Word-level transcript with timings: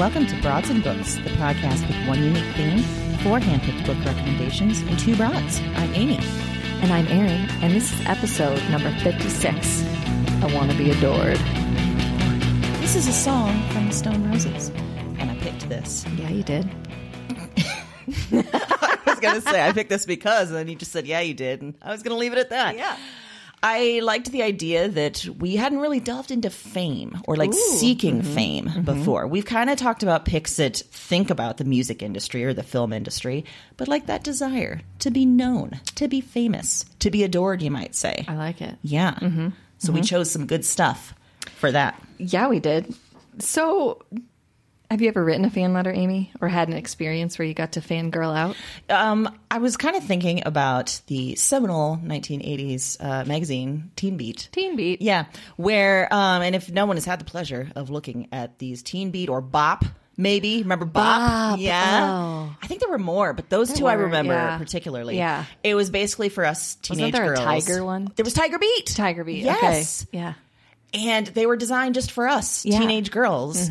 Welcome 0.00 0.26
to 0.26 0.40
Broads 0.40 0.70
and 0.70 0.82
Books, 0.82 1.16
the 1.16 1.28
podcast 1.36 1.86
with 1.86 2.08
one 2.08 2.24
unique 2.24 2.56
theme, 2.56 2.78
four 3.18 3.38
handpicked 3.38 3.84
book 3.84 4.02
recommendations, 4.02 4.80
and 4.80 4.98
two 4.98 5.14
broads. 5.14 5.60
I'm 5.76 5.92
Amy. 5.92 6.18
And 6.80 6.90
I'm 6.90 7.06
Erin, 7.08 7.46
and 7.60 7.74
this 7.74 7.92
is 7.92 8.06
episode 8.06 8.62
number 8.70 8.90
56. 9.00 9.84
I 10.42 10.54
want 10.54 10.70
to 10.70 10.78
be 10.78 10.90
adored. 10.90 11.36
This 12.80 12.96
is 12.96 13.08
a 13.08 13.12
song 13.12 13.62
from 13.72 13.88
the 13.88 13.92
Stone 13.92 14.26
Roses, 14.30 14.70
and 15.18 15.30
I 15.30 15.36
picked 15.40 15.68
this. 15.68 16.06
Yeah, 16.16 16.30
you 16.30 16.44
did. 16.44 16.64
I 18.32 18.98
was 19.06 19.20
going 19.20 19.34
to 19.34 19.42
say, 19.42 19.68
I 19.68 19.70
picked 19.72 19.90
this 19.90 20.06
because, 20.06 20.48
and 20.48 20.56
then 20.56 20.68
you 20.68 20.76
just 20.76 20.92
said, 20.92 21.06
yeah, 21.06 21.20
you 21.20 21.34
did. 21.34 21.60
And 21.60 21.74
I 21.82 21.92
was 21.92 22.02
going 22.02 22.14
to 22.14 22.18
leave 22.18 22.32
it 22.32 22.38
at 22.38 22.48
that. 22.48 22.74
Yeah. 22.74 22.96
I 23.62 24.00
liked 24.02 24.32
the 24.32 24.42
idea 24.42 24.88
that 24.88 25.26
we 25.38 25.56
hadn't 25.56 25.80
really 25.80 26.00
delved 26.00 26.30
into 26.30 26.48
fame 26.48 27.20
or 27.26 27.36
like 27.36 27.52
seeking 27.52 28.22
mm-hmm, 28.22 28.34
fame 28.34 28.66
mm-hmm. 28.66 28.82
before. 28.82 29.26
We've 29.26 29.44
kind 29.44 29.68
of 29.68 29.78
talked 29.78 30.02
about 30.02 30.24
picks 30.24 30.56
that 30.56 30.78
think 30.78 31.28
about 31.28 31.58
the 31.58 31.64
music 31.64 32.02
industry 32.02 32.44
or 32.44 32.54
the 32.54 32.62
film 32.62 32.92
industry, 32.92 33.44
but 33.76 33.86
like 33.86 34.06
that 34.06 34.24
desire 34.24 34.80
to 35.00 35.10
be 35.10 35.26
known, 35.26 35.80
to 35.96 36.08
be 36.08 36.22
famous, 36.22 36.86
to 37.00 37.10
be 37.10 37.22
adored, 37.22 37.60
you 37.60 37.70
might 37.70 37.94
say. 37.94 38.24
I 38.26 38.34
like 38.34 38.62
it. 38.62 38.76
Yeah. 38.82 39.12
Mm-hmm, 39.14 39.48
so 39.78 39.92
we 39.92 40.00
chose 40.00 40.30
some 40.30 40.46
good 40.46 40.64
stuff 40.64 41.14
for 41.56 41.70
that. 41.70 42.02
Yeah, 42.18 42.48
we 42.48 42.60
did. 42.60 42.94
So, 43.38 44.02
have 44.90 45.00
you 45.00 45.08
ever 45.08 45.24
written 45.24 45.44
a 45.44 45.50
fan 45.50 45.72
letter, 45.72 45.92
Amy, 45.92 46.32
or 46.40 46.48
had 46.48 46.68
an 46.68 46.74
experience 46.74 47.38
where 47.38 47.46
you 47.46 47.54
got 47.54 47.72
to 47.72 47.80
fangirl 47.80 48.36
out? 48.36 48.56
Um, 48.88 49.38
I 49.50 49.58
was 49.58 49.76
kind 49.76 49.94
of 49.96 50.02
thinking 50.04 50.42
about 50.44 51.00
the 51.06 51.36
seminal 51.36 51.98
1980s 52.04 52.96
uh, 53.00 53.24
magazine, 53.24 53.90
Teen 53.96 54.16
Beat. 54.16 54.48
Teen 54.52 54.76
Beat. 54.76 55.00
Yeah, 55.00 55.26
where 55.56 56.12
um, 56.12 56.42
and 56.42 56.54
if 56.54 56.70
no 56.70 56.86
one 56.86 56.96
has 56.96 57.04
had 57.04 57.20
the 57.20 57.24
pleasure 57.24 57.70
of 57.76 57.90
looking 57.90 58.28
at 58.32 58.58
these 58.58 58.82
Teen 58.82 59.10
Beat 59.12 59.28
or 59.28 59.40
Bop, 59.40 59.84
maybe 60.16 60.62
remember 60.62 60.84
Bop? 60.86 61.60
Yeah, 61.60 62.08
oh. 62.10 62.56
I 62.60 62.66
think 62.66 62.80
there 62.80 62.90
were 62.90 62.98
more, 62.98 63.32
but 63.32 63.48
those 63.48 63.72
two 63.72 63.86
I 63.86 63.92
remember 63.92 64.32
yeah. 64.34 64.58
particularly. 64.58 65.16
Yeah. 65.16 65.44
it 65.62 65.74
was 65.76 65.90
basically 65.90 66.30
for 66.30 66.44
us 66.44 66.74
teenage 66.76 67.12
Wasn't 67.12 67.24
there 67.24 67.32
a. 67.34 67.36
Tiger 67.36 67.84
one? 67.84 68.10
There 68.16 68.24
was 68.24 68.34
Tiger 68.34 68.58
Beat. 68.58 68.86
Tiger 68.86 69.22
Beat. 69.24 69.44
Yes, 69.44 70.06
Okay. 70.12 70.18
Yeah. 70.18 70.34
and 70.92 71.26
they 71.28 71.46
were 71.46 71.56
designed 71.56 71.94
just 71.94 72.10
for 72.10 72.26
us 72.26 72.64
Yeah. 72.66 72.74
Mm-hmm. 72.74 72.82
teenage 72.88 73.10
girls 73.12 73.70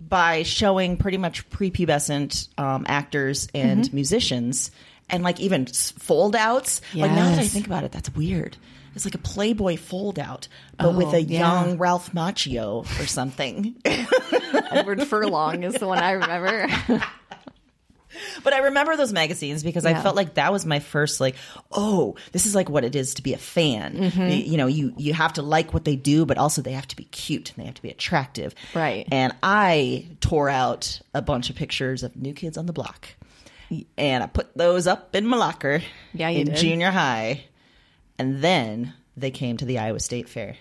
by 0.00 0.42
showing 0.42 0.96
pretty 0.96 1.18
much 1.18 1.48
prepubescent 1.50 2.48
um, 2.58 2.84
actors 2.88 3.48
and 3.54 3.84
Mm-hmm. 3.84 3.94
musicians 3.94 4.70
and 5.10 5.22
like 5.24 5.40
even 5.40 5.66
fold 5.66 6.36
outs 6.36 6.80
like 6.94 7.10
now 7.10 7.30
that 7.30 7.38
i 7.38 7.46
think 7.46 7.66
about 7.66 7.82
it 7.84 7.92
that's 7.92 8.10
weird 8.14 8.56
it's 8.94 9.04
like 9.04 9.14
a 9.14 9.18
playboy 9.18 9.76
fold 9.76 10.18
out 10.18 10.48
but 10.76 10.94
with 10.94 11.08
Oh, 11.08 11.14
a 11.14 11.18
yeah. 11.18 11.38
young 11.40 11.78
ralph 11.78 12.12
macchio 12.12 12.80
or 13.00 13.06
something 13.06 13.74
Edward 14.70 15.02
Furlong 15.06 15.62
is 15.62 15.74
the 15.74 15.86
one 15.86 15.98
I 15.98 16.12
remember. 16.12 16.68
but 18.44 18.52
i 18.52 18.58
remember 18.58 18.96
those 18.96 19.12
magazines 19.12 19.62
because 19.62 19.84
i 19.86 19.94
felt 20.02 20.16
like 20.16 20.34
that 20.34 20.52
was 20.52 20.64
my 20.66 20.78
first 20.80 21.20
like 21.20 21.34
oh 21.72 22.14
this 22.32 22.46
is 22.46 22.54
like 22.54 22.68
what 22.68 22.84
it 22.84 22.94
is 22.96 23.14
to 23.14 23.22
be 23.22 23.34
a 23.34 23.38
fan 23.38 23.94
Mm-hmm. 23.94 24.20
you, 24.28 24.36
you 24.36 24.56
know 24.56 24.66
you 24.66 24.92
you 24.96 25.12
have 25.14 25.32
to 25.34 25.42
like 25.42 25.72
what 25.74 25.84
they 25.84 25.96
do 25.96 26.24
but 26.26 26.38
also 26.38 26.62
they 26.62 26.72
have 26.72 26.88
to 26.88 26.96
be 26.96 27.04
cute 27.04 27.50
and 27.54 27.62
they 27.62 27.66
have 27.66 27.74
to 27.74 27.82
be 27.82 27.90
attractive 27.90 28.54
Right. 28.74 29.06
and 29.12 29.34
i 29.42 30.06
tore 30.20 30.48
out 30.48 31.00
a 31.14 31.22
bunch 31.22 31.50
of 31.50 31.56
pictures 31.56 32.02
of 32.02 32.16
new 32.16 32.32
kids 32.32 32.56
on 32.58 32.66
the 32.66 32.72
block 32.72 33.08
and 33.96 34.22
i 34.24 34.26
put 34.26 34.56
those 34.56 34.86
up 34.86 35.14
in 35.14 35.26
my 35.26 35.36
locker 35.36 35.82
Yeah, 36.14 36.28
in 36.30 36.46
did. 36.46 36.56
junior 36.56 36.90
high 36.90 37.44
and 38.18 38.42
then 38.42 38.94
they 39.16 39.30
came 39.30 39.56
to 39.58 39.64
the 39.64 39.78
iowa 39.78 40.00
state 40.00 40.28
fair 40.28 40.56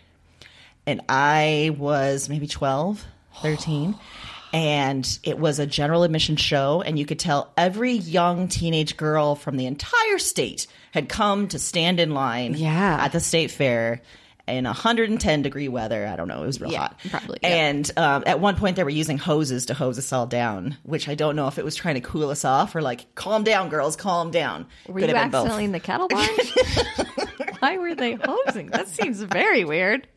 and 0.86 1.02
I 1.10 1.76
was 1.78 2.30
maybe 2.30 2.48
12, 2.48 3.04
13. 3.42 3.96
And 4.54 5.20
it 5.24 5.38
was 5.38 5.60
a 5.60 5.66
general 5.66 6.04
admission 6.04 6.36
show, 6.38 6.82
and 6.82 6.98
you 6.98 7.06
could 7.06 7.20
tell 7.20 7.52
every 7.58 7.94
young 7.94 8.48
teenage 8.48 8.96
girl 8.98 9.36
from 9.36 9.58
the 9.58 9.66
entire 9.66 10.18
state 10.18 10.68
had 10.94 11.10
come 11.10 11.48
to 11.50 11.60
stand 11.60 12.00
in 12.00 12.12
line 12.12 12.54
Yeah. 12.56 12.98
at 13.04 13.12
the 13.12 13.20
state 13.20 13.52
fair 13.52 14.02
in 14.48 14.64
110 14.64 15.42
degree 15.42 15.68
weather. 15.68 16.08
I 16.08 16.16
don't 16.16 16.30
know, 16.30 16.42
it 16.42 16.46
was 16.46 16.62
real 16.62 16.72
Yeah, 16.72 16.80
hot. 16.80 17.00
probably, 17.10 17.40
yeah. 17.42 17.50
And 17.50 17.92
um, 17.98 18.24
at 18.26 18.40
one 18.40 18.56
point, 18.56 18.78
they 18.78 18.86
were 18.86 18.90
using 18.90 19.18
hoses 19.18 19.66
to 19.66 19.74
hose 19.74 19.98
us 20.00 20.14
all 20.14 20.26
down, 20.26 20.78
which 20.84 21.10
I 21.10 21.16
don't 21.16 21.36
know 21.36 21.50
if 21.50 21.58
it 21.60 21.66
was 21.66 21.76
trying 21.76 21.96
to 21.96 22.02
cool 22.02 22.30
us 22.30 22.46
off 22.46 22.74
or 22.74 22.82
like, 22.82 23.14
calm 23.16 23.44
down, 23.44 23.68
girls, 23.68 23.98
calm 23.98 24.32
down. 24.32 24.66
Were 24.88 25.02
Could 25.02 25.10
you 25.10 25.16
have 25.16 25.26
been 25.26 25.32
both. 25.32 25.40
accidentally 25.48 25.66
in 25.66 25.72
the 25.74 25.82
kettle 25.82 26.08
barn? 26.08 26.30
Why 27.60 27.78
were 27.78 27.96
they 27.96 28.14
hosing? 28.24 28.68
That 28.68 28.88
seems 28.88 29.22
very 29.22 29.66
weird. 29.66 30.08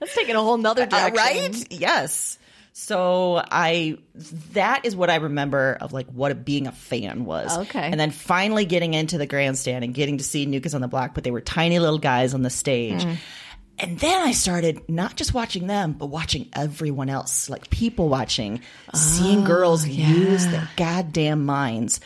That's 0.00 0.14
taking 0.16 0.34
a 0.34 0.40
whole 0.42 0.56
nother 0.56 0.82
Uh, 0.82 0.86
direction. 1.10 1.14
right? 1.52 1.66
Yes. 1.72 2.38
So 2.80 3.42
I 3.44 3.98
that 4.52 4.84
is 4.84 4.94
what 4.94 5.10
I 5.10 5.16
remember 5.16 5.76
of 5.80 5.92
like 5.92 6.06
what 6.06 6.44
being 6.44 6.68
a 6.68 6.72
fan 6.72 7.24
was. 7.24 7.58
Okay. 7.58 7.80
And 7.80 7.98
then 7.98 8.12
finally 8.12 8.66
getting 8.66 8.94
into 8.94 9.18
the 9.18 9.26
grandstand 9.26 9.82
and 9.82 9.92
getting 9.92 10.18
to 10.18 10.24
see 10.24 10.46
New 10.46 10.60
Kids 10.60 10.76
on 10.76 10.80
the 10.80 10.86
Block, 10.86 11.12
but 11.12 11.24
they 11.24 11.32
were 11.32 11.40
tiny 11.40 11.80
little 11.80 11.98
guys 11.98 12.34
on 12.34 12.42
the 12.42 12.50
stage. 12.50 13.02
Mm. 13.02 13.16
And 13.80 13.98
then 13.98 14.22
I 14.22 14.30
started 14.30 14.88
not 14.88 15.16
just 15.16 15.34
watching 15.34 15.66
them, 15.66 15.92
but 15.92 16.06
watching 16.06 16.48
everyone 16.52 17.08
else, 17.10 17.50
like 17.50 17.68
people 17.68 18.08
watching, 18.08 18.60
seeing 18.94 19.42
girls 19.42 19.84
use 19.84 20.46
their 20.46 20.70
goddamn 20.76 21.44
minds. 21.44 21.98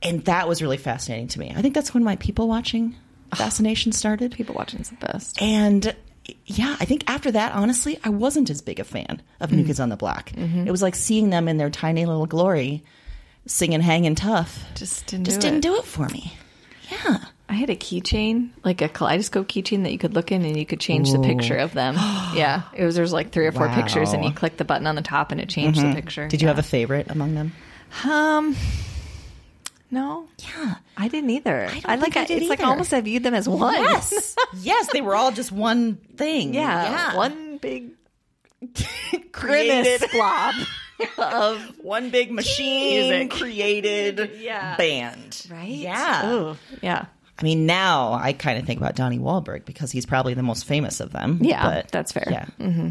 And 0.00 0.24
that 0.26 0.46
was 0.46 0.62
really 0.62 0.76
fascinating 0.76 1.26
to 1.28 1.40
me. 1.40 1.52
I 1.56 1.60
think 1.60 1.74
that's 1.74 1.92
when 1.92 2.04
my 2.04 2.14
people 2.16 2.46
watching 2.46 2.94
fascination 3.34 3.90
started. 3.90 4.30
People 4.30 4.54
watching 4.54 4.78
is 4.78 4.90
the 4.90 4.96
best. 4.96 5.42
And 5.42 5.94
yeah, 6.46 6.76
I 6.80 6.84
think 6.84 7.04
after 7.06 7.30
that, 7.32 7.52
honestly, 7.52 7.98
I 8.04 8.08
wasn't 8.08 8.50
as 8.50 8.60
big 8.62 8.80
a 8.80 8.84
fan 8.84 9.20
of 9.40 9.50
Mm. 9.50 9.56
New 9.56 9.64
Kids 9.64 9.80
on 9.80 9.88
the 9.90 9.96
Block. 9.96 10.30
Mm-hmm. 10.32 10.66
It 10.66 10.70
was 10.70 10.82
like 10.82 10.94
seeing 10.94 11.30
them 11.30 11.48
in 11.48 11.56
their 11.58 11.70
tiny 11.70 12.06
little 12.06 12.26
glory, 12.26 12.82
singing 13.46 13.80
"Hanging 13.80 14.14
Tough." 14.14 14.64
Just 14.74 15.06
didn't 15.06 15.24
just 15.26 15.40
do 15.40 15.48
didn't 15.48 15.58
it. 15.64 15.68
do 15.68 15.76
it 15.76 15.84
for 15.84 16.08
me. 16.08 16.32
Yeah, 16.90 17.18
I 17.48 17.54
had 17.54 17.70
a 17.70 17.76
keychain, 17.76 18.50
like 18.62 18.80
a 18.82 18.88
kaleidoscope 18.88 19.48
keychain 19.48 19.82
that 19.84 19.92
you 19.92 19.98
could 19.98 20.14
look 20.14 20.30
in 20.32 20.44
and 20.44 20.56
you 20.56 20.66
could 20.66 20.80
change 20.80 21.10
the 21.12 21.18
picture 21.18 21.56
of 21.56 21.72
them. 21.72 21.94
yeah, 22.34 22.62
it 22.74 22.84
was 22.84 22.94
there's 22.94 23.12
like 23.12 23.30
three 23.32 23.46
or 23.46 23.52
four 23.52 23.68
pictures, 23.70 24.12
and 24.12 24.24
you 24.24 24.30
click 24.32 24.56
the 24.56 24.64
button 24.64 24.86
on 24.86 24.94
the 24.94 25.02
top 25.02 25.32
and 25.32 25.40
it 25.40 25.48
changed 25.48 25.80
the 25.80 25.92
picture. 25.94 26.28
did 26.28 26.40
you 26.42 26.48
have 26.48 26.58
a 26.58 26.62
favorite 26.62 27.10
among 27.10 27.34
them? 27.34 27.52
Um, 28.04 28.56
no, 29.94 30.28
Yeah, 30.38 30.74
I 30.96 31.08
didn't 31.08 31.30
either. 31.30 31.68
don't 31.72 31.88
I 31.88 31.94
like. 31.96 32.16
I 32.16 32.24
did 32.24 32.42
it's 32.42 32.50
like 32.50 32.62
almost 32.62 32.92
I 32.92 33.00
viewed 33.00 33.22
them 33.22 33.34
as 33.34 33.48
one. 33.48 33.74
yes, 33.74 34.34
yes, 34.60 34.88
they 34.92 35.00
were 35.00 35.14
all 35.14 35.32
just 35.32 35.52
one 35.52 35.96
thing. 36.16 36.52
yeah, 36.54 37.16
one 37.16 37.58
big 37.58 37.92
created 39.32 40.02
blob 40.12 40.54
of 41.18 41.60
one 41.82 42.10
big 42.10 42.30
machine 42.30 43.10
Music. 43.10 43.30
created 43.30 44.30
Yeah. 44.38 44.76
band. 44.76 45.46
right. 45.50 45.68
Yeah. 45.68 46.30
Ooh, 46.32 46.56
yeah, 46.82 47.06
I 47.38 47.42
mean, 47.42 47.66
now 47.66 48.12
I 48.14 48.32
kind 48.32 48.58
of 48.58 48.64
think 48.66 48.80
about 48.80 48.94
Donnie 48.94 49.18
Wahlberg 49.18 49.64
because 49.64 49.90
he's 49.90 50.06
probably 50.06 50.34
the 50.34 50.42
most 50.42 50.64
famous 50.66 51.00
of 51.00 51.12
them. 51.12 51.38
Yeah, 51.42 51.62
but 51.62 51.88
that's 51.90 52.12
fair. 52.12 52.28
Yeah, 52.30 52.46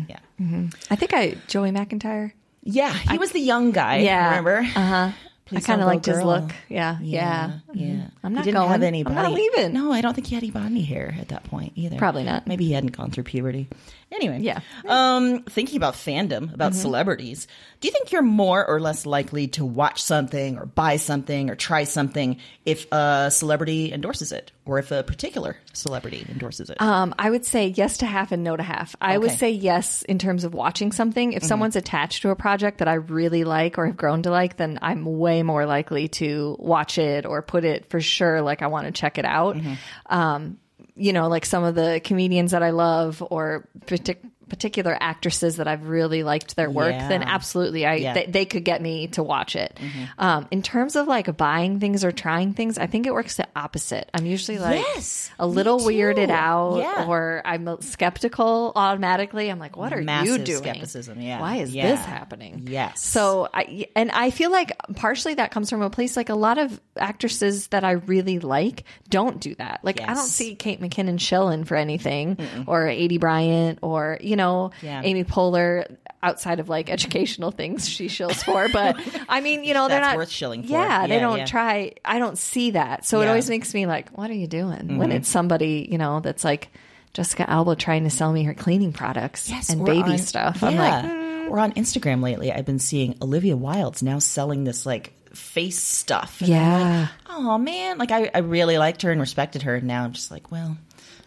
yeah, 0.09 0.67
I 0.89 0.95
think 0.95 1.13
I 1.13 1.35
Joey 1.47 1.71
McIntyre. 1.71 2.31
yeah. 2.63 2.93
He 2.93 3.17
was 3.17 3.31
the 3.31 3.39
young 3.39 3.71
guy. 3.71 3.97
Yeah. 3.99 4.29
remember? 4.29 4.57
Uh 4.59 4.85
huh. 4.85 5.11
I 5.51 5.59
kind 5.59 5.81
of 5.81 5.87
liked 5.87 6.05
his 6.05 6.21
look. 6.21 6.51
Yeah, 6.69 6.97
yeah. 7.01 7.59
yeah. 7.73 7.83
Mm-hmm. 7.93 8.01
I'm 8.23 8.31
He 8.31 8.35
not 8.35 8.43
didn't 8.45 8.55
going. 8.55 8.69
have 8.69 9.07
I'm 9.07 9.15
not 9.15 9.31
leaving. 9.33 9.73
No, 9.73 9.91
I 9.91 10.01
don't 10.01 10.13
think 10.13 10.27
he 10.27 10.35
had 10.35 10.43
any 10.43 10.51
body 10.51 10.81
hair 10.81 11.15
at 11.19 11.27
that 11.29 11.43
point 11.45 11.73
either. 11.75 11.97
Probably 11.97 12.23
not. 12.23 12.47
Maybe 12.47 12.65
he 12.65 12.71
hadn't 12.73 12.95
gone 12.95 13.11
through 13.11 13.23
puberty. 13.23 13.67
Anyway, 14.13 14.39
Yeah. 14.41 14.59
Um, 14.87 15.43
thinking 15.43 15.77
about 15.77 15.95
fandom, 15.95 16.53
about 16.53 16.75
celebrities, 16.75 17.47
do 17.79 17.87
you 17.87 17.91
think 17.91 18.11
you're 18.11 18.21
more 18.21 18.65
or 18.65 18.79
less 18.79 19.05
likely 19.05 19.47
to 19.49 19.65
watch 19.65 20.01
something 20.01 20.57
or 20.57 20.65
buy 20.65 20.97
something 20.97 21.49
or 21.49 21.55
try 21.55 21.83
something 21.83 22.37
if 22.65 22.89
a 22.91 23.29
celebrity 23.31 23.91
endorses 23.91 24.31
it, 24.31 24.51
or 24.65 24.79
if 24.79 24.91
a 24.91 25.03
particular 25.03 25.57
celebrity 25.73 26.25
endorses 26.29 26.69
it? 26.69 26.81
Um, 26.81 27.13
I 27.17 27.29
would 27.29 27.43
say 27.45 27.67
yes 27.67 27.97
to 27.97 28.05
half 28.05 28.31
and 28.31 28.43
no 28.43 28.55
to 28.55 28.63
half. 28.63 28.95
I 29.01 29.17
would 29.17 29.31
say 29.31 29.49
yes 29.51 30.03
in 30.03 30.19
terms 30.19 30.43
of 30.43 30.53
watching 30.53 30.91
something. 30.91 31.33
If 31.33 31.43
someone's 31.43 31.75
attached 31.75 32.21
to 32.21 32.29
a 32.29 32.35
project 32.35 32.77
that 32.77 32.87
I 32.87 32.93
really 32.93 33.43
like 33.43 33.77
or 33.77 33.85
have 33.87 33.97
grown 33.97 34.23
to 34.23 34.31
like, 34.31 34.57
then 34.57 34.79
I'm 34.81 35.05
way 35.05 35.43
more 35.43 35.65
likely 35.65 36.07
to 36.09 36.55
watch 36.59 36.97
it 36.97 37.25
or 37.25 37.41
put 37.41 37.65
it 37.65 37.89
for 37.89 37.99
sure. 37.99 38.41
Like 38.41 38.61
I 38.61 38.67
want 38.67 38.85
to 38.85 38.91
check 38.91 39.17
it 39.17 39.25
out. 39.25 39.57
Um, 40.05 40.59
you 40.95 41.13
know, 41.13 41.27
like 41.27 41.45
some 41.45 41.63
of 41.63 41.75
the 41.75 42.01
comedians 42.03 42.51
that 42.51 42.63
I 42.63 42.69
love 42.69 43.23
or 43.29 43.67
partic- 43.85 44.29
particular 44.49 44.97
actresses 44.99 45.57
that 45.57 45.67
I've 45.67 45.87
really 45.87 46.23
liked 46.23 46.55
their 46.55 46.69
work, 46.69 46.93
Yeah. 46.93 47.07
then 47.09 47.23
absolutely, 47.23 47.85
I 47.85 47.95
Yeah. 47.95 48.13
they, 48.13 48.25
they 48.27 48.45
could 48.45 48.63
get 48.63 48.81
me 48.81 49.07
to 49.07 49.23
watch 49.23 49.55
it. 49.55 49.77
Um, 50.17 50.47
in 50.51 50.61
terms 50.61 50.95
of 50.95 51.07
like 51.07 51.35
buying 51.37 51.79
things 51.79 52.03
or 52.03 52.11
trying 52.11 52.53
things, 52.53 52.77
I 52.77 52.87
think 52.87 53.07
it 53.07 53.13
works 53.13 53.37
the 53.37 53.47
opposite. 53.55 54.09
I'm 54.13 54.25
usually 54.25 54.59
like 54.59 54.79
Yes, 54.95 55.29
a 55.39 55.47
little 55.47 55.79
weirded 55.79 56.29
out, 56.29 56.77
Yeah. 56.77 57.05
or 57.07 57.41
I'm 57.45 57.81
skeptical 57.81 58.71
automatically. 58.75 59.49
I'm 59.49 59.59
like, 59.59 59.77
what 59.77 59.93
are 59.93 60.01
you 60.01 60.37
doing? 60.37 60.57
skepticism, 60.63 61.19
yeah. 61.21 61.39
Why 61.39 61.57
is 61.57 61.73
this 61.73 61.99
happening? 61.99 62.67
Yes. 62.69 63.01
So 63.03 63.47
I 63.53 63.87
and 63.95 64.11
I 64.11 64.29
feel 64.29 64.51
like 64.51 64.71
partially 64.95 65.35
that 65.35 65.51
comes 65.51 65.69
from 65.69 65.81
a 65.81 65.89
place 65.89 66.15
like 66.17 66.29
a 66.29 66.35
lot 66.35 66.57
of 66.57 66.79
actresses 66.97 67.67
that 67.67 67.83
I 67.83 67.91
really 67.91 68.39
like 68.39 68.83
don't 69.09 69.39
do 69.39 69.55
that. 69.55 69.79
Like 69.83 70.01
I 70.01 70.13
don't 70.13 70.17
see 70.27 70.55
Kate 70.55 70.81
McKinnon 70.81 71.19
shilling 71.19 71.63
for 71.63 71.75
anything, 71.75 72.37
or 72.67 72.83
Aidy 72.85 73.19
Bryant, 73.19 73.79
or 73.81 74.17
you 74.21 74.32
know 74.35 74.71
Yeah. 74.81 75.01
Amy 75.03 75.23
Poehler. 75.23 75.97
Outside 76.21 76.61
of 76.61 76.69
like 76.69 76.89
educational 76.89 77.51
things, 77.51 77.85
she 77.89 78.05
shills 78.05 78.45
for, 78.45 78.69
but 78.69 78.95
I 79.27 79.41
mean, 79.41 79.65
you 79.65 79.73
know, 79.73 79.89
they're 79.89 79.99
That's 79.99 80.13
not 80.13 80.15
worth 80.15 80.29
shilling 80.29 80.63
for. 80.63 80.69
Yeah, 80.71 81.05
they 81.05 81.19
don't 81.19 81.39
yeah. 81.39 81.45
try. 81.45 81.95
I 82.05 82.17
don't 82.17 82.37
see 82.37 82.71
that, 82.71 83.05
so 83.05 83.19
it 83.19 83.27
always 83.27 83.49
makes 83.49 83.73
me 83.73 83.87
like, 83.87 84.09
what 84.17 84.29
are 84.29 84.33
you 84.33 84.47
doing 84.47 84.97
when 84.99 85.11
it's 85.11 85.27
somebody 85.27 85.85
you 85.91 85.97
know 85.97 86.21
that's 86.21 86.45
like 86.45 86.69
Jessica 87.11 87.49
Alba 87.49 87.75
trying 87.75 88.05
to 88.05 88.09
sell 88.09 88.31
me 88.31 88.43
her 88.43 88.53
cleaning 88.53 88.93
products 88.93 89.51
and 89.69 89.83
baby 89.83 90.11
on- 90.11 90.17
stuff. 90.17 90.63
I'm 90.63 90.77
like, 90.77 91.03
mm. 91.03 91.49
or 91.49 91.59
on 91.59 91.73
Instagram 91.73 92.23
lately, 92.23 92.53
I've 92.53 92.65
been 92.65 92.79
seeing 92.79 93.17
Olivia 93.21 93.57
Wilde's 93.57 94.01
now 94.01 94.19
selling 94.19 94.63
this 94.63 94.85
like 94.85 95.11
face 95.35 95.77
stuff. 95.77 96.39
And 96.39 96.47
Yeah. 96.51 96.99
like, 97.01 97.09
oh 97.31 97.57
man, 97.57 97.97
like 97.97 98.11
I, 98.11 98.31
I 98.33 98.37
really 98.37 98.77
liked 98.77 99.01
her 99.01 99.11
and 99.11 99.19
respected 99.19 99.63
her, 99.63 99.75
and 99.75 99.87
now 99.89 100.05
I'm 100.05 100.13
just 100.13 100.31
like, 100.31 100.51
well, 100.53 100.77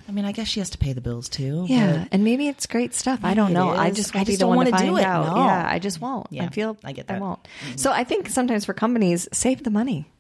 I 0.09 0.13
mean, 0.13 0.25
I 0.25 0.33
guess 0.33 0.47
she 0.49 0.61
has 0.61 0.71
to 0.71 0.79
pay 0.79 0.93
the 0.93 1.01
bills 1.01 1.29
too. 1.29 1.65
Yeah, 1.69 2.07
and 2.13 2.23
maybe 2.25 2.47
it's 2.49 2.67
great 2.67 2.95
stuff. 2.95 3.21
I 3.23 3.35
don't 3.35 3.53
know. 3.53 3.71
I 3.71 3.91
just 3.91 4.15
I 4.15 4.19
won't 4.19 4.27
be 4.27 4.33
just 4.33 4.41
the 4.41 4.47
don't 4.47 4.57
one 4.57 4.67
to 4.67 4.73
wanna 4.73 4.85
do 4.85 4.93
find 4.93 4.99
it. 5.01 5.05
out. 5.05 5.37
No. 5.37 5.45
Yeah, 5.45 5.69
I 5.69 5.79
just 5.79 6.01
won't. 6.01 6.27
Yeah, 6.31 6.45
I 6.45 6.49
feel 6.49 6.77
I 6.85 6.93
get 6.93 7.09
that. 7.09 7.17
I 7.17 7.21
won't. 7.21 7.43
Mm-hmm. 7.43 7.77
So 7.77 7.91
I 7.91 8.05
think 8.05 8.29
sometimes 8.29 8.65
for 8.65 8.73
companies, 8.75 9.29
save 9.33 9.63
the 9.65 9.71
money. 9.71 10.11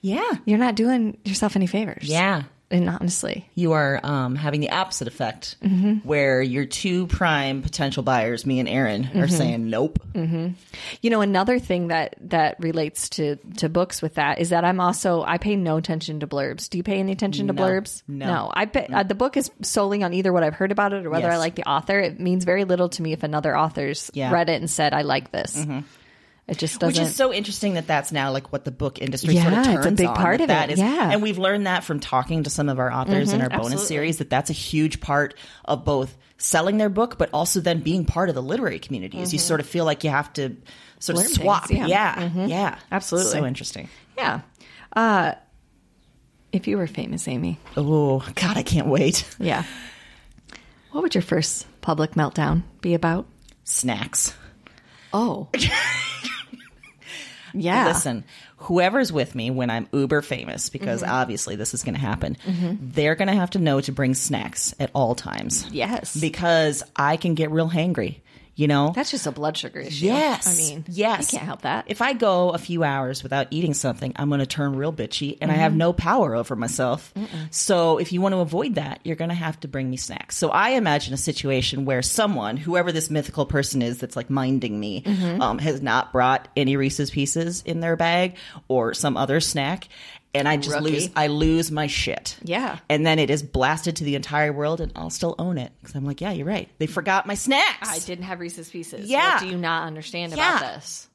yeah, 0.00 0.30
You're 0.44 0.58
not 0.58 0.74
doing 0.76 1.18
yourself 1.24 1.56
any 1.56 1.66
favors. 1.66 2.04
yeah. 2.04 2.44
And 2.70 2.88
honestly, 2.90 3.48
You 3.54 3.72
are 3.72 3.98
um, 4.02 4.34
having 4.36 4.60
the 4.60 4.70
opposite 4.70 5.08
effect, 5.08 5.56
Mm-hmm. 5.62 6.06
where 6.06 6.42
your 6.42 6.66
two 6.66 7.06
prime 7.06 7.62
potential 7.62 8.02
buyers, 8.02 8.44
me 8.44 8.60
and 8.60 8.68
Erin, 8.68 9.04
Mm-hmm. 9.04 9.20
are 9.20 9.28
saying 9.28 9.70
nope. 9.70 9.98
you 10.14 11.10
know, 11.10 11.20
another 11.22 11.58
thing 11.58 11.88
that 11.88 12.16
that 12.28 12.56
relates 12.60 13.08
to 13.10 13.36
to 13.56 13.68
books 13.70 14.02
with 14.02 14.14
that 14.14 14.38
is 14.40 14.50
that 14.50 14.64
I'm 14.64 14.80
also 14.80 15.22
I 15.22 15.38
pay 15.38 15.56
no 15.56 15.76
attention 15.78 16.20
to 16.20 16.26
blurbs. 16.26 16.68
Do 16.68 16.76
you 16.78 16.84
pay 16.84 16.98
any 16.98 17.12
attention 17.12 17.46
to 17.46 17.52
No. 17.54 17.62
blurbs? 17.62 18.02
No. 18.06 18.50
I 18.52 18.66
pay, 18.66 18.86
uh, 18.92 19.02
the 19.02 19.14
book 19.14 19.36
is 19.38 19.50
solely 19.62 20.02
on 20.02 20.12
either 20.12 20.32
what 20.32 20.42
I've 20.42 20.54
heard 20.54 20.70
about 20.72 20.92
it 20.92 21.06
or 21.06 21.10
whether 21.10 21.30
I 21.30 21.38
like 21.38 21.54
the 21.54 21.68
author. 21.68 21.98
It 21.98 22.20
means 22.20 22.44
very 22.44 22.64
little 22.64 22.88
to 22.90 23.02
me 23.02 23.12
if 23.12 23.22
another 23.22 23.56
author's 23.56 24.10
Yeah. 24.12 24.30
read 24.32 24.50
it 24.50 24.60
and 24.60 24.68
said 24.70 24.92
I 24.92 25.02
like 25.02 25.32
this. 25.32 25.56
It 26.48 26.56
just 26.58 26.80
doesn't. 26.80 27.00
Which 27.00 27.08
is 27.10 27.14
so 27.14 27.32
interesting 27.32 27.74
that 27.74 27.86
that's 27.86 28.10
now 28.10 28.32
like 28.32 28.50
what 28.52 28.64
the 28.64 28.70
book 28.70 29.00
industry 29.02 29.34
sort 29.36 29.52
Yeah, 29.52 29.70
of 29.72 29.76
it's 29.78 29.86
a 29.86 29.90
big 29.90 30.06
on, 30.06 30.16
part 30.16 30.40
of 30.40 30.48
that 30.48 30.70
it, 30.70 30.74
is- 30.74 30.78
yeah. 30.78 30.86
Mm-hmm, 30.96 31.10
and 31.12 31.22
we've 31.22 31.36
learned 31.38 31.66
that 31.66 31.84
from 31.84 32.00
talking 32.00 32.44
to 32.44 32.50
some 32.50 32.68
of 32.70 32.78
our 32.78 32.90
authors 32.90 33.32
in 33.34 33.42
our 33.42 33.50
bonus 33.50 33.86
series 33.86 34.16
that 34.18 34.30
that's 34.30 34.48
a 34.48 34.54
huge 34.54 35.00
part 35.00 35.34
of 35.66 35.84
both 35.84 36.16
selling 36.38 36.78
their 36.78 36.88
book, 36.88 37.18
but 37.18 37.28
also 37.34 37.60
then 37.60 37.80
being 37.80 38.04
part 38.06 38.28
of 38.30 38.34
the 38.34 38.42
literary 38.42 38.78
community. 38.78 39.18
Is 39.20 39.32
you 39.32 39.38
sort 39.38 39.60
of 39.60 39.66
feel 39.66 39.84
like 39.84 40.04
you 40.04 40.10
have 40.10 40.32
to 40.34 40.56
sort 41.00 41.18
of 41.18 41.24
Mm-hmm. 41.24 41.42
Swap. 41.42 41.66
things, 41.66 41.86
yeah. 41.88 42.30
yeah, 42.34 42.46
yeah, 42.46 42.78
Absolutely. 42.90 43.30
so 43.32 43.44
interesting. 43.44 43.88
yeah. 44.16 44.40
Uh, 44.96 45.34
if 46.50 46.66
you 46.66 46.78
were 46.78 46.86
famous, 46.86 47.28
Amy, 47.28 47.58
Oh 47.76 48.26
God, 48.34 48.56
I 48.56 48.62
can't 48.62 48.86
wait. 48.86 49.28
yeah, 49.38 49.64
what 50.92 51.02
would 51.02 51.14
your 51.14 51.20
first 51.22 51.66
public 51.82 52.12
meltdown 52.12 52.62
be 52.80 52.94
about? 52.94 53.26
Snacks. 53.64 54.34
Oh, 55.12 55.48
yeah. 57.60 57.86
Listen, 57.88 58.24
whoever's 58.56 59.12
with 59.12 59.34
me 59.34 59.50
when 59.50 59.70
I'm 59.70 59.88
uber 59.92 60.22
famous, 60.22 60.68
because 60.70 61.02
Mm-hmm. 61.02 61.12
obviously 61.12 61.56
this 61.56 61.74
is 61.74 61.82
going 61.82 61.94
to 61.94 62.00
happen, 62.00 62.36
they're 62.80 63.14
going 63.14 63.28
to 63.28 63.34
have 63.34 63.50
to 63.50 63.58
know 63.58 63.80
to 63.80 63.92
bring 63.92 64.14
snacks 64.14 64.74
at 64.80 64.90
all 64.94 65.14
times. 65.14 65.66
Yes. 65.70 66.18
Because 66.18 66.82
I 66.96 67.16
can 67.16 67.34
get 67.34 67.50
real 67.50 67.68
hangry, 67.70 68.16
you 68.58 68.66
know? 68.66 68.92
That's 68.94 69.10
just 69.12 69.26
a 69.26 69.30
blood 69.32 69.56
sugar 69.56 69.78
issue. 69.80 70.06
Yes. 70.06 70.46
I 70.46 70.56
mean, 70.60 70.84
yes. 70.88 71.32
you 71.32 71.38
can't 71.38 71.46
help 71.46 71.62
that. 71.62 71.84
If 71.86 72.02
I 72.02 72.12
go 72.12 72.50
a 72.50 72.58
few 72.58 72.82
hours 72.82 73.22
without 73.22 73.46
eating 73.52 73.72
something, 73.72 74.12
I'm 74.16 74.28
going 74.28 74.40
to 74.40 74.46
turn 74.46 74.74
real 74.76 74.92
bitchy 74.92 75.38
and 75.40 75.50
I 75.50 75.54
have 75.54 75.70
Mm-hmm. 75.70 75.78
no 75.78 75.92
power 75.92 76.34
over 76.34 76.56
myself. 76.56 77.14
So 77.52 77.98
if 77.98 78.12
you 78.12 78.20
want 78.20 78.34
to 78.34 78.40
avoid 78.40 78.74
that, 78.74 79.00
you're 79.04 79.16
going 79.16 79.28
to 79.30 79.34
have 79.36 79.60
to 79.60 79.68
bring 79.68 79.88
me 79.88 79.96
snacks. 79.96 80.36
So 80.36 80.50
I 80.50 80.70
imagine 80.70 81.14
a 81.14 81.18
situation 81.18 81.84
where 81.84 82.02
someone, 82.02 82.56
whoever 82.56 82.90
this 82.90 83.10
mythical 83.10 83.46
person 83.46 83.80
is 83.80 83.98
that's 83.98 84.16
like 84.16 84.28
minding 84.28 84.78
me, 84.80 85.02
Mm-hmm. 85.02 85.40
um, 85.40 85.58
has 85.60 85.80
not 85.80 86.10
brought 86.12 86.48
any 86.56 86.76
Reese's 86.76 87.10
pieces 87.12 87.62
in 87.64 87.78
their 87.80 87.94
bag 87.96 88.34
or 88.66 88.92
some 88.92 89.16
other 89.16 89.38
snack. 89.40 89.88
And 90.34 90.46
I 90.46 90.56
just 90.58 90.76
Rookie. 90.76 90.90
lose, 90.92 91.10
I 91.16 91.28
lose 91.28 91.70
my 91.70 91.86
shit. 91.86 92.36
Yeah. 92.42 92.78
And 92.90 93.04
then 93.06 93.18
it 93.18 93.30
is 93.30 93.42
blasted 93.42 93.96
to 93.96 94.04
the 94.04 94.14
entire 94.14 94.52
world 94.52 94.80
and 94.80 94.92
I'll 94.94 95.10
still 95.10 95.34
own 95.38 95.56
it. 95.58 95.72
Cause 95.82 95.94
I'm 95.94 96.04
like, 96.04 96.20
yeah, 96.20 96.32
you're 96.32 96.46
right. 96.46 96.68
They 96.78 96.86
forgot 96.86 97.26
my 97.26 97.34
snacks. 97.34 97.88
I 97.88 97.98
didn't 98.00 98.24
have 98.24 98.38
Reese's 98.38 98.68
Pieces. 98.68 99.08
Yeah. 99.08 99.34
What 99.34 99.40
do 99.42 99.48
you 99.48 99.56
not 99.56 99.86
understand 99.86 100.34
Yeah. 100.36 100.58
about 100.58 100.74
this? 100.74 101.08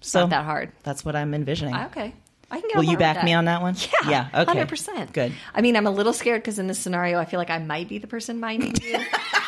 so 0.00 0.20
Not 0.20 0.30
that 0.30 0.44
hard. 0.46 0.72
That's 0.84 1.04
what 1.04 1.16
I'm 1.16 1.34
envisioning. 1.34 1.74
Ah, 1.74 1.86
okay. 1.86 2.14
I 2.50 2.60
can 2.60 2.68
get 2.68 2.76
Will 2.76 2.84
you 2.84 2.96
back 2.96 3.24
me 3.24 3.32
on 3.32 3.46
that 3.46 3.60
one? 3.60 3.74
Yeah. 4.04 4.08
Yeah. 4.10 4.28
Okay. 4.32 4.44
Hundred 4.52 4.68
percent. 4.68 5.12
Good. 5.12 5.32
I 5.54 5.60
mean, 5.62 5.76
I'm 5.76 5.86
a 5.86 5.90
little 5.90 6.12
scared 6.12 6.42
because 6.42 6.58
in 6.60 6.68
this 6.68 6.78
scenario, 6.78 7.18
I 7.18 7.24
feel 7.24 7.38
like 7.40 7.50
I 7.50 7.58
might 7.58 7.88
be 7.88 7.98
the 7.98 8.06
person 8.06 8.38
minding 8.38 8.74
you, 8.82 8.98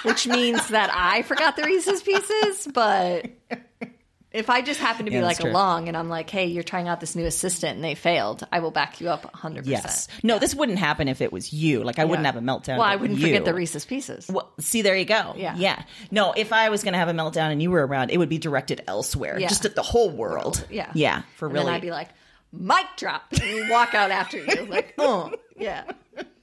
which 0.03 0.27
means 0.27 0.69
that 0.69 0.91
I 0.93 1.23
forgot 1.23 1.55
the 1.57 1.63
Reese's 1.63 2.03
Pieces. 2.03 2.67
But 2.75 3.27
if 4.33 4.51
I 4.51 4.61
just 4.61 4.79
happen 4.79 5.07
to 5.07 5.11
be 5.11 5.17
Yeah, 5.17 5.23
like 5.25 5.41
along 5.41 5.89
and 5.89 5.97
I'm 5.97 6.09
like, 6.09 6.29
"Hey, 6.29 6.47
you're 6.47 6.63
trying 6.63 6.87
out 6.87 7.01
this 7.01 7.17
new 7.17 7.25
assistant 7.25 7.77
and 7.77 7.85
they 7.85 7.95
failed," 7.95 8.47
I 8.53 8.61
will 8.61 8.71
back 8.71 9.01
you 9.01 9.09
up 9.09 9.33
100%. 9.33 9.63
Yes. 9.67 9.83
percent. 9.83 10.25
No, 10.25 10.39
this 10.39 10.55
wouldn't 10.55 10.79
happen 10.79 11.09
if 11.09 11.21
it 11.21 11.33
was 11.33 11.53
you. 11.53 11.83
Like 11.83 11.99
I 11.99 12.05
wouldn't 12.05 12.27
have 12.27 12.37
a 12.37 12.41
meltdown. 12.41 12.79
Well, 12.79 12.83
I 12.83 12.97
wouldn't 12.97 13.19
was 13.19 13.25
forget 13.25 13.45
the 13.45 13.55
Reese's 13.55 13.85
Pieces. 13.85 14.29
Well, 14.29 14.53
see, 14.61 14.83
there 14.83 14.97
you 14.97 15.05
go. 15.07 15.35
Yeah. 15.37 15.55
Yeah. 15.57 15.83
No, 16.11 16.33
if 16.37 16.53
I 16.53 16.69
was 16.69 16.83
going 16.83 16.93
to 16.93 16.99
have 16.99 17.09
a 17.09 17.13
meltdown 17.13 17.53
and 17.53 17.63
you 17.63 17.71
were 17.71 17.87
around, 17.87 18.11
it 18.11 18.19
would 18.19 18.29
be 18.29 18.39
directed 18.39 18.83
elsewhere, 18.87 19.39
Yeah. 19.39 19.49
just 19.49 19.65
at 19.65 19.75
the 19.75 19.83
whole 19.83 20.11
world. 20.11 20.65
Yeah. 20.71 20.91
Yeah. 20.95 21.23
For 21.37 21.47
and 21.47 21.55
really. 21.55 21.73
I'd 21.73 21.81
be 21.83 21.91
like, 21.91 22.09
mic 22.53 22.87
drop. 22.97 23.25
And 23.41 23.71
walk 23.71 23.95
out 23.95 24.11
after 24.11 24.39
you. 24.39 24.67
Like, 24.67 24.95
oh, 24.99 25.33
yeah. 25.57 25.85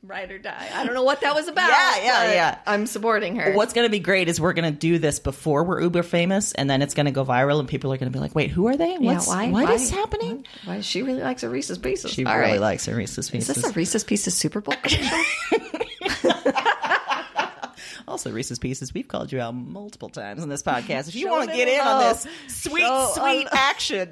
Ride 0.08 0.32
or 0.32 0.40
die. 0.40 0.70
I 0.74 0.86
don't 0.86 0.94
know 0.94 1.04
what 1.04 1.22
that 1.22 1.34
was 1.34 1.48
about. 1.48 1.70
Yeah, 1.70 1.98
yeah, 2.04 2.32
yeah. 2.32 2.58
I'm 2.68 2.86
supporting 2.86 3.38
her. 3.38 3.54
What's 3.54 3.74
going 3.74 3.88
to 3.88 3.92
be 3.92 4.00
great 4.00 4.30
is 4.30 4.40
we're 4.40 4.54
going 4.54 4.72
to 4.72 4.78
do 4.78 5.00
this 5.00 5.20
before 5.20 5.64
we're 5.64 5.82
uber 5.82 6.04
famous, 6.04 6.54
and 6.54 6.70
then 6.70 6.82
it's 6.82 6.94
going 6.94 7.08
to 7.08 7.12
go 7.12 7.26
viral, 7.26 7.60
and 7.60 7.68
people 7.68 7.92
are 7.92 7.98
going 7.98 8.12
to 8.12 8.16
be 8.16 8.20
like, 8.20 8.36
"Wait, 8.36 8.52
who 8.52 8.68
are 8.68 8.78
they? 8.78 8.92
Yeah, 8.92 9.14
What's, 9.14 9.28
why? 9.28 9.50
what 9.50 9.66
why- 9.66 9.74
is 9.74 9.90
happening?" 9.90 10.46
Why 10.66 10.82
she 10.82 11.02
really 11.02 11.22
likes 11.24 11.44
a 11.44 11.50
Reese's 11.50 11.78
Pieces? 11.78 12.12
She 12.12 12.26
All 12.26 12.38
really 12.38 12.54
right. 12.54 12.62
likes 12.62 12.86
her 12.86 12.96
Reese's 12.96 13.30
Pieces. 13.30 13.58
Is 13.58 13.64
this 13.64 13.72
a 13.72 13.74
Reese's 13.74 14.04
Pieces 14.04 14.34
Super 14.36 14.62
Bowl 14.62 14.76
also, 18.08 18.32
Reese's 18.32 18.60
Pieces. 18.60 18.94
We've 18.94 19.08
called 19.08 19.32
you 19.32 19.42
out 19.42 19.56
multiple 19.56 20.10
times 20.10 20.44
on 20.44 20.50
this 20.50 20.62
podcast. 20.64 21.08
If 21.08 21.16
you 21.16 21.30
want 21.30 21.50
to 21.50 21.56
get 21.56 21.68
in 21.68 21.80
on 21.80 22.00
this 22.02 22.28
sweet, 22.48 22.82
Show 22.82 23.12
sweet 23.16 23.48
action. 23.52 24.10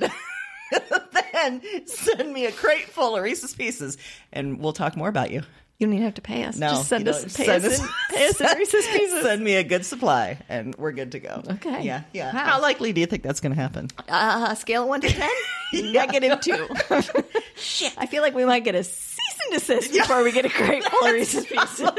then 1.34 1.62
send 1.86 2.34
me 2.34 2.46
a 2.48 2.52
crate 2.52 2.90
full 2.90 3.16
of 3.16 3.24
Reese's 3.24 3.54
Pieces, 3.54 3.98
and 4.32 4.60
we'll 4.60 4.74
talk 4.74 4.98
more 4.98 5.10
about 5.10 5.30
you. 5.32 5.44
You 5.80 5.88
don't 5.88 5.94
even 5.96 6.06
have 6.06 6.13
to 6.15 6.22
pay 6.22 6.44
us. 6.44 6.58
No, 6.58 6.70
Just 6.70 6.88
send 6.88 7.08
us, 7.08 7.24
pay 7.36 7.46
send 7.46 7.65
us, 7.65 7.80
in, 7.80 7.88
pay 8.10 8.27
us 8.27 8.39
in 8.39 8.48
Reese's 8.58 8.88
Pieces. 8.88 9.24
Send 9.24 9.44
me 9.44 9.56
a 9.56 9.63
good 9.63 9.86
supply, 9.86 10.38
and 10.48 10.75
we're 10.75 10.92
good 10.92 11.12
to 11.13 11.20
go. 11.20 11.42
Okay. 11.53 11.82
Yeah, 11.84 12.03
yeah. 12.13 12.34
Wow. 12.34 12.46
How 12.46 12.62
likely 12.62 12.94
do 12.94 13.01
you 13.01 13.08
think 13.08 13.24
that's 13.24 13.39
going 13.39 13.53
to 13.56 13.60
happen? 13.60 13.89
Uh, 14.08 14.53
scale 14.56 14.84
of 14.84 14.89
one 14.89 15.01
to 15.01 15.10
ten. 15.74 15.92
Negative 15.92 16.39
two. 16.39 16.68
Shit. 17.56 17.94
I 17.98 18.06
feel 18.06 18.22
like 18.22 18.36
we 18.36 18.46
might 18.46 18.63
get 18.63 18.75
a 18.75 18.84
cease 18.84 19.39
and 19.46 19.60
desist 19.60 19.92
before 19.92 20.24
we 20.24 20.32
get 20.32 20.46
a 20.46 20.50
great 20.50 20.84
full 20.84 21.08
of 21.08 21.13
Reese's 21.13 21.46
Pieces. 21.48 21.89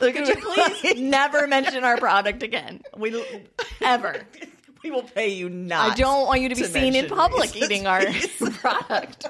Look 0.00 0.14
Could 0.14 0.28
you 0.28 0.36
please 0.36 1.00
never 1.00 1.46
mention 1.46 1.82
our 1.82 1.96
product 1.96 2.42
again? 2.42 2.82
We 2.96 3.24
Ever. 3.80 4.22
we 4.84 4.90
will 4.90 5.02
pay 5.02 5.28
you 5.28 5.48
not. 5.48 5.92
I 5.92 5.94
don't 5.94 6.26
want 6.26 6.40
you 6.40 6.48
to 6.50 6.54
be 6.54 6.62
to 6.62 6.68
seen 6.68 6.94
in 6.94 7.08
public 7.08 7.54
Reese's 7.54 7.62
eating 7.70 7.86
our 7.86 8.02
product. 8.60 9.26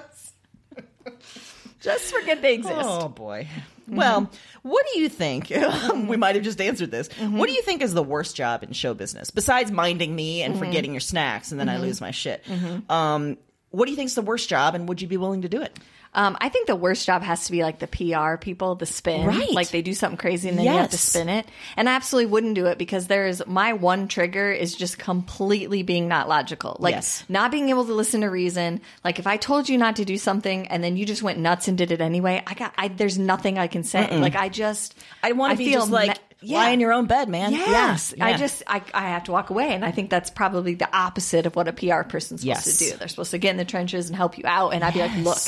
Just 1.83 2.15
forget 2.15 2.43
they 2.43 2.55
exist. 2.55 2.77
Oh 2.81 3.09
boy. 3.09 3.49
Well, 3.89 4.31
what 4.63 4.87
do 4.91 5.01
you 5.01 5.09
think? 5.11 5.51
we 6.09 6.17
might 6.17 6.37
have 6.37 6.45
just 6.45 6.61
answered 6.63 6.91
this. 6.91 7.09
Mm-hmm. 7.09 7.37
What 7.37 7.49
do 7.49 7.53
you 7.53 7.61
think 7.63 7.83
is 7.83 7.93
the 7.93 8.03
worst 8.03 8.37
job 8.37 8.63
in 8.63 8.73
show 8.73 8.95
business 8.95 9.31
besides 9.31 9.71
minding 9.71 10.15
me 10.15 10.43
and 10.43 10.55
mm-hmm. 10.55 10.65
forgetting 10.65 10.93
your 10.93 11.01
snacks 11.01 11.51
and 11.51 11.61
then 11.61 11.69
I 11.69 11.75
mm-hmm. 11.75 11.83
lose 11.83 12.01
my 12.01 12.13
shit? 12.13 12.43
Um, 12.89 13.37
what 13.71 13.87
do 13.87 13.91
you 13.91 13.97
think 13.97 14.07
is 14.07 14.15
the 14.15 14.23
worst 14.23 14.49
job, 14.49 14.75
and 14.75 14.89
would 14.89 15.03
you 15.03 15.09
be 15.09 15.17
willing 15.17 15.43
to 15.43 15.49
do 15.49 15.61
it? 15.61 15.79
Um, 16.15 16.37
I 16.41 16.51
think 16.51 16.67
the 16.67 16.77
worst 16.77 17.07
job 17.07 17.23
has 17.23 17.47
to 17.47 17.53
be 17.53 17.63
like 17.63 17.79
the 17.79 17.87
PR 17.87 18.37
people, 18.37 18.75
the 18.75 18.85
spin. 18.85 19.27
Right. 19.27 19.51
Like 19.53 19.71
they 19.71 19.81
do 19.81 19.95
something 19.95 20.19
crazy 20.19 20.49
and 20.49 20.59
then 20.59 20.67
you 20.67 20.73
have 20.73 20.91
to 20.91 20.99
spin 20.99 21.29
it. 21.31 21.47
And 21.77 21.89
I 21.89 21.95
absolutely 21.95 22.31
wouldn't 22.31 22.55
do 22.55 22.67
it 22.67 22.77
because 22.77 23.07
there's 23.07 23.47
my 23.47 23.73
one 23.73 24.09
trigger 24.09 24.53
is 24.53 24.75
just 24.75 24.99
completely 24.99 25.83
being 25.83 26.09
not 26.09 26.29
logical. 26.29 26.77
Like 26.81 26.97
Yes. 26.97 27.25
not 27.29 27.51
being 27.51 27.71
able 27.71 27.87
to 27.87 27.95
listen 27.95 28.21
to 28.21 28.27
reason. 28.29 28.81
Like 29.05 29.19
if 29.19 29.27
I 29.27 29.39
told 29.39 29.69
you 29.71 29.79
not 29.79 29.97
to 29.97 30.05
do 30.05 30.19
something 30.19 30.69
and 30.69 30.85
then 30.85 30.97
you 30.99 31.07
just 31.07 31.23
went 31.23 31.39
nuts 31.39 31.69
and 31.69 31.79
did 31.79 31.91
it 31.91 32.01
anyway, 32.03 32.43
I 32.47 32.55
got 32.55 32.75
I 32.77 32.89
there's 32.89 33.19
nothing 33.19 33.59
I 33.59 33.67
can 33.67 33.83
say. 33.83 34.19
Like 34.19 34.37
I 34.37 34.51
just 34.51 34.95
I 35.23 35.33
want 35.33 35.53
to 35.53 35.57
be 35.59 35.71
feel 35.71 35.81
just 35.81 35.93
like 35.93 36.19
ma- 36.43 36.55
lie 36.55 36.71
in 36.71 36.81
your 36.81 36.93
own 36.93 37.07
bed, 37.07 37.29
man. 37.29 37.53
Yes, 37.53 38.15
Yeah, 38.17 38.27
I 38.27 38.37
just 38.37 38.63
I, 38.67 38.83
I 38.95 39.09
have 39.11 39.25
to 39.25 39.33
walk 39.33 39.51
away, 39.51 39.73
and 39.75 39.85
I 39.85 39.91
think 39.91 40.11
that's 40.11 40.31
probably 40.31 40.75
the 40.75 40.89
opposite 40.97 41.47
of 41.47 41.57
what 41.57 41.69
a 41.69 41.73
PR 41.73 42.03
person's 42.03 42.41
supposed 42.43 42.67
Yes. 42.67 42.79
to 42.79 42.91
do. 42.91 42.97
They're 42.97 43.09
supposed 43.09 43.31
to 43.33 43.39
get 43.39 43.51
in 43.51 43.57
the 43.57 43.65
trenches 43.65 44.09
and 44.09 44.17
help 44.17 44.39
you 44.39 44.45
out, 44.47 44.71
and 44.75 44.83
I'd 44.85 44.95
be 44.95 45.01
like, 45.01 45.17
"Look, 45.17 45.39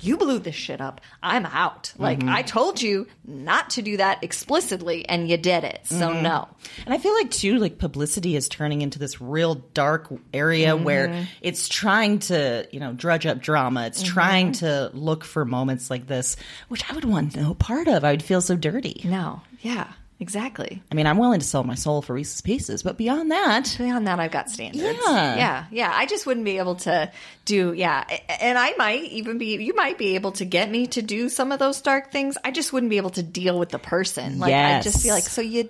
you 0.00 0.16
blew 0.16 0.38
this 0.38 0.54
shit 0.54 0.80
up. 0.80 1.00
I'm 1.22 1.46
out. 1.46 1.92
Like 1.98 2.20
Mm-hmm. 2.20 2.28
I 2.28 2.42
told 2.42 2.80
you 2.80 3.06
not 3.24 3.70
to 3.70 3.82
do 3.82 3.96
that 3.98 4.22
explicitly, 4.24 5.08
and 5.08 5.28
you 5.28 5.36
did 5.36 5.64
it. 5.64 5.80
So 5.84 6.10
Mm-hmm. 6.10 6.22
no." 6.22 6.48
And 6.84 6.94
I 6.94 6.98
feel 6.98 7.14
like 7.14 7.30
too, 7.30 7.58
like 7.58 7.78
publicity 7.78 8.36
is 8.36 8.48
turning 8.48 8.82
into 8.82 8.98
this 8.98 9.20
real 9.20 9.56
dark 9.74 10.08
area 10.32 10.74
Mm-hmm. 10.74 10.84
where 10.84 11.26
it's 11.40 11.68
trying 11.68 12.18
to, 12.20 12.66
you 12.72 12.80
know, 12.80 12.92
drudge 12.92 13.26
up 13.26 13.40
drama. 13.40 13.86
It's 13.86 14.02
Mm-hmm. 14.02 14.12
trying 14.14 14.52
to 14.52 14.90
look 14.94 15.24
for 15.24 15.44
moments 15.44 15.90
like 15.90 16.06
this, 16.06 16.36
which 16.68 16.88
I 16.90 16.94
would 16.94 17.04
want 17.04 17.36
no 17.36 17.54
part 17.54 17.88
of. 17.88 18.04
I 18.04 18.10
would 18.12 18.22
feel 18.22 18.40
so 18.40 18.56
dirty. 18.56 19.00
No, 19.04 19.42
yeah, 19.60 19.88
exactly. 20.20 20.82
I 20.90 20.94
mean, 20.94 21.06
I'm 21.06 21.18
willing 21.18 21.40
to 21.40 21.46
sell 21.46 21.64
my 21.64 21.74
soul 21.74 22.02
for 22.02 22.12
Reese's 22.14 22.40
Pieces, 22.40 22.82
but 22.82 22.96
beyond 22.96 23.30
that, 23.30 23.74
Beyond 23.78 24.06
that, 24.06 24.18
I've 24.20 24.30
got 24.30 24.50
standards. 24.50 24.82
Yeah. 25.06 25.36
yeah, 25.36 25.64
yeah. 25.70 25.92
I 25.94 26.06
just 26.06 26.26
wouldn't 26.26 26.44
be 26.44 26.58
able 26.58 26.76
to 26.76 27.10
do. 27.44 27.72
Yeah, 27.72 28.04
and 28.40 28.58
I 28.58 28.74
might 28.76 29.04
even 29.04 29.38
be. 29.38 29.56
You 29.62 29.74
might 29.74 29.98
be 29.98 30.14
able 30.14 30.32
to 30.32 30.44
get 30.44 30.70
me 30.70 30.86
to 30.88 31.02
do 31.02 31.28
some 31.28 31.52
of 31.52 31.58
those 31.58 31.80
dark 31.80 32.10
things. 32.12 32.36
I 32.44 32.50
just 32.50 32.72
wouldn't 32.72 32.90
be 32.90 32.96
able 32.96 33.10
to 33.10 33.22
deal 33.22 33.58
with 33.58 33.68
the 33.70 33.78
person. 33.78 34.38
Like 34.38 34.52
I'd 34.54 34.82
just 34.82 35.02
be 35.02 35.10
like, 35.10 35.24
so 35.24 35.40
you 35.42 35.68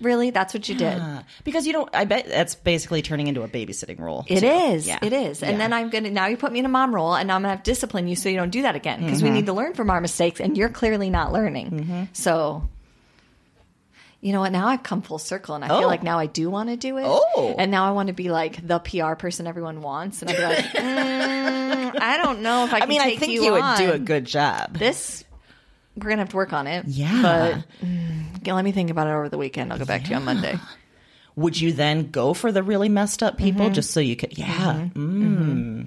really? 0.00 0.30
That's 0.30 0.54
what 0.54 0.66
you 0.68 0.74
did. 0.76 0.98
uh, 0.98 1.22
because 1.44 1.66
you 1.66 1.74
don't, 1.74 1.88
I 1.94 2.06
bet 2.06 2.26
that's 2.26 2.54
basically 2.54 3.02
turning 3.02 3.26
into 3.26 3.42
a 3.42 3.48
babysitting 3.48 3.98
role. 3.98 4.24
It 4.28 4.40
too. 4.40 4.46
is. 4.46 4.86
Yeah. 4.86 4.98
It 5.02 5.12
is. 5.12 5.42
And 5.42 5.52
Yeah. 5.52 5.58
then 5.58 5.72
I'm 5.74 5.90
going 5.90 6.04
to, 6.04 6.10
now 6.10 6.26
you 6.26 6.38
put 6.38 6.52
me 6.52 6.58
in 6.58 6.64
a 6.64 6.70
mom 6.70 6.94
role 6.94 7.14
and 7.14 7.28
now 7.28 7.36
I'm 7.36 7.42
going 7.42 7.50
to 7.52 7.56
have 7.56 7.62
to 7.64 7.70
discipline 7.70 8.08
you 8.08 8.16
so 8.16 8.30
you 8.30 8.36
don't 8.38 8.48
do 8.48 8.62
that 8.62 8.76
again 8.76 9.02
because 9.04 9.22
we 9.22 9.28
need 9.28 9.44
to 9.44 9.52
learn 9.52 9.74
from 9.74 9.90
our 9.90 10.00
mistakes 10.00 10.40
and 10.40 10.56
you're 10.56 10.70
clearly 10.70 11.10
not 11.10 11.32
learning. 11.34 12.08
So, 12.14 12.66
you 14.22 14.32
know 14.32 14.40
what? 14.40 14.52
Now 14.52 14.68
I've 14.68 14.82
come 14.82 15.00
full 15.02 15.18
circle 15.18 15.54
and 15.54 15.64
I 15.64 15.68
Oh. 15.68 15.78
feel 15.80 15.88
like 15.88 16.02
now 16.02 16.18
I 16.18 16.26
do 16.26 16.50
want 16.50 16.68
to 16.68 16.76
do 16.76 16.98
it. 16.98 17.04
Oh. 17.06 17.54
And 17.58 17.70
now 17.70 17.86
I 17.86 17.92
want 17.92 18.08
to 18.08 18.12
be 18.12 18.30
like 18.30 18.66
the 18.66 18.78
PR 18.78 19.14
person 19.14 19.46
everyone 19.46 19.80
wants. 19.82 20.20
And 20.20 20.30
I'd 20.30 20.36
be 20.36 20.42
like, 20.42 20.56
mm, 20.64 22.00
I 22.00 22.18
don't 22.22 22.42
know 22.42 22.64
if 22.64 22.74
I 22.74 22.80
can. 22.80 22.82
I 22.82 22.86
mean, 22.90 23.00
I 23.00 23.16
think 23.16 23.32
you, 23.32 23.44
you, 23.44 23.52
would 23.52 23.76
do 23.78 23.92
a 23.92 23.98
good 23.98 24.26
job. 24.26 24.76
This, 24.78 25.24
we're 25.96 26.04
going 26.08 26.18
to 26.18 26.22
have 26.22 26.28
to 26.30 26.36
work 26.36 26.52
on 26.52 26.66
it. 26.66 26.84
Yeah. 26.86 27.62
But 27.80 27.86
mm, 27.86 28.46
let 28.54 28.64
me 28.64 28.72
think 28.72 28.90
about 28.90 29.06
it 29.06 29.10
over 29.10 29.28
the 29.30 29.38
weekend. 29.38 29.72
I'll 29.72 29.78
go 29.78 29.84
back 29.86 30.04
to 30.04 30.10
you 30.10 30.16
on 30.16 30.24
Monday. 30.26 30.58
Would 31.36 31.58
you 31.58 31.72
then 31.72 32.10
go 32.10 32.34
for 32.34 32.52
the 32.52 32.62
really 32.62 32.88
messed 32.90 33.22
up 33.22 33.38
people 33.38 33.66
Mm-hmm. 33.66 33.74
just 33.74 33.92
so 33.92 34.00
you 34.00 34.16
could, 34.16 34.36
yeah, 34.36 34.88
mm. 34.94 35.86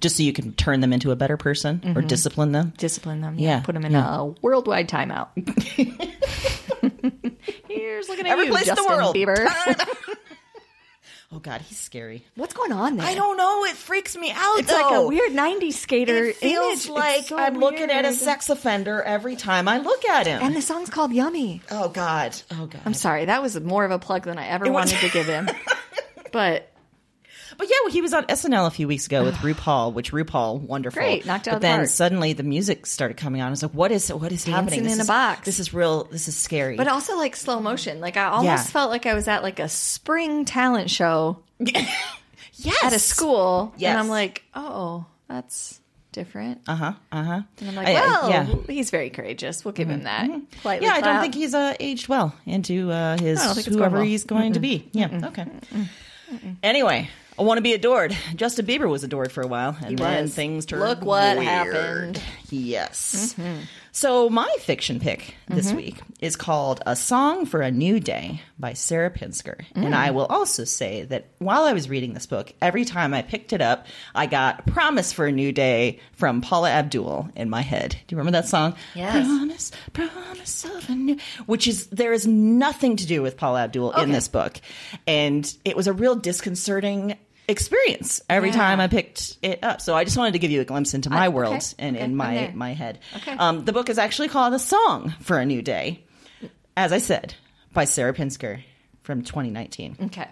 just 0.00 0.16
so 0.16 0.22
you 0.24 0.32
can 0.34 0.52
turn 0.54 0.80
them 0.80 0.92
into 0.92 1.12
a 1.12 1.16
better 1.16 1.36
person 1.38 1.78
Mm-hmm. 1.78 1.96
or 1.98 2.02
discipline 2.02 2.52
them? 2.52 2.74
discipline 2.76 3.20
them. 3.22 3.38
Yeah, 3.38 3.48
Yeah, 3.58 3.60
put 3.60 3.74
them 3.74 3.84
in 3.86 3.94
a 3.94 4.34
worldwide 4.42 4.88
timeout. 4.90 5.28
Here's 7.74 8.08
looking 8.08 8.26
at 8.26 8.32
Every 8.32 8.46
you, 8.46 8.50
place 8.52 8.68
in 8.68 8.74
the 8.74 8.82
Justin 8.82 8.96
world. 8.96 9.14
Bieber. 9.16 10.16
Oh 11.34 11.38
God, 11.38 11.62
he's 11.62 11.78
scary. 11.78 12.26
What's 12.34 12.52
going 12.52 12.72
on 12.72 12.98
there? 12.98 13.06
I 13.06 13.14
don't 13.14 13.38
know. 13.38 13.64
It 13.64 13.72
freaks 13.74 14.14
me 14.18 14.30
out. 14.30 14.58
It's 14.58 14.70
like 14.70 14.92
a 14.94 15.06
weird 15.06 15.32
'90s 15.32 15.72
skater. 15.72 16.26
It 16.26 16.36
feels 16.36 16.84
image. 16.84 16.90
Like 16.90 17.24
so 17.24 17.38
I'm 17.38 17.58
looking 17.58 17.90
at 17.90 18.04
a 18.04 18.12
sex 18.12 18.50
offender 18.50 19.00
every 19.02 19.34
time 19.36 19.66
I 19.66 19.78
look 19.78 20.04
at 20.04 20.26
him. 20.26 20.42
And 20.42 20.54
the 20.54 20.60
song's 20.60 20.90
called 20.90 21.10
"Yummy." 21.10 21.62
oh 21.70 21.88
God. 21.88 22.36
Oh 22.50 22.66
God. 22.66 22.82
I'm 22.84 22.92
sorry, 22.92 23.24
that 23.24 23.40
was 23.40 23.58
more 23.58 23.82
of 23.86 23.90
a 23.90 23.98
plug 23.98 24.24
than 24.24 24.36
I 24.36 24.46
ever 24.48 24.66
was- 24.66 24.72
wanted 24.92 24.98
to 24.98 25.08
give 25.08 25.26
him. 25.26 25.48
But 26.32 26.71
But 27.62 27.70
yeah, 27.70 27.76
well, 27.84 27.92
he 27.92 28.02
was 28.02 28.12
on 28.12 28.24
SNL 28.24 28.66
a 28.66 28.70
few 28.70 28.88
weeks 28.88 29.06
ago 29.06 29.22
with 29.22 29.36
RuPaul, 29.36 29.92
which 29.92 30.10
RuPaul 30.10 30.60
wonderful. 30.62 31.00
Great, 31.00 31.24
knocked 31.24 31.46
out 31.46 31.52
But 31.52 31.58
the 31.60 31.66
then 31.68 31.78
park. 31.78 31.88
suddenly 31.90 32.32
the 32.32 32.42
music 32.42 32.86
started 32.86 33.16
coming 33.16 33.40
on. 33.40 33.46
I 33.46 33.50
was 33.50 33.62
like, 33.62 33.70
what 33.72 33.92
is 33.92 34.12
what 34.12 34.32
is 34.32 34.44
happening? 34.44 34.80
Dancing 34.80 34.84
This 34.84 34.92
in 34.94 34.98
a 34.98 35.02
is- 35.02 35.06
box. 35.06 35.44
This 35.44 35.60
is 35.60 35.72
real. 35.72 36.04
This 36.04 36.26
is 36.26 36.36
scary. 36.36 36.76
but 36.76 36.88
also 36.88 37.16
like 37.16 37.36
slow 37.36 37.60
motion. 37.60 38.00
Like 38.00 38.16
I 38.16 38.24
almost 38.24 38.44
Yeah. 38.44 38.62
felt 38.72 38.90
like 38.90 39.06
I 39.06 39.14
was 39.14 39.28
at 39.28 39.44
like 39.44 39.60
a 39.60 39.68
spring 39.68 40.44
talent 40.44 40.90
show 40.90 41.38
yes, 41.60 42.82
at 42.82 42.92
a 42.92 42.98
school, 42.98 43.72
Yes. 43.76 43.90
and 43.90 44.00
I'm 44.00 44.08
like, 44.08 44.42
oh, 44.54 45.06
that's 45.28 45.80
different. 46.10 46.62
Uh 46.66 46.74
huh. 46.74 46.92
Uh 47.12 47.22
huh. 47.22 47.40
And 47.60 47.68
I'm 47.68 47.74
like, 47.76 47.86
I- 47.86 47.92
I- 47.94 48.00
well, 48.06 48.28
yeah. 48.30 48.44
Mm-hmm. 48.46 48.72
he's 48.72 48.90
very 48.90 49.10
courageous. 49.10 49.64
We'll 49.64 49.72
give 49.72 49.88
him 49.88 50.02
that. 50.02 50.28
Politely 50.62 50.86
Yeah, 50.88 50.94
I 50.94 51.00
don't 51.00 51.20
think 51.22 51.34
he's 51.36 51.54
uh, 51.54 51.74
aged 51.78 52.08
well 52.08 52.34
into 52.44 52.90
uh, 52.90 53.16
his 53.18 53.40
I 53.40 53.46
don't 53.46 53.54
think 53.54 53.66
it's 53.68 53.76
whoever 53.76 53.90
going 53.90 54.00
well. 54.02 54.10
he's 54.10 54.24
going 54.24 54.52
to 54.54 54.60
be. 54.60 54.88
Yeah. 54.92 55.20
Okay. 55.28 55.46
Anyway, 56.62 57.08
I 57.38 57.42
want 57.42 57.58
to 57.58 57.62
be 57.62 57.72
adored. 57.72 58.16
Justin 58.34 58.66
Bieber 58.66 58.88
was 58.88 59.04
adored 59.04 59.32
for 59.32 59.42
a 59.42 59.46
while, 59.46 59.76
and 59.82 59.98
then 59.98 60.28
things 60.28 60.66
turned. 60.66 60.82
Look 60.82 61.02
what 61.02 61.38
weird. 61.38 61.48
happened. 61.48 62.22
Yes. 62.50 63.34
Mm-hmm. 63.38 63.62
So 63.94 64.30
my 64.30 64.48
fiction 64.58 65.00
pick 65.00 65.34
this 65.48 65.68
mm-hmm. 65.68 65.76
week 65.76 65.96
is 66.18 66.34
called 66.34 66.82
"A 66.86 66.96
Song 66.96 67.44
for 67.44 67.60
a 67.60 67.70
New 67.70 68.00
Day" 68.00 68.40
by 68.58 68.72
Sarah 68.72 69.10
Pinsker, 69.10 69.66
and 69.74 69.94
I 69.94 70.08
mm. 70.08 70.14
will 70.14 70.24
also 70.24 70.64
say 70.64 71.02
that 71.04 71.26
while 71.38 71.64
I 71.64 71.74
was 71.74 71.90
reading 71.90 72.14
this 72.14 72.24
book, 72.24 72.54
every 72.62 72.86
time 72.86 73.12
I 73.12 73.20
picked 73.20 73.52
it 73.52 73.60
up, 73.60 73.86
I 74.14 74.24
got 74.24 74.66
"Promise 74.66 75.12
for 75.12 75.26
a 75.26 75.32
New 75.32 75.52
Day" 75.52 76.00
from 76.12 76.40
Paula 76.40 76.70
Abdul 76.70 77.28
in 77.36 77.50
my 77.50 77.60
head. 77.60 77.90
Do 77.90 78.14
you 78.14 78.16
remember 78.16 78.38
that 78.38 78.48
song? 78.48 78.76
Yes. 78.94 79.26
Promise, 79.26 79.72
promise 79.92 80.64
of 80.64 80.88
a 80.88 80.94
new, 80.94 81.18
which 81.44 81.68
is 81.68 81.88
there 81.88 82.14
is 82.14 82.26
nothing 82.26 82.96
to 82.96 83.06
do 83.06 83.20
with 83.20 83.36
Paula 83.36 83.64
Abdul 83.64 83.92
in 83.92 84.10
this 84.10 84.26
book, 84.26 84.58
and 85.06 85.54
it 85.66 85.76
was 85.76 85.86
a 85.86 85.92
real 85.92 86.16
disconcerting 86.16 87.18
experience 87.48 88.20
every 88.30 88.50
Yeah. 88.50 88.56
time 88.56 88.80
I 88.80 88.88
picked 88.88 89.36
it 89.42 89.62
up. 89.62 89.80
So 89.80 89.94
I 89.94 90.04
just 90.04 90.16
wanted 90.16 90.32
to 90.32 90.38
give 90.38 90.50
you 90.50 90.60
a 90.60 90.64
glimpse 90.64 90.94
into 90.94 91.10
my 91.10 91.26
I- 91.26 91.28
world 91.28 91.54
okay, 91.54 91.74
and 91.78 91.96
okay, 91.96 92.04
in 92.04 92.16
my 92.16 92.52
my 92.54 92.72
head. 92.74 92.98
Okay. 93.16 93.32
Um, 93.32 93.64
the 93.64 93.72
book 93.72 93.88
is 93.88 93.98
actually 93.98 94.28
called 94.28 94.54
"A 94.54 94.58
Song 94.58 95.14
for 95.20 95.38
a 95.38 95.44
New 95.44 95.62
Day," 95.62 96.04
as 96.76 96.92
I 96.92 96.98
said, 96.98 97.34
by 97.72 97.84
Sarah 97.84 98.14
Pinsker 98.14 98.60
from 99.02 99.22
2019. 99.22 99.96
Okay. 100.04 100.28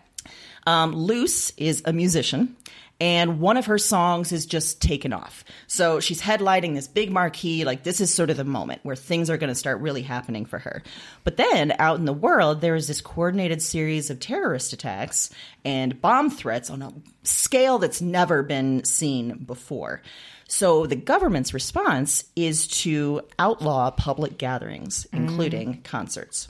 Um, 0.66 0.94
Luce 0.94 1.52
is 1.56 1.82
a 1.86 1.92
musician, 1.92 2.54
and 3.00 3.40
one 3.40 3.56
of 3.56 3.66
her 3.66 3.78
songs 3.78 4.30
is 4.30 4.44
just 4.44 4.82
taken 4.82 5.12
off. 5.12 5.44
So 5.66 6.00
she's 6.00 6.20
headlining 6.20 6.74
this 6.74 6.86
big 6.86 7.10
marquee, 7.10 7.64
like 7.64 7.82
this 7.82 8.00
is 8.00 8.12
sort 8.12 8.30
of 8.30 8.36
the 8.36 8.44
moment 8.44 8.80
where 8.84 8.96
things 8.96 9.30
are 9.30 9.38
going 9.38 9.48
to 9.48 9.54
start 9.54 9.80
really 9.80 10.02
happening 10.02 10.44
for 10.44 10.58
her. 10.58 10.82
But 11.24 11.38
then 11.38 11.74
out 11.78 11.98
in 11.98 12.04
the 12.04 12.12
world, 12.12 12.60
there 12.60 12.74
is 12.74 12.88
this 12.88 13.00
coordinated 13.00 13.62
series 13.62 14.10
of 14.10 14.20
terrorist 14.20 14.72
attacks 14.72 15.30
and 15.64 16.00
bomb 16.00 16.30
threats 16.30 16.68
on 16.68 16.82
a 16.82 16.92
scale 17.22 17.78
that's 17.78 18.02
never 18.02 18.42
been 18.42 18.84
seen 18.84 19.38
before. 19.38 20.02
So 20.48 20.84
the 20.84 20.96
government's 20.96 21.54
response 21.54 22.24
is 22.34 22.66
to 22.82 23.22
outlaw 23.38 23.90
public 23.92 24.36
gatherings, 24.36 25.06
mm. 25.12 25.18
including 25.18 25.82
concerts. 25.82 26.48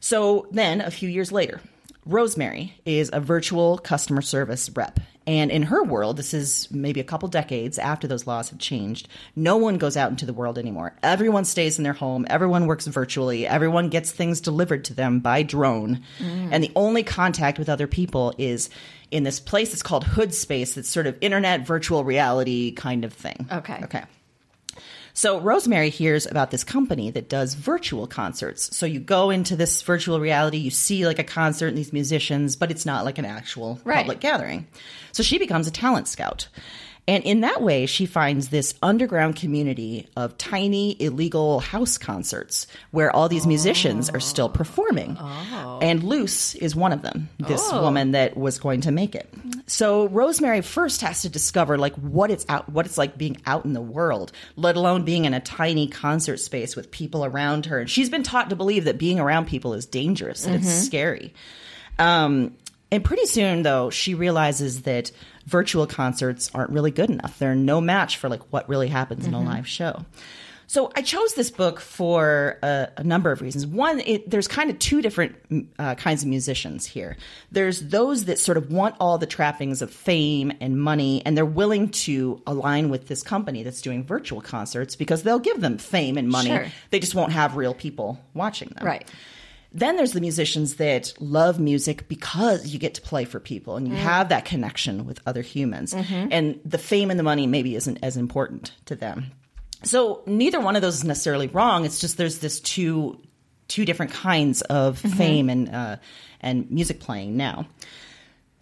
So 0.00 0.46
then, 0.50 0.80
a 0.80 0.90
few 0.90 1.08
years 1.08 1.30
later, 1.30 1.60
Rosemary 2.06 2.74
is 2.86 3.10
a 3.12 3.20
virtual 3.20 3.76
customer 3.76 4.22
service 4.22 4.70
rep. 4.70 4.98
And 5.28 5.50
in 5.50 5.64
her 5.64 5.84
world, 5.84 6.16
this 6.16 6.32
is 6.32 6.70
maybe 6.70 7.00
a 7.00 7.04
couple 7.04 7.28
decades 7.28 7.78
after 7.78 8.08
those 8.08 8.26
laws 8.26 8.48
have 8.48 8.58
changed. 8.58 9.08
No 9.36 9.58
one 9.58 9.76
goes 9.76 9.94
out 9.94 10.10
into 10.10 10.24
the 10.24 10.32
world 10.32 10.56
anymore. 10.56 10.96
Everyone 11.02 11.44
stays 11.44 11.76
in 11.76 11.84
their 11.84 11.92
home. 11.92 12.26
Everyone 12.30 12.66
works 12.66 12.86
virtually. 12.86 13.46
Everyone 13.46 13.90
gets 13.90 14.10
things 14.10 14.40
delivered 14.40 14.86
to 14.86 14.94
them 14.94 15.20
by 15.20 15.42
drone. 15.42 16.00
Mm. 16.18 16.48
And 16.50 16.64
the 16.64 16.72
only 16.74 17.02
contact 17.02 17.58
with 17.58 17.68
other 17.68 17.86
people 17.86 18.34
is 18.38 18.70
in 19.10 19.24
this 19.24 19.38
place 19.38 19.68
that's 19.68 19.82
called 19.82 20.04
Hood 20.04 20.32
Space. 20.32 20.76
That's 20.76 20.88
sort 20.88 21.06
of 21.06 21.18
internet 21.20 21.66
virtual 21.66 22.04
reality 22.04 22.72
kind 22.72 23.04
of 23.04 23.12
thing. 23.12 23.46
Okay. 23.52 23.80
Okay. 23.84 24.04
So 25.18 25.40
Rosemary 25.40 25.90
hears 25.90 26.26
about 26.26 26.52
this 26.52 26.62
company 26.62 27.10
that 27.10 27.28
does 27.28 27.54
virtual 27.54 28.06
concerts. 28.06 28.76
So 28.76 28.86
you 28.86 29.00
go 29.00 29.30
into 29.30 29.56
this 29.56 29.82
virtual 29.82 30.20
reality, 30.20 30.58
you 30.58 30.70
see 30.70 31.04
like 31.06 31.18
a 31.18 31.24
concert 31.24 31.66
and 31.66 31.76
these 31.76 31.92
musicians, 31.92 32.54
but 32.54 32.70
it's 32.70 32.86
not 32.86 33.04
like 33.04 33.18
an 33.18 33.24
actual 33.24 33.80
Right. 33.82 33.96
public 33.96 34.20
gathering. 34.20 34.68
So 35.10 35.24
she 35.24 35.38
becomes 35.38 35.66
a 35.66 35.72
talent 35.72 36.06
scout. 36.06 36.46
And 37.08 37.24
in 37.24 37.40
that 37.40 37.62
way, 37.62 37.86
she 37.86 38.04
finds 38.04 38.50
this 38.50 38.74
underground 38.82 39.36
community 39.36 40.06
of 40.14 40.36
tiny 40.36 40.94
illegal 41.02 41.58
house 41.58 41.96
concerts 41.96 42.66
where 42.90 43.10
all 43.10 43.30
these 43.30 43.46
musicians 43.46 44.10
are 44.10 44.20
still 44.20 44.50
performing. 44.50 45.16
Oh. 45.18 45.78
And 45.80 46.04
Luce 46.04 46.54
is 46.56 46.76
one 46.76 46.92
of 46.92 47.00
them, 47.00 47.30
this 47.38 47.72
woman 47.72 48.12
that 48.12 48.36
was 48.36 48.58
going 48.58 48.82
to 48.82 48.90
make 48.90 49.14
it. 49.14 49.32
So 49.66 50.08
Rosemary 50.08 50.60
first 50.60 51.00
has 51.00 51.22
to 51.22 51.30
discover 51.30 51.78
like 51.78 51.94
what 51.94 52.30
it's 52.30 52.44
out 52.50 52.68
what 52.68 52.84
it's 52.84 52.98
like 52.98 53.16
being 53.16 53.38
out 53.46 53.64
in 53.64 53.72
the 53.72 53.80
world, 53.80 54.30
let 54.56 54.76
alone 54.76 55.06
being 55.06 55.24
in 55.24 55.32
a 55.32 55.40
tiny 55.40 55.88
concert 55.88 56.36
space 56.36 56.76
with 56.76 56.90
people 56.90 57.24
around 57.24 57.66
her. 57.66 57.80
And 57.80 57.88
she's 57.88 58.10
been 58.10 58.22
taught 58.22 58.50
to 58.50 58.56
believe 58.56 58.84
that 58.84 58.98
being 58.98 59.18
around 59.18 59.46
people 59.46 59.72
is 59.72 59.86
dangerous 59.86 60.44
and 60.44 60.54
it's 60.54 60.70
scary. 60.70 61.32
Um, 61.98 62.54
and 62.90 63.04
pretty 63.04 63.26
soon, 63.26 63.62
though, 63.62 63.90
she 63.90 64.14
realizes 64.14 64.82
that 64.82 65.10
virtual 65.46 65.86
concerts 65.86 66.50
aren't 66.54 66.70
really 66.70 66.90
good 66.90 67.10
enough. 67.10 67.38
They're 67.38 67.54
no 67.54 67.80
match 67.80 68.16
for 68.16 68.28
like 68.28 68.42
what 68.50 68.68
really 68.68 68.88
happens 68.88 69.26
in 69.26 69.34
a 69.34 69.40
live 69.40 69.66
show. 69.66 70.04
So 70.68 70.92
I 70.94 71.00
chose 71.00 71.32
this 71.32 71.50
book 71.50 71.80
for 71.80 72.58
a, 72.62 72.88
a 72.98 73.02
number 73.02 73.32
of 73.32 73.40
reasons. 73.40 73.66
One, 73.66 74.00
it, 74.00 74.28
there's 74.28 74.46
kind 74.46 74.68
of 74.68 74.78
two 74.78 75.00
different 75.00 75.34
uh, 75.78 75.94
kinds 75.94 76.22
of 76.22 76.28
musicians 76.28 76.84
here. 76.84 77.16
There's 77.50 77.80
those 77.80 78.26
that 78.26 78.38
sort 78.38 78.58
of 78.58 78.70
want 78.70 78.94
all 79.00 79.16
the 79.16 79.26
trappings 79.26 79.80
of 79.80 79.90
fame 79.90 80.52
and 80.60 80.78
money, 80.78 81.22
and 81.24 81.34
they're 81.38 81.46
willing 81.46 81.88
to 81.88 82.42
align 82.46 82.90
with 82.90 83.08
this 83.08 83.22
company 83.22 83.62
that's 83.62 83.80
doing 83.80 84.04
virtual 84.04 84.42
concerts 84.42 84.94
because 84.94 85.22
they'll 85.22 85.38
give 85.38 85.62
them 85.62 85.78
fame 85.78 86.18
and 86.18 86.28
money. 86.28 86.50
Sure. 86.50 86.66
They 86.90 87.00
just 87.00 87.14
won't 87.14 87.32
have 87.32 87.56
real 87.56 87.72
people 87.72 88.20
watching 88.34 88.68
them. 88.68 88.84
Right. 88.84 89.08
Then 89.78 89.96
there's 89.96 90.12
the 90.12 90.20
musicians 90.20 90.76
that 90.76 91.12
love 91.20 91.60
music 91.60 92.08
because 92.08 92.66
you 92.66 92.78
get 92.78 92.94
to 92.94 93.00
play 93.00 93.24
for 93.24 93.38
people 93.38 93.76
and 93.76 93.86
you 93.86 93.94
mm-hmm. 93.94 94.02
have 94.02 94.28
that 94.30 94.44
connection 94.44 95.06
with 95.06 95.20
other 95.26 95.42
humans. 95.42 95.94
Mm-hmm. 95.94 96.28
And 96.30 96.60
the 96.64 96.78
fame 96.78 97.10
and 97.10 97.18
the 97.18 97.24
money 97.24 97.46
maybe 97.46 97.76
isn't 97.76 97.98
as 98.02 98.16
important 98.16 98.72
to 98.86 98.96
them. 98.96 99.30
So 99.84 100.22
neither 100.26 100.60
one 100.60 100.74
of 100.74 100.82
those 100.82 100.96
is 100.96 101.04
necessarily 101.04 101.46
wrong. 101.46 101.84
It's 101.84 102.00
just 102.00 102.16
there's 102.16 102.38
this 102.38 102.60
two 102.60 103.20
two 103.68 103.84
different 103.84 104.12
kinds 104.12 104.62
of 104.62 105.00
mm-hmm. 105.00 105.16
fame 105.16 105.50
and 105.50 105.74
uh, 105.74 105.96
and 106.40 106.70
music 106.70 107.00
playing 107.00 107.36
now. 107.36 107.66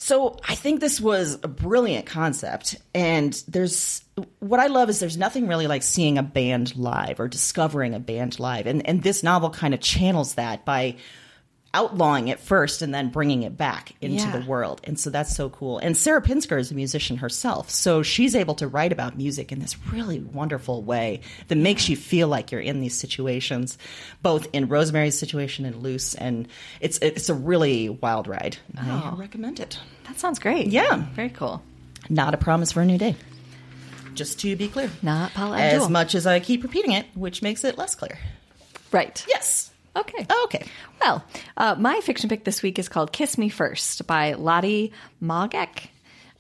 So 0.07 0.37
I 0.49 0.55
think 0.55 0.79
this 0.79 1.01
was 1.01 1.37
a 1.43 1.49
brilliant 1.49 2.07
concept, 2.07 2.77
and 2.95 3.33
there's 3.49 4.05
what 4.39 4.61
I 4.61 4.69
love 4.69 4.89
is 4.89 5.01
there's 5.01 5.17
nothing 5.17 5.49
really 5.49 5.67
like 5.67 5.83
seeing 5.83 6.17
a 6.17 6.23
band 6.23 6.77
live 6.77 7.19
or 7.19 7.27
discovering 7.27 7.93
a 7.93 7.99
band 7.99 8.39
live, 8.39 8.69
and 8.69 8.87
and 8.87 9.03
this 9.03 9.25
novel 9.25 9.51
kind 9.51 9.75
of 9.75 9.81
channels 9.81 10.35
that 10.35 10.65
by 10.65 10.95
outlawing 11.77 12.29
it 12.29 12.41
first 12.41 12.81
and 12.81 12.95
then 12.95 13.11
bringing 13.11 13.43
it 13.43 13.57
back 13.57 13.93
into 14.01 14.25
Yeah. 14.25 14.39
the 14.39 14.47
world, 14.47 14.81
and 14.85 14.99
so 14.99 15.11
that's 15.11 15.37
so 15.37 15.51
cool. 15.51 15.79
And 15.79 15.95
Sarah 15.95 16.23
Pinsker 16.23 16.59
is 16.59 16.71
a 16.71 16.75
musician 16.75 17.19
herself, 17.19 17.69
so 17.71 18.03
she's 18.03 18.35
able 18.35 18.55
to 18.57 18.67
write 18.67 18.93
about 18.93 19.17
music 19.17 19.53
in 19.53 19.59
this 19.59 19.77
really 19.93 20.21
wonderful 20.21 20.83
way 20.83 21.21
that 21.49 21.57
makes 21.57 21.89
you 21.89 21.97
feel 21.97 22.29
like 22.29 22.51
you're 22.51 22.63
in 22.63 22.81
these 22.81 22.97
situations, 22.97 23.77
both 24.23 24.49
in 24.55 24.69
Rosemary's 24.69 25.19
situation 25.19 25.67
and 25.67 25.77
Luce, 25.83 26.15
and 26.15 26.49
it's 26.81 26.99
it's 27.03 27.29
a 27.29 27.35
really 27.35 27.91
wild 27.91 28.27
ride. 28.27 28.57
I 28.77 29.13
oh. 29.13 29.17
recommend 29.17 29.61
it. 29.61 29.79
That 30.05 30.19
sounds 30.19 30.39
great. 30.39 30.69
Yeah. 30.69 31.05
Very 31.15 31.29
cool. 31.31 31.63
Not 32.09 32.33
a 32.33 32.39
promise 32.39 32.73
for 32.73 32.81
a 32.81 32.87
new 32.87 32.97
day. 32.99 33.17
Just 34.15 34.41
to 34.41 34.57
be 34.57 34.69
clear. 34.69 34.91
Not 35.03 35.35
Paula 35.35 35.59
As 35.59 35.75
Abdul. 35.75 35.89
much 35.91 36.15
as 36.15 36.27
I 36.27 36.41
keep 36.41 36.63
repeating 36.63 36.93
it, 36.93 37.05
which 37.15 37.43
makes 37.43 37.65
it 37.65 37.77
less 37.77 37.95
clear. 37.95 38.19
Right. 38.91 39.23
Yes. 39.29 39.73
Okay. 39.97 40.27
Okay. 40.45 40.67
Well, 41.01 41.25
uh, 41.57 41.75
my 41.79 42.01
fiction 42.01 42.29
pick 42.29 42.45
this 42.45 42.63
week 42.63 42.79
is 42.79 42.89
called 42.89 43.13
Kiss 43.13 43.39
Me 43.39 43.49
First 43.49 44.07
by 44.07 44.35
Lottie 44.35 44.93
Moggach. 45.23 45.89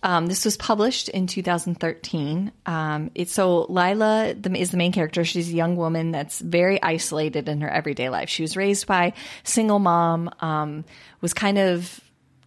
Um, 0.02 0.26
this 0.26 0.44
was 0.44 0.58
published 0.58 1.08
in 1.08 1.26
2013. 1.26 2.52
Um, 2.66 3.10
it's 3.14 3.32
so 3.32 3.66
Lila 3.70 4.34
the, 4.38 4.54
is 4.54 4.70
the 4.70 4.76
main 4.76 4.92
character. 4.92 5.24
She's 5.24 5.48
a 5.48 5.56
young 5.56 5.76
woman 5.76 6.12
that's 6.12 6.38
very 6.38 6.80
isolated 6.82 7.48
in 7.48 7.62
her 7.62 7.68
everyday 7.68 8.10
life. 8.10 8.28
She 8.28 8.42
was 8.42 8.56
raised 8.56 8.86
by 8.86 9.14
single 9.42 9.78
mom, 9.78 10.30
um, 10.40 10.84
was 11.22 11.32
kind 11.32 11.58
of 11.58 12.00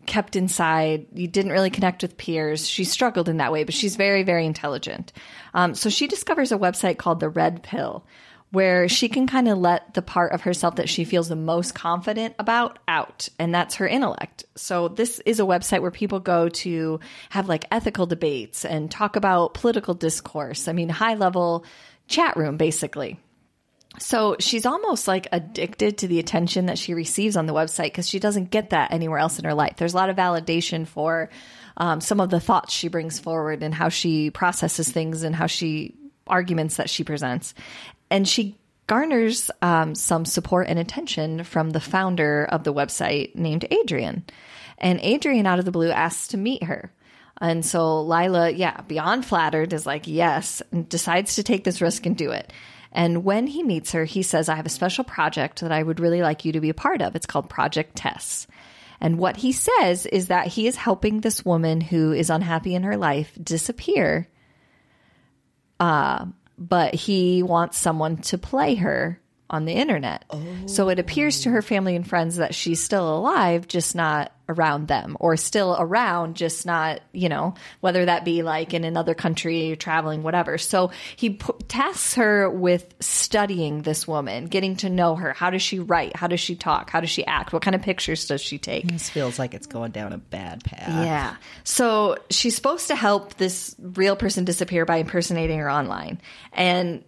kept 0.06 0.36
inside. 0.36 1.08
You 1.14 1.28
didn't 1.28 1.52
really 1.52 1.70
connect 1.70 2.02
with 2.04 2.18
peers. 2.18 2.68
She 2.68 2.84
struggled 2.84 3.30
in 3.30 3.38
that 3.38 3.52
way, 3.52 3.64
but 3.64 3.74
she's 3.74 3.96
very, 3.96 4.24
very 4.24 4.46
intelligent. 4.46 5.12
Um, 5.54 5.76
so 5.76 5.90
she 5.90 6.08
discovers 6.08 6.52
a 6.52 6.58
website 6.58 6.98
called 6.98 7.20
the 7.20 7.30
Red 7.30 7.64
Pill, 7.64 8.06
where 8.52 8.90
she 8.90 9.10
can 9.10 9.28
kind 9.28 9.48
of 9.48 9.58
let 9.60 9.94
the 9.94 10.02
part 10.02 10.32
of 10.32 10.42
herself 10.42 10.78
that 10.78 10.90
she 10.90 11.04
feels 11.04 11.30
the 11.30 11.36
most 11.36 11.76
confident 11.76 12.34
about 12.40 12.80
out, 12.88 13.30
and 13.38 13.54
that's 13.54 13.76
her 13.76 13.88
intellect. 13.88 14.44
So 14.56 14.88
this 14.88 15.20
is 15.20 15.40
a 15.40 15.44
website 15.44 15.82
where 15.82 15.92
people 15.92 16.20
go 16.20 16.50
to 16.50 17.00
have 17.30 17.48
like 17.48 17.66
ethical 17.72 18.08
debates 18.08 18.66
and 18.66 18.90
talk 18.90 19.16
about 19.16 19.54
political 19.54 19.94
discourse. 19.94 20.68
I 20.68 20.74
mean, 20.74 20.90
high 20.90 21.14
level 21.14 21.64
chat 22.08 22.38
room, 22.38 22.58
basically. 22.58 23.20
So 24.00 24.36
she's 24.40 24.66
almost 24.66 25.08
like 25.08 25.28
addicted 25.32 26.00
to 26.00 26.08
the 26.08 26.20
attention 26.20 26.68
that 26.68 26.78
she 26.78 26.94
receives 26.94 27.36
on 27.36 27.46
the 27.46 27.54
website 27.54 27.86
because 27.86 28.08
she 28.08 28.20
doesn't 28.20 28.52
get 28.52 28.70
that 28.70 28.94
anywhere 28.94 29.20
else 29.20 29.40
in 29.40 29.46
her 29.46 29.54
life. 29.54 29.76
There's 29.78 29.94
a 29.94 29.98
lot 29.98 30.10
of 30.10 30.16
validation 30.16 30.88
for 30.88 31.30
um, 31.78 32.02
some 32.02 32.20
of 32.20 32.30
the 32.30 32.40
thoughts 32.40 32.74
she 32.74 32.88
brings 32.88 33.20
forward 33.20 33.64
and 33.64 33.74
how 33.74 33.90
she 33.90 34.32
processes 34.32 34.90
things 34.90 35.24
and 35.24 35.36
how 35.36 35.48
she 35.48 35.96
arguments 36.28 36.78
that 36.78 36.90
she 36.90 37.04
presents. 37.04 37.54
And 38.10 38.28
she 38.28 38.58
garners 38.88 39.52
um, 39.62 39.94
some 39.94 40.26
support 40.26 40.68
and 40.68 40.80
attention 40.80 41.44
from 41.44 41.70
the 41.70 41.80
founder 41.80 42.46
of 42.46 42.64
the 42.64 42.74
website 42.74 43.36
named 43.36 43.66
Adrian. 43.70 44.26
And 44.78 45.00
Adrian, 45.02 45.46
out 45.46 45.60
of 45.60 45.66
the 45.66 45.72
blue, 45.72 45.92
asks 45.92 46.30
to 46.30 46.38
meet 46.38 46.64
her. 46.64 46.92
And 47.40 47.66
so 47.66 48.02
Lila, 48.02 48.50
yeah, 48.50 48.82
beyond 48.82 49.26
flattered, 49.26 49.74
is 49.74 49.86
like, 49.86 50.08
yes, 50.08 50.62
and 50.72 50.90
decides 50.90 51.36
to 51.36 51.44
take 51.44 51.64
this 51.64 51.82
risk 51.82 52.06
and 52.06 52.18
do 52.18 52.32
it. 52.32 52.52
And 52.92 53.24
when 53.24 53.48
he 53.48 53.64
meets 53.64 53.92
her, 53.92 54.04
he 54.04 54.24
says, 54.24 54.50
I 54.50 54.56
have 54.56 54.66
a 54.66 54.70
special 54.70 55.04
project 55.04 55.62
that 55.62 55.72
I 55.72 55.84
would 55.84 56.00
really 56.00 56.22
like 56.22 56.44
you 56.44 56.54
to 56.54 56.60
be 56.60 56.70
a 56.70 56.74
part 56.74 57.02
of. 57.02 57.16
It's 57.16 57.28
called 57.28 57.50
Project 57.50 57.96
Tess. 57.96 58.48
And 59.00 59.18
what 59.18 59.38
he 59.38 59.52
says 59.52 60.06
is 60.06 60.28
that 60.28 60.48
he 60.48 60.68
is 60.68 60.76
helping 60.76 61.22
this 61.22 61.46
woman 61.46 61.82
who 61.82 62.12
is 62.12 62.30
unhappy 62.30 62.76
in 62.76 62.84
her 62.84 62.98
life 62.98 63.38
disappear. 63.42 64.28
Uh, 65.80 66.26
but 66.60 66.94
he 66.94 67.42
wants 67.42 67.78
someone 67.78 68.18
to 68.18 68.38
play 68.38 68.76
her 68.76 69.20
on 69.50 69.66
the 69.66 69.74
internet. 69.74 70.26
So 70.68 70.90
it 70.90 71.00
appears 71.00 71.42
to 71.42 71.50
her 71.50 71.60
oh. 71.60 71.62
family 71.62 71.96
and 71.96 72.08
friends 72.08 72.38
that 72.38 72.54
she's 72.54 72.82
still 72.82 73.18
alive, 73.18 73.68
just 73.68 73.96
not 73.96 74.32
around 74.48 74.88
them, 74.88 75.16
or 75.20 75.38
still 75.38 75.76
around, 75.78 76.36
just 76.36 76.66
not, 76.66 77.02
you 77.12 77.30
know, 77.30 77.54
whether 77.82 78.06
that 78.06 78.26
be 78.26 78.42
like 78.42 78.74
in 78.74 78.84
another 78.84 79.14
country, 79.14 79.76
traveling, 79.76 80.24
whatever. 80.24 80.58
So 80.58 80.92
he 81.16 81.32
p- 81.32 81.54
tasks 81.68 82.16
her 82.16 82.50
with 82.50 82.94
studying 83.00 83.84
this 83.84 84.08
woman, 84.08 84.46
getting 84.46 84.76
to 84.78 84.90
know 84.90 85.16
her. 85.16 85.34
How 85.34 85.52
does 85.52 85.62
she 85.62 85.80
write? 85.80 86.16
How 86.16 86.28
does 86.28 86.40
she 86.40 86.56
talk? 86.56 86.90
How 86.90 87.00
does 87.00 87.12
she 87.12 87.26
act? 87.26 87.54
What 87.54 87.62
kind 87.62 87.76
of 87.76 87.82
pictures 87.82 88.28
does 88.28 88.42
she 88.42 88.58
take? 88.58 88.88
This 88.88 89.10
feels 89.10 89.38
like 89.38 89.54
it's 89.54 89.68
going 89.68 89.92
down 89.92 90.14
a 90.14 90.18
bad 90.18 90.64
path. 90.64 91.06
Yeah. 91.06 91.36
So 91.64 92.18
she's 92.32 92.56
supposed 92.56 92.88
to 92.88 92.96
help 92.96 93.36
this 93.36 93.76
real 93.80 94.16
person 94.16 94.46
disappear 94.46 94.86
by 94.86 94.98
impersonating 94.98 95.60
her 95.60 95.70
online. 95.70 96.22
And 96.54 97.04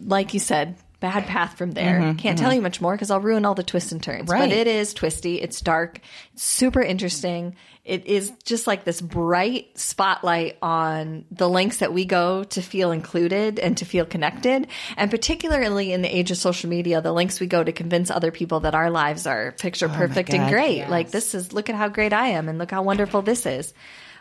like 0.00 0.32
you 0.32 0.40
said, 0.40 0.76
bad 1.00 1.26
path 1.26 1.56
from 1.56 1.70
there. 1.72 2.14
Can't 2.18 2.38
tell 2.38 2.52
you 2.52 2.60
much 2.60 2.80
more 2.80 2.92
because 2.92 3.10
I'll 3.10 3.20
ruin 3.20 3.44
all 3.44 3.54
the 3.54 3.62
twists 3.62 3.92
and 3.92 4.02
turns. 4.02 4.28
Right. 4.28 4.40
But 4.40 4.50
it 4.50 4.66
is 4.66 4.92
twisty. 4.92 5.40
It's 5.40 5.60
dark. 5.60 6.00
It's 6.34 6.42
super 6.42 6.82
interesting. 6.82 7.54
It 7.84 8.06
is 8.06 8.32
just 8.44 8.66
like 8.66 8.84
this 8.84 9.00
bright 9.00 9.78
spotlight 9.78 10.58
on 10.60 11.24
the 11.30 11.48
lengths 11.48 11.78
that 11.78 11.92
we 11.92 12.04
go 12.04 12.44
to 12.44 12.60
feel 12.60 12.90
included 12.90 13.58
and 13.58 13.78
to 13.78 13.84
feel 13.84 14.04
connected. 14.04 14.66
And 14.96 15.10
particularly 15.10 15.92
in 15.92 16.02
the 16.02 16.14
age 16.14 16.30
of 16.30 16.36
social 16.36 16.68
media, 16.68 17.00
the 17.00 17.12
lengths 17.12 17.40
we 17.40 17.46
go 17.46 17.64
to 17.64 17.72
convince 17.72 18.10
other 18.10 18.30
people 18.30 18.60
that 18.60 18.74
our 18.74 18.90
lives 18.90 19.26
are 19.26 19.52
picture 19.52 19.88
perfect 19.88 20.30
and 20.34 20.44
God, 20.44 20.50
great. 20.50 20.76
yes. 20.78 20.90
Like 20.90 21.10
this 21.10 21.34
is, 21.34 21.52
look 21.52 21.70
at 21.70 21.76
how 21.76 21.88
great 21.88 22.12
I 22.12 22.28
am 22.28 22.48
and 22.48 22.58
look 22.58 22.70
how 22.72 22.82
wonderful 22.82 23.22
this 23.22 23.46
is. 23.46 23.72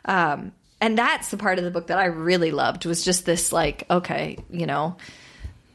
Um, 0.05 0.53
and 0.79 0.97
that's 0.97 1.29
the 1.29 1.37
part 1.37 1.57
of 1.57 1.65
the 1.65 1.71
book 1.71 1.87
that 1.87 1.97
I 1.97 2.05
really 2.05 2.51
loved 2.51 2.85
was 2.85 3.03
just 3.03 3.25
this 3.25 3.51
like, 3.51 3.83
okay, 3.89 4.37
you 4.49 4.65
know, 4.67 4.95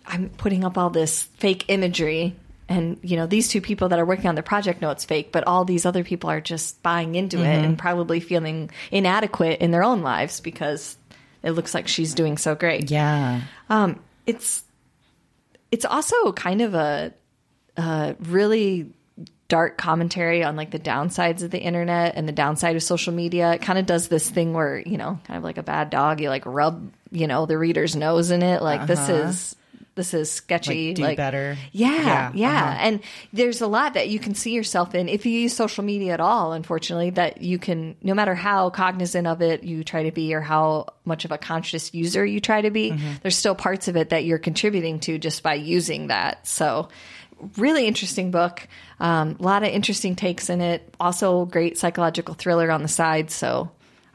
I'm 0.07 0.31
putting 0.31 0.65
up 0.65 0.77
all 0.79 0.91
this 0.91 1.23
fake 1.23 1.65
imagery 1.69 2.35
and 2.69 2.99
you 3.03 3.17
know 3.17 3.27
these 3.27 3.49
two 3.49 3.61
people 3.61 3.89
that 3.91 3.99
are 3.99 4.05
working 4.05 4.27
on 4.29 4.35
the 4.35 4.43
project 4.43 4.81
know 4.81 4.91
it's 4.91 5.05
fake 5.05 5.33
but 5.33 5.45
all 5.47 5.65
these 5.65 5.85
other 5.85 6.05
people 6.05 6.31
are 6.31 6.41
just 6.41 6.83
buying 6.83 7.15
into 7.17 7.39
it 7.39 7.43
Mm-hmm. 7.45 7.65
and 7.65 7.79
probably 7.79 8.21
feeling 8.21 8.71
inadequate 8.91 9.61
in 9.61 9.71
their 9.73 9.83
own 9.83 10.03
lives 10.03 10.41
because 10.41 10.97
it 11.43 11.51
looks 11.53 11.75
like 11.75 11.89
she's 11.89 12.15
doing 12.15 12.39
so 12.39 12.55
great 12.55 12.91
Yeah. 12.91 13.41
um, 13.69 13.99
it's 14.27 14.63
it's 15.73 15.85
also 15.85 16.33
kind 16.33 16.61
of 16.61 16.75
a, 16.75 17.13
a 17.77 18.15
really 18.21 18.93
dark 19.49 19.77
commentary 19.77 20.43
on 20.45 20.55
like 20.57 20.71
the 20.71 20.79
downsides 20.79 21.43
of 21.43 21.51
the 21.51 21.59
internet 21.61 22.15
and 22.15 22.27
the 22.29 22.33
downside 22.33 22.75
of 22.77 22.83
social 22.83 23.13
media. 23.13 23.53
It 23.53 23.61
kind 23.63 23.79
of 23.79 23.85
does 23.87 24.09
this 24.09 24.31
thing 24.31 24.55
where 24.55 24.79
you 24.79 24.97
know, 24.97 25.19
kind 25.25 25.37
of 25.37 25.45
like 25.45 25.59
a 25.59 25.63
bad 25.63 25.91
dog, 25.91 26.21
you 26.21 26.29
like 26.31 26.47
rub 26.47 26.91
you 27.11 27.27
know 27.27 27.45
the 27.47 27.59
reader's 27.59 27.95
nose 27.97 28.31
in 28.31 28.43
it. 28.43 28.63
Like 28.63 28.87
this 28.87 29.09
is 29.09 29.57
this 29.95 30.15
is 30.15 30.31
sketchy. 30.31 30.95
Like, 30.95 31.11
do 31.11 31.17
better. 31.17 31.57
Yeah, 31.73 31.93
Yeah, 31.93 32.33
yeah. 32.35 32.49
uh-huh. 32.65 32.77
And 32.81 33.01
there's 33.33 33.61
a 33.61 33.67
lot 33.67 33.95
that 33.95 34.09
you 34.09 34.19
can 34.19 34.35
see 34.35 34.53
yourself 34.53 34.95
in 34.95 35.09
if 35.09 35.27
you 35.27 35.33
use 35.33 35.55
social 35.55 35.85
media 35.85 36.13
at 36.15 36.21
all, 36.21 36.53
unfortunately, 36.53 37.11
that 37.11 37.43
you 37.43 37.59
can, 37.59 37.97
no 38.03 38.15
matter 38.15 38.35
how 38.35 38.71
cognizant 38.71 39.27
of 39.27 39.43
it 39.43 39.65
you 39.65 39.85
try 39.85 40.05
to 40.05 40.11
be 40.13 40.35
or 40.35 40.41
how 40.41 40.87
much 41.05 41.25
of 41.25 41.33
a 41.33 41.39
conscious 41.39 41.93
user 41.93 42.25
you 42.25 42.41
try 42.41 42.61
to 42.63 42.71
be, 42.71 42.91
Mm-hmm. 42.93 43.13
there's 43.23 43.37
still 43.37 43.55
parts 43.55 43.89
of 43.89 43.97
it 43.97 44.09
that 44.11 44.25
you're 44.25 44.39
contributing 44.39 44.99
to 45.01 45.19
just 45.19 45.43
by 45.43 45.55
using 45.55 46.07
that. 46.09 46.47
So, 46.47 46.89
really 47.57 47.87
interesting 47.87 48.31
book. 48.31 48.67
Um, 49.01 49.37
a 49.41 49.43
lot 49.43 49.63
of 49.63 49.69
interesting 49.71 50.15
takes 50.17 50.49
in 50.49 50.61
it. 50.61 50.95
Also, 51.01 51.45
great 51.45 51.77
psychological 51.77 52.35
thriller 52.35 52.71
on 52.71 52.83
the 52.83 52.89
side. 52.89 53.31
So, 53.31 53.71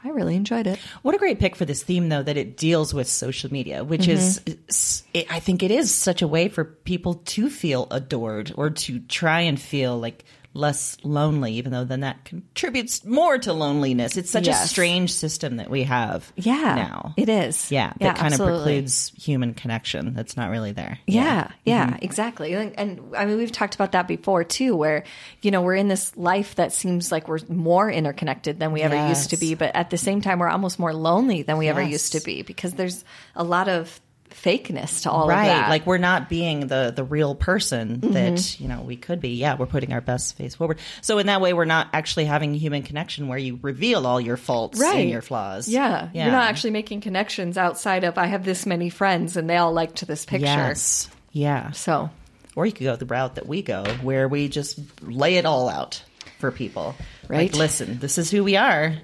I 0.08 0.12
really 0.12 0.36
enjoyed 0.36 0.66
it. 0.66 0.78
What 1.02 1.14
a 1.14 1.18
great 1.18 1.38
pick 1.38 1.54
for 1.54 1.66
this 1.66 1.82
theme, 1.82 2.08
though, 2.08 2.22
that 2.22 2.38
it 2.38 2.56
deals 2.56 2.94
with 2.94 3.08
social 3.08 3.52
media, 3.52 3.84
which 3.84 4.02
mm-hmm. 4.02 4.12
is, 4.12 4.40
is- 4.46 5.02
it, 5.12 5.30
I 5.30 5.38
think 5.38 5.62
it 5.62 5.70
is 5.70 5.94
such 5.94 6.22
a 6.22 6.28
way 6.28 6.48
for 6.48 6.64
people 6.64 7.14
to 7.14 7.50
feel 7.50 7.86
adored 7.90 8.52
or 8.56 8.70
to 8.70 9.00
try 9.00 9.40
and 9.42 9.60
feel 9.60 9.98
like 9.98 10.24
less 10.54 10.96
lonely, 11.04 11.52
even 11.54 11.70
though 11.70 11.84
then 11.84 12.00
that 12.00 12.24
contributes 12.24 13.04
more 13.04 13.38
to 13.38 13.52
loneliness. 13.52 14.16
It's 14.16 14.30
such 14.30 14.48
a 14.48 14.54
strange 14.54 15.12
system 15.12 15.56
that 15.58 15.70
we 15.70 15.84
have 15.84 16.32
Yeah, 16.36 16.74
now. 16.74 17.14
it 17.16 17.28
is. 17.28 17.70
Yeah, 17.70 17.88
that 17.90 17.96
Yeah, 18.00 18.14
kind 18.14 18.32
absolutely. 18.32 18.54
of 18.54 18.62
precludes 18.64 19.12
human 19.16 19.54
connection. 19.54 20.14
That's 20.14 20.36
not 20.36 20.50
really 20.50 20.72
there. 20.72 20.98
Yeah, 21.06 21.50
yeah, 21.64 21.88
Mm-hmm. 21.90 21.96
exactly. 22.04 22.54
And, 22.54 22.78
and 22.78 23.14
I 23.16 23.24
mean, 23.26 23.36
we've 23.36 23.52
talked 23.52 23.74
about 23.74 23.92
that 23.92 24.08
before 24.08 24.42
too, 24.42 24.74
where, 24.74 25.04
you 25.42 25.50
know, 25.50 25.62
we're 25.62 25.76
in 25.76 25.88
this 25.88 26.16
life 26.16 26.54
that 26.56 26.72
seems 26.72 27.12
like 27.12 27.28
we're 27.28 27.38
more 27.48 27.90
interconnected 27.90 28.58
than 28.58 28.72
we 28.72 28.80
ever 28.82 29.08
used 29.08 29.30
to 29.30 29.36
be. 29.36 29.54
But 29.54 29.76
at 29.76 29.90
the 29.90 29.98
same 29.98 30.20
time, 30.22 30.38
we're 30.40 30.48
almost 30.48 30.78
more 30.78 30.94
lonely 30.94 31.42
than 31.42 31.58
we 31.58 31.68
ever 31.68 31.82
used 31.82 32.12
to 32.12 32.20
be 32.20 32.42
because 32.42 32.72
there's 32.72 33.04
a 33.36 33.44
lot 33.44 33.68
of 33.68 34.00
fakeness 34.30 35.02
to 35.02 35.10
all 35.10 35.28
right 35.28 35.40
of 35.42 35.46
that. 35.46 35.60
Mm-hmm. 35.62 35.70
like 35.70 35.86
we're 35.86 35.98
not 35.98 36.28
being 36.28 36.66
the 36.66 36.92
the 36.94 37.04
real 37.04 37.34
person 37.34 38.00
that 38.00 38.60
you 38.60 38.68
know 38.68 38.82
we 38.82 38.96
could 38.96 39.20
be 39.20 39.30
yeah 39.36 39.56
we're 39.56 39.66
putting 39.66 39.92
our 39.92 40.00
best 40.00 40.36
face 40.36 40.54
forward 40.54 40.78
so 41.00 41.18
in 41.18 41.26
that 41.26 41.40
way 41.40 41.52
we're 41.52 41.64
not 41.64 41.88
actually 41.92 42.24
having 42.24 42.54
human 42.54 42.82
connection 42.82 43.28
where 43.28 43.38
you 43.38 43.58
reveal 43.62 44.06
all 44.06 44.20
your 44.20 44.36
faults 44.36 44.78
Right. 44.80 45.00
and 45.00 45.10
your 45.10 45.22
flaws 45.22 45.68
yeah. 45.68 46.08
You're 46.14 46.26
not 46.32 46.48
actually 46.48 46.70
making 46.70 47.00
connections 47.00 47.56
outside 47.58 48.04
of, 48.04 48.18
I 48.18 48.26
have 48.26 48.44
this 48.44 48.66
many 48.66 48.90
friends 48.90 49.36
and 49.36 49.48
they 49.48 49.56
all 49.56 49.72
liked 49.72 50.06
this 50.06 50.24
picture. 50.24 50.46
yes 50.46 51.08
yeah 51.32 51.70
So, 51.72 52.10
or 52.56 52.66
you 52.66 52.72
could 52.72 52.84
go 52.84 52.96
the 52.96 53.06
route 53.06 53.34
that 53.36 53.46
we 53.46 53.62
go 53.62 53.84
where 54.02 54.28
we 54.28 54.48
just 54.48 54.78
lay 55.02 55.36
it 55.36 55.46
all 55.46 55.68
out 55.68 56.02
for 56.38 56.50
people 56.50 56.94
Right. 57.28 57.50
like, 57.50 57.56
listen 57.56 57.98
this 57.98 58.18
is 58.18 58.30
who 58.30 58.44
we 58.44 58.56
are 58.56 58.94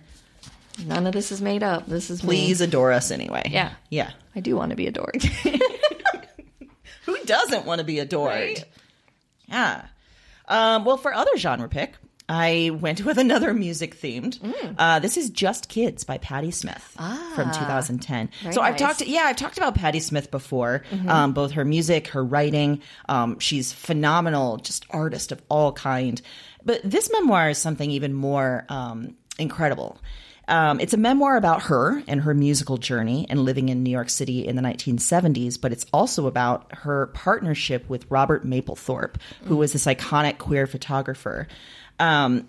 none 0.84 1.06
of 1.06 1.12
this 1.12 1.30
is 1.32 1.40
made 1.42 1.62
up. 1.62 1.86
This 1.86 2.10
is 2.10 2.22
me. 2.22 2.26
please 2.28 2.60
adore 2.60 2.92
us 2.92 3.10
anyway 3.10 3.42
Yeah. 3.50 3.72
yeah 3.90 4.10
I 4.34 4.40
do 4.40 4.56
want 4.56 4.70
to 4.70 4.76
be 4.76 4.86
adored. 4.86 5.22
Who 7.06 7.18
doesn't 7.24 7.66
want 7.66 7.80
to 7.80 7.84
be 7.84 7.98
adored? 7.98 8.30
Right. 8.30 8.64
Yeah. 9.48 9.84
Um, 10.48 10.84
well, 10.84 10.96
for 10.96 11.12
other 11.12 11.36
genre 11.36 11.68
pick, 11.68 11.94
I 12.28 12.70
went 12.80 13.04
with 13.04 13.18
another 13.18 13.52
music 13.52 14.00
themed. 14.00 14.38
Mm. 14.40 14.74
Uh, 14.78 14.98
this 14.98 15.16
is 15.18 15.28
Just 15.28 15.68
Kids 15.68 16.04
by 16.04 16.16
Patti 16.18 16.50
Smith 16.50 16.82
from 17.34 17.50
2010. 17.52 18.30
so 18.32 18.48
I've 18.48 18.56
Ah. 18.56 18.60
nice. 18.62 18.70
Mm-hmm. 18.72 18.76
talked, 18.86 19.00
yeah, 19.06 19.22
I've 19.26 19.36
talked 19.36 19.58
about 19.58 19.74
Patti 19.74 20.00
Smith 20.00 20.30
before. 20.30 20.82
Um, 21.06 21.34
both 21.34 21.52
her 21.52 21.64
music, 21.66 22.08
her 22.08 22.24
writing. 22.24 22.80
Um, 23.08 23.38
she's 23.38 23.72
phenomenal, 23.72 24.56
just 24.56 24.86
artist 24.90 25.30
of 25.32 25.42
all 25.50 25.72
kind. 25.72 26.20
But 26.64 26.80
this 26.82 27.10
memoir 27.12 27.50
is 27.50 27.58
something 27.58 27.90
even 27.90 28.14
more 28.14 28.64
um, 28.70 29.16
incredible. 29.38 29.98
Um, 30.48 30.80
it's 30.80 30.92
a 30.92 30.98
memoir 30.98 31.36
about 31.36 31.62
her 31.64 32.02
and 32.06 32.20
her 32.20 32.34
musical 32.34 32.76
journey 32.76 33.26
and 33.30 33.40
living 33.40 33.68
in 33.68 33.82
New 33.82 33.90
York 33.90 34.10
City 34.10 34.46
in 34.46 34.56
the 34.56 34.62
1970s, 34.62 35.60
but 35.60 35.72
it's 35.72 35.86
also 35.92 36.26
about 36.26 36.72
her 36.74 37.06
partnership 37.08 37.88
with 37.88 38.10
Robert 38.10 38.46
Mapplethorpe, 38.46 39.16
who 39.44 39.56
was 39.56 39.72
this 39.72 39.86
iconic 39.86 40.38
queer 40.38 40.66
photographer. 40.66 41.48
Um, 41.98 42.48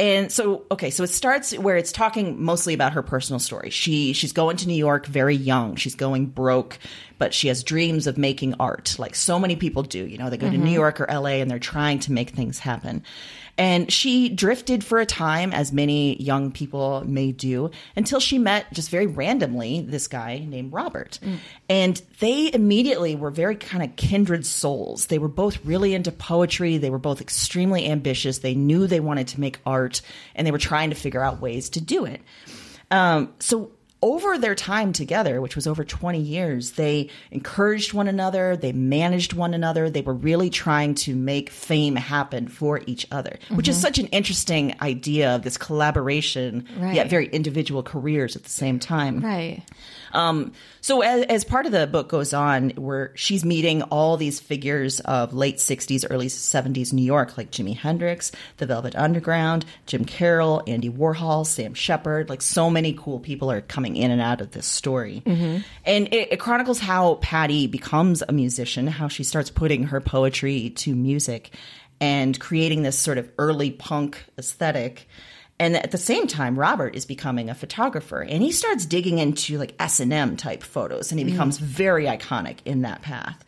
and 0.00 0.32
so, 0.32 0.64
okay, 0.72 0.90
so 0.90 1.04
it 1.04 1.10
starts 1.10 1.56
where 1.56 1.76
it's 1.76 1.92
talking 1.92 2.42
mostly 2.42 2.74
about 2.74 2.94
her 2.94 3.02
personal 3.02 3.38
story. 3.38 3.70
She 3.70 4.12
she's 4.12 4.32
going 4.32 4.56
to 4.58 4.66
New 4.66 4.74
York 4.74 5.06
very 5.06 5.36
young. 5.36 5.76
She's 5.76 5.94
going 5.94 6.26
broke, 6.26 6.80
but 7.18 7.32
she 7.32 7.46
has 7.46 7.62
dreams 7.62 8.08
of 8.08 8.18
making 8.18 8.54
art, 8.58 8.96
like 8.98 9.14
so 9.14 9.38
many 9.38 9.54
people 9.54 9.84
do. 9.84 10.04
You 10.04 10.18
know, 10.18 10.30
they 10.30 10.36
go 10.36 10.50
to 10.50 10.58
New 10.58 10.72
York 10.72 11.00
or 11.00 11.06
LA 11.08 11.38
and 11.40 11.48
they're 11.48 11.60
trying 11.60 12.00
to 12.00 12.12
make 12.12 12.30
things 12.30 12.58
happen. 12.58 13.04
And 13.56 13.92
she 13.92 14.28
drifted 14.28 14.82
for 14.82 14.98
a 14.98 15.06
time, 15.06 15.52
as 15.52 15.72
many 15.72 16.20
young 16.20 16.50
people 16.50 17.04
may 17.06 17.30
do, 17.32 17.70
until 17.94 18.18
she 18.18 18.38
met 18.38 18.72
just 18.72 18.90
very 18.90 19.06
randomly 19.06 19.80
this 19.80 20.08
guy 20.08 20.44
named 20.46 20.72
Robert. 20.72 21.18
And 21.68 22.00
they 22.18 22.52
immediately 22.52 23.14
were 23.14 23.30
very 23.30 23.56
kind 23.56 23.82
of 23.84 23.96
kindred 23.96 24.44
souls. 24.44 25.06
They 25.06 25.18
were 25.18 25.28
both 25.28 25.64
really 25.64 25.94
into 25.94 26.10
poetry. 26.10 26.78
They 26.78 26.90
were 26.90 26.98
both 26.98 27.20
extremely 27.20 27.86
ambitious. 27.88 28.38
They 28.38 28.54
knew 28.54 28.86
they 28.86 29.00
wanted 29.00 29.28
to 29.28 29.40
make 29.40 29.60
art 29.64 30.02
and 30.34 30.46
they 30.46 30.50
were 30.50 30.58
trying 30.58 30.90
to 30.90 30.96
figure 30.96 31.22
out 31.22 31.40
ways 31.40 31.70
to 31.70 31.80
do 31.80 32.04
it. 32.04 32.20
Um, 32.90 33.32
so 33.38 33.70
over 34.04 34.36
their 34.36 34.54
time 34.54 34.92
together, 34.92 35.40
which 35.40 35.56
was 35.56 35.66
over 35.66 35.82
20 35.82 36.20
years, 36.20 36.72
they 36.72 37.08
encouraged 37.30 37.94
one 37.94 38.06
another, 38.06 38.54
they 38.54 38.70
managed 38.70 39.32
one 39.32 39.54
another, 39.54 39.88
they 39.88 40.02
were 40.02 40.12
really 40.12 40.50
trying 40.50 40.94
to 40.94 41.16
make 41.16 41.48
fame 41.48 41.96
happen 41.96 42.46
for 42.46 42.82
each 42.86 43.06
other, 43.10 43.38
which 43.48 43.66
is 43.66 43.76
mm-hmm. 43.76 43.82
such 43.82 43.98
an 43.98 44.06
interesting 44.08 44.74
idea 44.82 45.34
of 45.34 45.40
this 45.40 45.56
collaboration, 45.56 46.66
Right. 46.76 46.94
yet 46.94 47.08
very 47.08 47.28
individual 47.28 47.82
careers 47.82 48.36
at 48.36 48.42
the 48.42 48.50
same 48.50 48.78
time. 48.78 49.20
right. 49.20 49.62
Um, 50.14 50.52
so 50.80 51.02
as, 51.02 51.24
as 51.26 51.44
part 51.44 51.66
of 51.66 51.72
the 51.72 51.86
book 51.86 52.08
goes 52.08 52.32
on, 52.32 52.70
where 52.70 53.12
she's 53.14 53.44
meeting 53.44 53.82
all 53.82 54.16
these 54.16 54.40
figures 54.40 55.00
of 55.00 55.34
late 55.34 55.56
'60s, 55.56 56.04
early 56.08 56.26
'70s 56.26 56.92
New 56.92 57.02
York, 57.02 57.36
like 57.36 57.50
Jimi 57.50 57.76
Hendrix, 57.76 58.32
the 58.58 58.66
Velvet 58.66 58.94
Underground, 58.96 59.64
Jim 59.86 60.04
Carroll, 60.04 60.62
Andy 60.66 60.90
Warhol, 60.90 61.46
Sam 61.46 61.74
Shepard. 61.74 62.28
Like 62.28 62.42
so 62.42 62.70
many 62.70 62.94
cool 62.94 63.20
people 63.20 63.50
are 63.50 63.60
coming 63.60 63.96
in 63.96 64.10
and 64.10 64.20
out 64.20 64.40
of 64.40 64.52
this 64.52 64.66
story, 64.66 65.22
and 65.84 66.08
it, 66.08 66.32
it 66.32 66.40
chronicles 66.40 66.78
how 66.80 67.16
Patti 67.16 67.66
becomes 67.66 68.22
a 68.26 68.32
musician, 68.32 68.86
how 68.86 69.08
she 69.08 69.24
starts 69.24 69.50
putting 69.50 69.84
her 69.84 70.00
poetry 70.00 70.70
to 70.70 70.94
music, 70.94 71.50
and 72.00 72.38
creating 72.38 72.82
this 72.82 72.98
sort 72.98 73.18
of 73.18 73.30
early 73.38 73.70
punk 73.70 74.24
aesthetic. 74.38 75.08
And 75.64 75.76
at 75.76 75.92
the 75.92 75.98
same 75.98 76.26
time, 76.26 76.58
Robert 76.58 76.94
is 76.94 77.06
becoming 77.06 77.48
a 77.48 77.54
photographer, 77.54 78.20
and 78.20 78.42
he 78.42 78.52
starts 78.52 78.84
digging 78.84 79.16
into 79.16 79.56
like 79.56 79.74
S 79.78 79.98
and 79.98 80.12
M 80.12 80.36
type 80.36 80.62
photos, 80.62 81.10
and 81.10 81.18
he 81.18 81.24
becomes 81.24 81.56
very 81.56 82.04
iconic 82.04 82.58
in 82.66 82.82
that 82.82 83.00
path. 83.00 83.42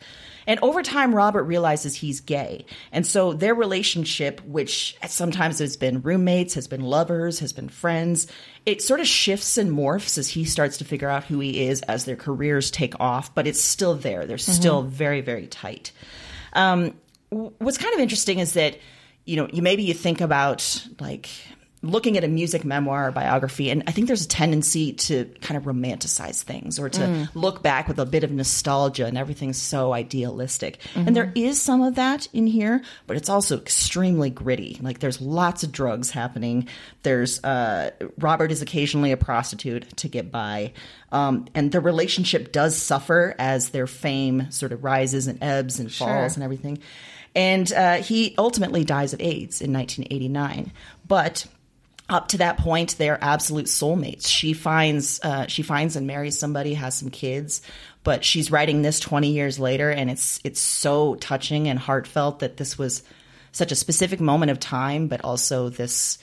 And 0.47 0.59
over 0.63 0.81
time, 0.81 1.13
Robert 1.13 1.43
realizes 1.43 1.93
he's 1.93 2.19
gay, 2.19 2.65
and 2.91 3.05
so 3.05 3.33
their 3.33 3.53
relationship, 3.53 4.41
which 4.45 4.97
sometimes 5.05 5.59
has 5.59 5.77
been 5.77 6.01
roommates, 6.01 6.55
has 6.55 6.67
been 6.67 6.81
lovers, 6.81 7.37
has 7.37 7.53
been 7.53 7.69
friends, 7.69 8.25
it 8.65 8.81
sort 8.81 8.99
of 8.99 9.05
shifts 9.05 9.55
and 9.55 9.69
morphs 9.69 10.17
as 10.17 10.27
he 10.27 10.43
starts 10.43 10.77
to 10.77 10.85
figure 10.85 11.09
out 11.09 11.25
who 11.25 11.39
he 11.39 11.67
is 11.67 11.83
as 11.83 12.05
their 12.05 12.15
careers 12.15 12.71
take 12.71 12.99
off. 12.99 13.35
But 13.35 13.45
it's 13.45 13.61
still 13.61 13.93
there; 13.93 14.25
they're 14.25 14.39
still 14.39 14.81
very, 14.81 15.21
very 15.21 15.45
tight. 15.45 15.91
Um, 16.53 16.95
what's 17.29 17.77
kind 17.77 17.93
of 17.93 17.99
interesting 17.99 18.39
is 18.39 18.53
that 18.53 18.79
you 19.25 19.35
know 19.35 19.47
you 19.53 19.61
maybe 19.61 19.83
you 19.83 19.93
think 19.93 20.19
about 20.19 20.87
like 20.99 21.29
looking 21.83 22.17
at 22.17 22.23
a 22.23 22.27
music 22.27 22.65
memoir 22.65 23.07
or 23.07 23.11
biography, 23.11 23.69
and 23.69 23.83
I 23.85 23.91
think 23.91 24.07
there's 24.07 24.25
a 24.25 24.27
tendency 24.27 24.93
to 24.93 25.25
kind 25.41 25.57
of 25.57 25.63
romanticize 25.65 26.41
things 26.41 26.79
or 26.79 26.89
to 26.89 27.01
Mm. 27.01 27.29
look 27.35 27.61
back 27.61 27.87
with 27.87 27.99
a 27.99 28.05
bit 28.05 28.23
of 28.23 28.31
nostalgia, 28.31 29.05
and 29.05 29.17
everything's 29.17 29.61
so 29.61 29.93
idealistic. 29.93 30.79
Mm-hmm. 30.95 31.07
And 31.07 31.15
there 31.15 31.31
is 31.35 31.61
some 31.61 31.83
of 31.83 31.95
that 31.95 32.27
in 32.33 32.47
here, 32.47 32.81
but 33.05 33.15
it's 33.15 33.29
also 33.29 33.57
extremely 33.57 34.29
gritty. 34.31 34.79
Like 34.81 34.99
there's 34.99 35.21
lots 35.21 35.63
of 35.63 35.71
drugs 35.71 36.09
happening. 36.09 36.67
There's 37.03 37.43
uh, 37.43 37.91
Robert 38.17 38.51
is 38.51 38.61
occasionally 38.63 39.11
a 39.11 39.17
prostitute 39.17 39.95
to 39.97 40.07
get 40.07 40.31
by, 40.31 40.73
um, 41.11 41.45
and 41.53 41.71
the 41.71 41.79
relationship 41.79 42.51
does 42.51 42.75
suffer 42.75 43.35
as 43.37 43.69
their 43.69 43.87
fame 43.87 44.49
sort 44.51 44.71
of 44.71 44.83
rises 44.83 45.27
and 45.27 45.41
ebbs 45.43 45.79
and 45.79 45.91
falls 45.93 46.35
and 46.35 46.43
everything. 46.43 46.79
And 47.35 47.71
uh, 47.71 47.97
he 47.97 48.33
ultimately 48.39 48.83
dies 48.83 49.13
of 49.13 49.21
AIDS 49.21 49.61
in 49.61 49.71
1989, 49.71 50.71
but 51.07 51.45
up 52.09 52.29
to 52.29 52.37
that 52.37 52.57
point 52.57 52.97
they're 52.97 53.21
absolute 53.21 53.65
soulmates. 53.65 54.27
She 54.27 54.53
finds 54.53 55.19
uh, 55.21 55.47
she 55.47 55.63
finds 55.63 55.95
and 55.95 56.07
marries 56.07 56.39
somebody 56.39 56.73
has 56.73 56.95
some 56.95 57.09
kids 57.09 57.61
but 58.03 58.23
she's 58.23 58.51
writing 58.51 58.83
this 58.83 59.01
20 59.01 59.31
years 59.31 59.59
later 59.59 59.91
and 59.91 60.09
it's 60.09 60.39
it's 60.45 60.61
so 60.61 61.15
touching 61.15 61.67
and 61.67 61.77
heartfelt 61.77 62.39
that 62.39 62.55
this 62.55 62.77
was 62.77 63.03
such 63.51 63.71
a 63.71 63.75
specific 63.75 64.21
moment 64.21 64.49
of 64.49 64.59
time 64.59 65.07
but 65.07 65.21
also 65.25 65.67
this 65.67 66.17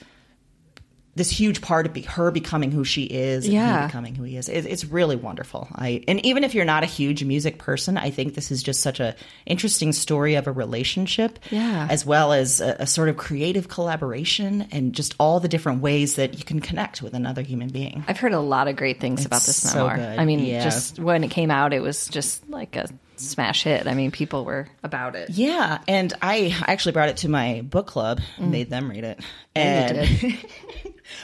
this 1.16 1.30
huge 1.30 1.60
part 1.60 1.86
of 1.86 1.92
be, 1.92 2.02
her 2.02 2.30
becoming 2.30 2.70
who 2.70 2.84
she 2.84 3.04
is 3.04 3.44
and 3.44 3.54
Yeah. 3.54 3.82
he 3.82 3.86
becoming 3.86 4.14
who 4.14 4.24
he 4.24 4.36
is 4.36 4.48
it, 4.48 4.66
it's 4.66 4.84
really 4.84 5.16
wonderful 5.16 5.68
i 5.74 6.02
and 6.08 6.24
even 6.26 6.44
if 6.44 6.54
you're 6.54 6.64
not 6.64 6.82
a 6.82 6.86
huge 6.86 7.22
music 7.24 7.58
person 7.58 7.96
i 7.96 8.10
think 8.10 8.34
this 8.34 8.50
is 8.50 8.62
just 8.62 8.80
such 8.80 9.00
a 9.00 9.14
interesting 9.46 9.92
story 9.92 10.34
of 10.34 10.46
a 10.46 10.52
relationship 10.52 11.38
Yeah. 11.50 11.86
as 11.90 12.04
well 12.04 12.32
as 12.32 12.60
a, 12.60 12.76
a 12.80 12.86
sort 12.86 13.08
of 13.08 13.16
creative 13.16 13.68
collaboration 13.68 14.66
and 14.72 14.92
just 14.92 15.14
all 15.18 15.40
the 15.40 15.48
different 15.48 15.80
ways 15.82 16.16
that 16.16 16.38
you 16.38 16.44
can 16.44 16.60
connect 16.60 17.02
with 17.02 17.14
another 17.14 17.42
human 17.42 17.68
being 17.68 18.04
I've 18.08 18.18
heard 18.18 18.32
a 18.32 18.40
lot 18.40 18.68
of 18.68 18.76
great 18.76 19.00
things 19.00 19.24
about 19.24 19.42
this 19.42 19.56
so 19.62 19.86
memoir. 19.86 19.96
good. 19.96 20.18
I 20.18 20.24
mean, 20.24 20.40
Yeah. 20.40 20.62
just 20.64 20.98
when 20.98 21.24
it 21.24 21.28
came 21.30 21.50
out, 21.50 21.72
it 21.72 21.80
was 21.80 22.08
just 22.08 22.48
like 22.50 22.76
a 22.76 22.88
smash 23.16 23.62
hit. 23.62 23.86
I 23.86 23.94
mean, 23.94 24.10
people 24.10 24.44
were 24.44 24.66
about 24.82 25.14
it. 25.14 25.30
Yeah, 25.30 25.78
and 25.86 26.12
I 26.20 26.54
actually 26.66 26.92
brought 26.92 27.08
it 27.10 27.18
to 27.18 27.28
my 27.28 27.62
book 27.62 27.86
club, 27.86 28.20
mm. 28.36 28.50
made 28.50 28.70
them 28.70 28.90
read 28.90 29.04
it, 29.04 29.20
and 29.54 30.08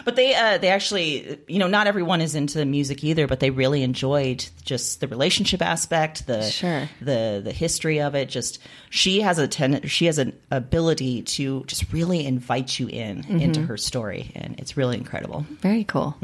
but 0.04 0.16
they 0.16 0.34
uh, 0.34 0.58
they 0.58 0.68
actually 0.68 1.38
you 1.48 1.58
know 1.58 1.66
not 1.66 1.86
everyone 1.86 2.20
is 2.20 2.34
into 2.34 2.64
music 2.64 3.02
either, 3.04 3.26
but 3.26 3.40
they 3.40 3.50
really 3.50 3.82
enjoyed 3.82 4.46
just 4.64 5.00
the 5.00 5.08
relationship 5.08 5.62
aspect, 5.62 6.26
the 6.26 6.42
Sure. 6.42 6.88
the 7.00 7.40
the 7.42 7.52
history 7.52 8.00
of 8.00 8.14
it. 8.14 8.28
Just 8.28 8.58
she 8.90 9.20
has 9.20 9.38
a 9.38 9.46
ten 9.48 9.86
she 9.86 10.06
has 10.06 10.18
an 10.18 10.38
ability 10.50 11.22
to 11.22 11.64
just 11.66 11.92
really 11.92 12.24
invite 12.26 12.78
you 12.78 12.88
in 12.88 13.24
into 13.40 13.60
her 13.62 13.76
story, 13.76 14.32
and 14.34 14.58
it's 14.58 14.76
really 14.76 14.96
incredible. 14.96 15.46
Very 15.60 15.84
cool. 15.84 16.16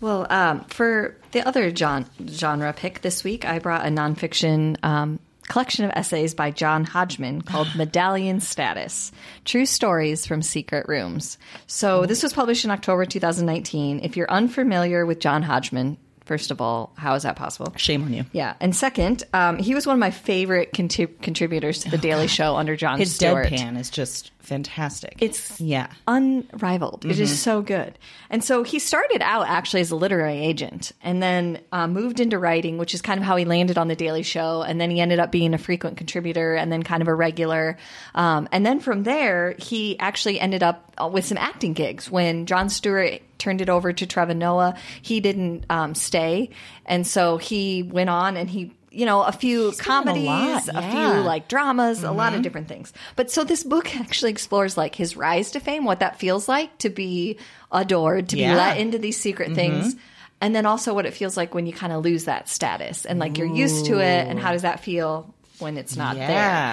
Well, 0.00 0.26
um, 0.30 0.64
for 0.64 1.16
the 1.30 1.46
other 1.46 1.72
genre 1.74 2.72
pick 2.72 3.02
this 3.02 3.22
week, 3.22 3.44
I 3.44 3.60
brought 3.60 3.86
a 3.86 3.88
nonfiction 3.88 4.76
um, 4.84 5.20
collection 5.48 5.84
of 5.84 5.90
essays 5.94 6.34
by 6.34 6.50
John 6.50 6.84
Hodgman 6.84 7.42
called 7.42 7.68
Medallion 7.76 8.40
Status 8.40 9.12
True 9.44 9.66
Stories 9.66 10.26
from 10.26 10.42
Secret 10.42 10.86
Rooms. 10.88 11.38
So, 11.66 12.06
this 12.06 12.22
was 12.22 12.32
published 12.32 12.64
in 12.64 12.70
October 12.70 13.04
2019. 13.04 14.00
If 14.02 14.16
you're 14.16 14.30
unfamiliar 14.30 15.04
with 15.06 15.18
John 15.20 15.42
Hodgman, 15.42 15.96
first 16.24 16.50
of 16.50 16.60
all, 16.60 16.92
how 16.96 17.14
is 17.14 17.24
that 17.24 17.36
possible? 17.36 17.72
Shame 17.76 18.04
on 18.04 18.12
you. 18.12 18.24
Yeah, 18.32 18.54
and 18.60 18.74
second, 18.74 19.24
um, 19.32 19.58
he 19.58 19.74
was 19.74 19.86
one 19.86 19.94
of 19.94 20.00
my 20.00 20.10
favorite 20.10 20.72
contrib- 20.72 21.20
contributors 21.20 21.80
to 21.80 21.90
the 21.90 21.98
Daily 21.98 22.28
Show 22.28 22.56
under 22.56 22.76
Jon 22.76 22.98
His 22.98 23.14
Stewart. 23.14 23.48
deadpan 23.48 23.78
is 23.78 23.90
just 23.90 24.30
fantastic. 24.42 25.16
It's 25.20 25.60
yeah. 25.60 25.88
unrivaled. 26.06 27.04
It 27.04 27.18
is 27.18 27.40
so 27.40 27.62
good. 27.62 27.98
And 28.28 28.42
so 28.42 28.62
he 28.62 28.78
started 28.78 29.22
out 29.22 29.48
actually 29.48 29.80
as 29.80 29.90
a 29.90 29.96
literary 29.96 30.38
agent 30.38 30.92
and 31.02 31.22
then 31.22 31.60
uh, 31.70 31.86
moved 31.86 32.20
into 32.20 32.38
writing, 32.38 32.78
which 32.78 32.94
is 32.94 33.00
kind 33.00 33.18
of 33.18 33.24
how 33.24 33.36
he 33.36 33.44
landed 33.44 33.78
on 33.78 33.88
The 33.88 33.96
Daily 33.96 34.22
Show. 34.22 34.62
And 34.62 34.80
then 34.80 34.90
he 34.90 35.00
ended 35.00 35.18
up 35.18 35.32
being 35.32 35.54
a 35.54 35.58
frequent 35.58 35.96
contributor 35.96 36.54
and 36.54 36.70
then 36.70 36.82
kind 36.82 37.02
of 37.02 37.08
a 37.08 37.14
regular. 37.14 37.78
Um, 38.14 38.48
and 38.52 38.66
then 38.66 38.80
from 38.80 39.04
there, 39.04 39.54
he 39.58 39.98
actually 39.98 40.40
ended 40.40 40.62
up 40.62 40.92
uh, 41.00 41.08
with 41.08 41.24
some 41.24 41.38
acting 41.38 41.72
gigs. 41.72 42.10
When 42.10 42.46
Jon 42.46 42.68
Stewart 42.68 43.22
turned 43.38 43.60
it 43.60 43.68
over 43.68 43.92
to 43.92 44.06
Trevor 44.06 44.34
Noah, 44.34 44.74
he 45.00 45.20
didn't 45.20 45.64
um, 45.70 45.94
stay. 45.94 46.50
And 46.84 47.06
so 47.06 47.38
he 47.38 47.82
went 47.82 48.10
on 48.10 48.36
and 48.36 48.50
he 48.50 48.74
you 48.92 49.06
know, 49.06 49.22
a 49.22 49.32
few 49.32 49.70
done 49.72 49.80
a 49.80 49.82
comedies, 49.82 50.26
lot, 50.26 50.68
a 50.74 50.82
few 50.90 51.22
like 51.22 51.48
dramas, 51.48 52.02
a 52.02 52.10
lot 52.12 52.28
of 52.28 52.34
mm-hmm. 52.34 52.42
different 52.42 52.68
things. 52.68 52.92
But 53.16 53.30
so 53.30 53.44
this 53.44 53.64
book 53.64 53.96
actually 54.00 54.30
explores 54.30 54.76
like 54.76 54.94
his 54.94 55.16
rise 55.16 55.52
to 55.52 55.60
fame, 55.60 55.84
what 55.84 56.00
that 56.00 56.18
feels 56.18 56.48
like 56.48 56.76
to 56.78 56.90
be 56.90 57.38
adored, 57.70 58.28
to 58.30 58.36
Yeah. 58.36 58.52
be 58.52 58.56
let 58.56 58.78
into 58.78 58.98
these 58.98 59.16
secret 59.18 59.46
mm-hmm. 59.46 59.54
things. 59.54 59.96
And 60.40 60.54
then 60.54 60.66
also 60.66 60.92
what 60.92 61.06
it 61.06 61.14
feels 61.14 61.36
like 61.36 61.54
when 61.54 61.66
you 61.66 61.72
kind 61.72 61.92
of 61.92 62.04
lose 62.04 62.24
that 62.24 62.48
status 62.48 63.04
and 63.06 63.20
like 63.20 63.38
you're 63.38 63.46
used 63.46 63.86
to 63.86 64.00
it 64.00 64.26
and 64.28 64.38
how 64.40 64.50
does 64.52 64.62
that 64.62 64.80
feel 64.80 65.32
when 65.60 65.76
it's 65.78 65.96
not 65.96 66.16
Yeah. 66.16 66.26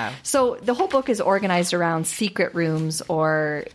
there. 0.09 0.17
So 0.23 0.57
the 0.61 0.73
whole 0.73 0.87
book 0.87 1.07
is 1.07 1.21
organized 1.21 1.73
around 1.75 2.07
secret 2.07 2.55
rooms 2.55 3.03
or 3.07 3.65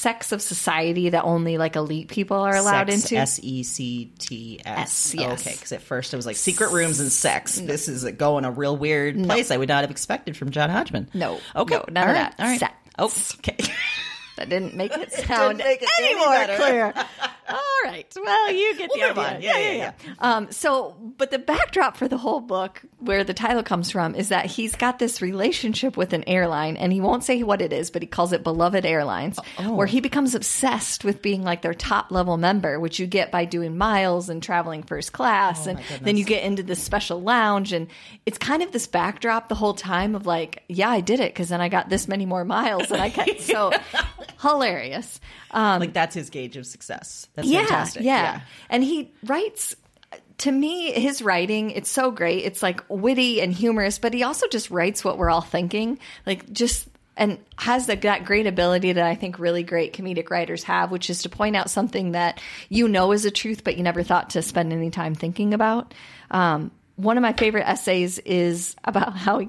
sects 0.00 0.32
of 0.32 0.40
society 0.40 1.10
that 1.10 1.24
only 1.24 1.58
like 1.58 1.76
elite 1.76 2.08
people 2.08 2.38
are 2.38 2.56
allowed 2.56 2.88
sex, 2.90 3.04
into. 3.04 3.16
S 3.16 3.40
E 3.42 3.62
C 3.62 4.12
T 4.18 4.60
S. 4.64 5.14
yes. 5.14 5.40
Okay, 5.40 5.52
because 5.52 5.72
at 5.72 5.82
first 5.82 6.12
it 6.14 6.16
was 6.16 6.26
like 6.26 6.36
secret 6.36 6.72
rooms 6.72 7.00
and 7.00 7.12
sex. 7.12 7.60
This 7.60 7.88
is 7.88 8.04
going 8.12 8.44
a 8.44 8.50
real 8.50 8.76
weird 8.76 9.22
place 9.24 9.50
I 9.50 9.56
would 9.56 9.68
not 9.68 9.82
have 9.82 9.90
expected 9.90 10.36
from 10.36 10.50
John 10.50 10.70
Hodgman. 10.70 11.08
No, 11.14 11.38
Okay. 11.54 11.74
no, 11.74 11.84
none 11.90 12.04
All 12.04 12.10
of 12.10 12.16
right, 12.16 12.36
that. 12.36 12.42
All 12.42 12.46
right. 12.46 12.60
Sex. 12.60 12.74
Oh, 12.98 13.12
okay. 13.38 13.56
That 14.40 14.48
didn't 14.48 14.74
make 14.74 14.90
it 14.96 15.12
sound 15.26 15.58
make 15.58 15.82
it 15.82 15.88
any, 15.98 16.08
any 16.08 16.18
more 16.18 16.28
better. 16.30 16.56
clear. 16.56 16.94
All 17.50 17.58
right. 17.84 18.06
Well, 18.16 18.52
you 18.52 18.76
get 18.76 18.90
the 18.90 18.98
We'll 19.00 19.08
move 19.08 19.18
idea. 19.18 19.36
on. 19.36 19.42
Yeah, 19.42 19.58
yeah, 19.58 19.92
yeah. 20.06 20.12
Um, 20.20 20.50
so, 20.52 20.96
but 21.18 21.30
the 21.32 21.38
backdrop 21.38 21.96
for 21.96 22.06
the 22.08 22.16
whole 22.16 22.40
book, 22.40 22.80
where 23.00 23.24
the 23.24 23.34
title 23.34 23.62
comes 23.64 23.90
from, 23.90 24.14
is 24.14 24.28
that 24.28 24.46
he's 24.46 24.76
got 24.76 24.98
this 25.00 25.20
relationship 25.20 25.96
with 25.96 26.12
an 26.12 26.22
airline, 26.28 26.76
and 26.76 26.92
he 26.92 27.00
won't 27.00 27.24
say 27.24 27.42
what 27.42 27.60
it 27.60 27.72
is, 27.72 27.90
but 27.90 28.02
he 28.02 28.06
calls 28.08 28.32
it 28.32 28.44
Beloved 28.44 28.86
Airlines, 28.86 29.38
Oh. 29.58 29.74
where 29.74 29.86
he 29.88 30.00
becomes 30.00 30.34
obsessed 30.36 31.04
with 31.04 31.22
being 31.22 31.42
like 31.42 31.60
their 31.62 31.74
top 31.74 32.12
level 32.12 32.36
member, 32.36 32.78
which 32.78 32.98
you 33.00 33.06
get 33.08 33.32
by 33.32 33.44
doing 33.46 33.76
miles 33.76 34.28
and 34.28 34.40
traveling 34.42 34.84
first 34.84 35.12
class, 35.12 35.66
Oh, 35.66 35.70
and 35.70 35.80
then 36.02 36.16
you 36.16 36.24
get 36.24 36.44
into 36.44 36.62
this 36.62 36.80
special 36.82 37.20
lounge, 37.20 37.72
and 37.72 37.88
it's 38.26 38.38
kind 38.38 38.62
of 38.62 38.70
this 38.70 38.86
backdrop 38.86 39.48
the 39.48 39.54
whole 39.56 39.74
time 39.74 40.14
of 40.14 40.24
like, 40.24 40.62
yeah, 40.68 40.88
I 40.88 41.00
did 41.00 41.18
it 41.18 41.34
because 41.34 41.48
then 41.48 41.60
I 41.60 41.68
got 41.68 41.88
this 41.90 42.06
many 42.06 42.26
more 42.26 42.44
miles, 42.44 42.90
and 42.92 43.02
I 43.02 43.08
got 43.08 43.28
so 43.40 43.72
hilarious. 44.40 45.20
Um, 45.50 45.80
like 45.80 45.92
that's 45.92 46.14
his 46.14 46.30
gauge 46.30 46.56
of 46.56 46.66
success. 46.66 47.28
That's 47.34 47.48
yeah, 47.48 47.60
fantastic. 47.60 48.02
Yeah. 48.02 48.40
And 48.68 48.82
he 48.82 49.12
writes 49.24 49.76
to 50.38 50.50
me 50.50 50.92
his 50.92 51.22
writing 51.22 51.70
it's 51.70 51.90
so 51.90 52.10
great. 52.10 52.44
It's 52.44 52.62
like 52.62 52.82
witty 52.88 53.40
and 53.40 53.52
humorous, 53.52 53.98
but 53.98 54.14
he 54.14 54.22
also 54.22 54.46
just 54.48 54.70
writes 54.70 55.04
what 55.04 55.18
we're 55.18 55.30
all 55.30 55.40
thinking. 55.40 55.98
Like 56.26 56.50
just 56.52 56.88
and 57.16 57.38
has 57.58 57.86
the, 57.86 57.96
that 57.96 58.24
great 58.24 58.46
ability 58.46 58.92
that 58.92 59.04
I 59.04 59.14
think 59.14 59.38
really 59.38 59.62
great 59.62 59.92
comedic 59.92 60.30
writers 60.30 60.62
have, 60.64 60.90
which 60.90 61.10
is 61.10 61.22
to 61.22 61.28
point 61.28 61.54
out 61.54 61.68
something 61.68 62.12
that 62.12 62.40
you 62.70 62.88
know 62.88 63.12
is 63.12 63.26
a 63.26 63.30
truth, 63.30 63.62
but 63.62 63.76
you 63.76 63.82
never 63.82 64.02
thought 64.02 64.30
to 64.30 64.42
spend 64.42 64.72
any 64.72 64.90
time 64.90 65.14
thinking 65.14 65.52
about. 65.52 65.92
Um, 66.30 66.70
one 66.96 67.18
of 67.18 67.22
my 67.22 67.32
favorite 67.34 67.68
essays 67.68 68.18
is 68.20 68.74
about 68.84 69.16
how 69.16 69.38
he 69.38 69.48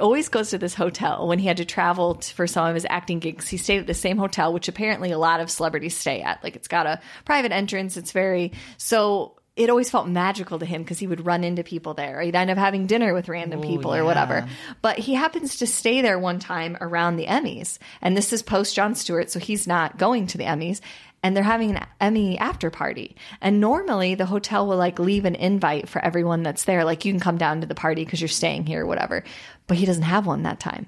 always 0.00 0.28
goes 0.28 0.50
to 0.50 0.58
this 0.58 0.74
hotel 0.74 1.26
when 1.26 1.38
he 1.38 1.46
had 1.46 1.58
to 1.58 1.64
travel 1.64 2.16
t- 2.16 2.32
for 2.32 2.46
some 2.46 2.66
of 2.66 2.74
his 2.74 2.86
acting 2.88 3.18
gigs. 3.18 3.48
He 3.48 3.56
stayed 3.56 3.80
at 3.80 3.86
the 3.86 3.94
same 3.94 4.18
hotel, 4.18 4.52
which 4.52 4.68
apparently 4.68 5.10
a 5.10 5.18
lot 5.18 5.40
of 5.40 5.50
celebrities 5.50 5.96
stay 5.96 6.22
at. 6.22 6.42
Like 6.42 6.56
it's 6.56 6.68
got 6.68 6.86
a 6.86 7.00
private 7.24 7.52
entrance. 7.52 7.96
It's 7.96 8.12
very 8.12 8.52
so. 8.76 9.36
It 9.56 9.70
always 9.70 9.88
felt 9.88 10.08
magical 10.08 10.58
to 10.58 10.66
him 10.66 10.82
because 10.82 10.98
he 10.98 11.06
would 11.06 11.24
run 11.24 11.44
into 11.44 11.62
people 11.62 11.94
there. 11.94 12.18
Or 12.18 12.22
he'd 12.22 12.34
end 12.34 12.50
up 12.50 12.58
having 12.58 12.88
dinner 12.88 13.14
with 13.14 13.28
random 13.28 13.60
people 13.60 13.94
or 13.94 14.04
whatever. 14.04 14.48
But 14.82 14.98
he 14.98 15.14
happens 15.14 15.58
to 15.58 15.66
stay 15.68 16.00
there 16.00 16.18
one 16.18 16.40
time 16.40 16.76
around 16.80 17.14
the 17.16 17.26
Emmys, 17.26 17.78
and 18.02 18.16
this 18.16 18.32
is 18.32 18.42
post 18.42 18.74
Jon 18.74 18.96
Stewart, 18.96 19.30
so 19.30 19.38
he's 19.38 19.68
not 19.68 19.96
going 19.96 20.26
to 20.26 20.38
the 20.38 20.44
Emmys 20.44 20.80
and 21.24 21.34
they're 21.34 21.42
having 21.42 21.70
an 21.70 21.86
Emmy 22.02 22.38
after 22.38 22.70
party. 22.70 23.16
And 23.40 23.58
normally 23.58 24.14
the 24.14 24.26
hotel 24.26 24.66
will 24.66 24.76
like 24.76 24.98
leave 24.98 25.24
an 25.24 25.34
invite 25.34 25.88
for 25.88 26.04
everyone 26.04 26.42
that's 26.42 26.64
there. 26.64 26.84
Like 26.84 27.06
you 27.06 27.12
can 27.14 27.20
come 27.20 27.38
down 27.38 27.62
to 27.62 27.66
the 27.66 27.74
party 27.74 28.04
because 28.04 28.20
you're 28.20 28.28
staying 28.28 28.66
here 28.66 28.82
or 28.82 28.86
whatever. 28.86 29.24
But 29.66 29.78
he 29.78 29.86
doesn't 29.86 30.02
have 30.02 30.26
one 30.26 30.42
that 30.42 30.60
time. 30.60 30.86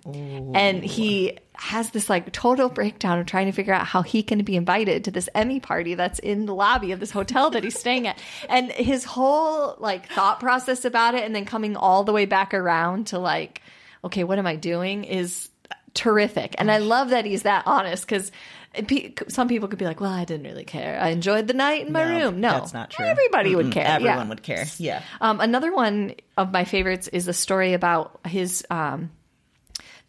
And 0.54 0.84
he 0.84 1.38
has 1.54 1.90
this 1.90 2.10
like 2.10 2.30
total 2.32 2.68
breakdown 2.68 3.18
of 3.18 3.24
trying 3.24 3.46
to 3.46 3.52
figure 3.52 3.72
out 3.72 3.86
how 3.86 4.02
he 4.02 4.22
can 4.22 4.44
be 4.44 4.54
invited 4.54 5.04
to 5.04 5.10
this 5.10 5.30
Emmy 5.34 5.60
party 5.60 5.94
that's 5.94 6.18
in 6.18 6.44
the 6.44 6.54
lobby 6.54 6.92
of 6.92 7.00
this 7.00 7.10
hotel 7.10 7.48
that 7.50 7.64
he's 7.64 7.78
staying 7.78 8.06
at. 8.06 8.18
And 8.50 8.70
his 8.70 9.04
whole 9.04 9.76
like 9.78 10.10
thought 10.10 10.40
process 10.40 10.84
about 10.84 11.14
it 11.14 11.24
and 11.24 11.34
then 11.34 11.46
coming 11.46 11.74
all 11.76 12.04
the 12.04 12.12
way 12.12 12.26
back 12.26 12.52
around 12.52 13.08
to 13.08 13.18
like, 13.18 13.62
okay, 14.04 14.24
what 14.24 14.38
am 14.38 14.46
I 14.46 14.56
doing 14.56 15.04
is 15.04 15.48
terrific. 15.94 16.54
And 16.58 16.70
I 16.70 16.78
love 16.78 17.10
that 17.10 17.24
he's 17.24 17.42
that 17.42 17.64
honest 17.66 18.04
because 18.04 18.30
some 19.28 19.48
people 19.48 19.68
could 19.68 19.78
be 19.78 19.84
like, 19.84 20.00
well, 20.00 20.12
I 20.12 20.24
didn't 20.24 20.46
really 20.46 20.64
care. 20.64 20.98
I 21.00 21.08
enjoyed 21.08 21.46
the 21.46 21.54
night 21.54 21.86
in 21.86 21.92
my 21.92 22.04
No, 22.04 22.24
room. 22.26 22.40
No, 22.40 22.50
that's 22.52 22.74
not 22.74 22.90
true. 22.90 23.04
Everybody 23.04 23.54
would 23.54 23.66
Mm-mm, 23.66 23.72
care. 23.72 23.86
Everyone 23.86 24.18
yeah. 24.18 24.28
would 24.28 24.42
care. 24.42 24.64
Yeah. 24.78 25.02
Um, 25.20 25.40
another 25.40 25.74
one 25.74 26.14
of 26.36 26.52
my 26.52 26.64
favorites 26.64 27.08
is 27.08 27.28
a 27.28 27.32
story 27.32 27.72
about 27.72 28.20
his 28.26 28.64
um, 28.70 29.10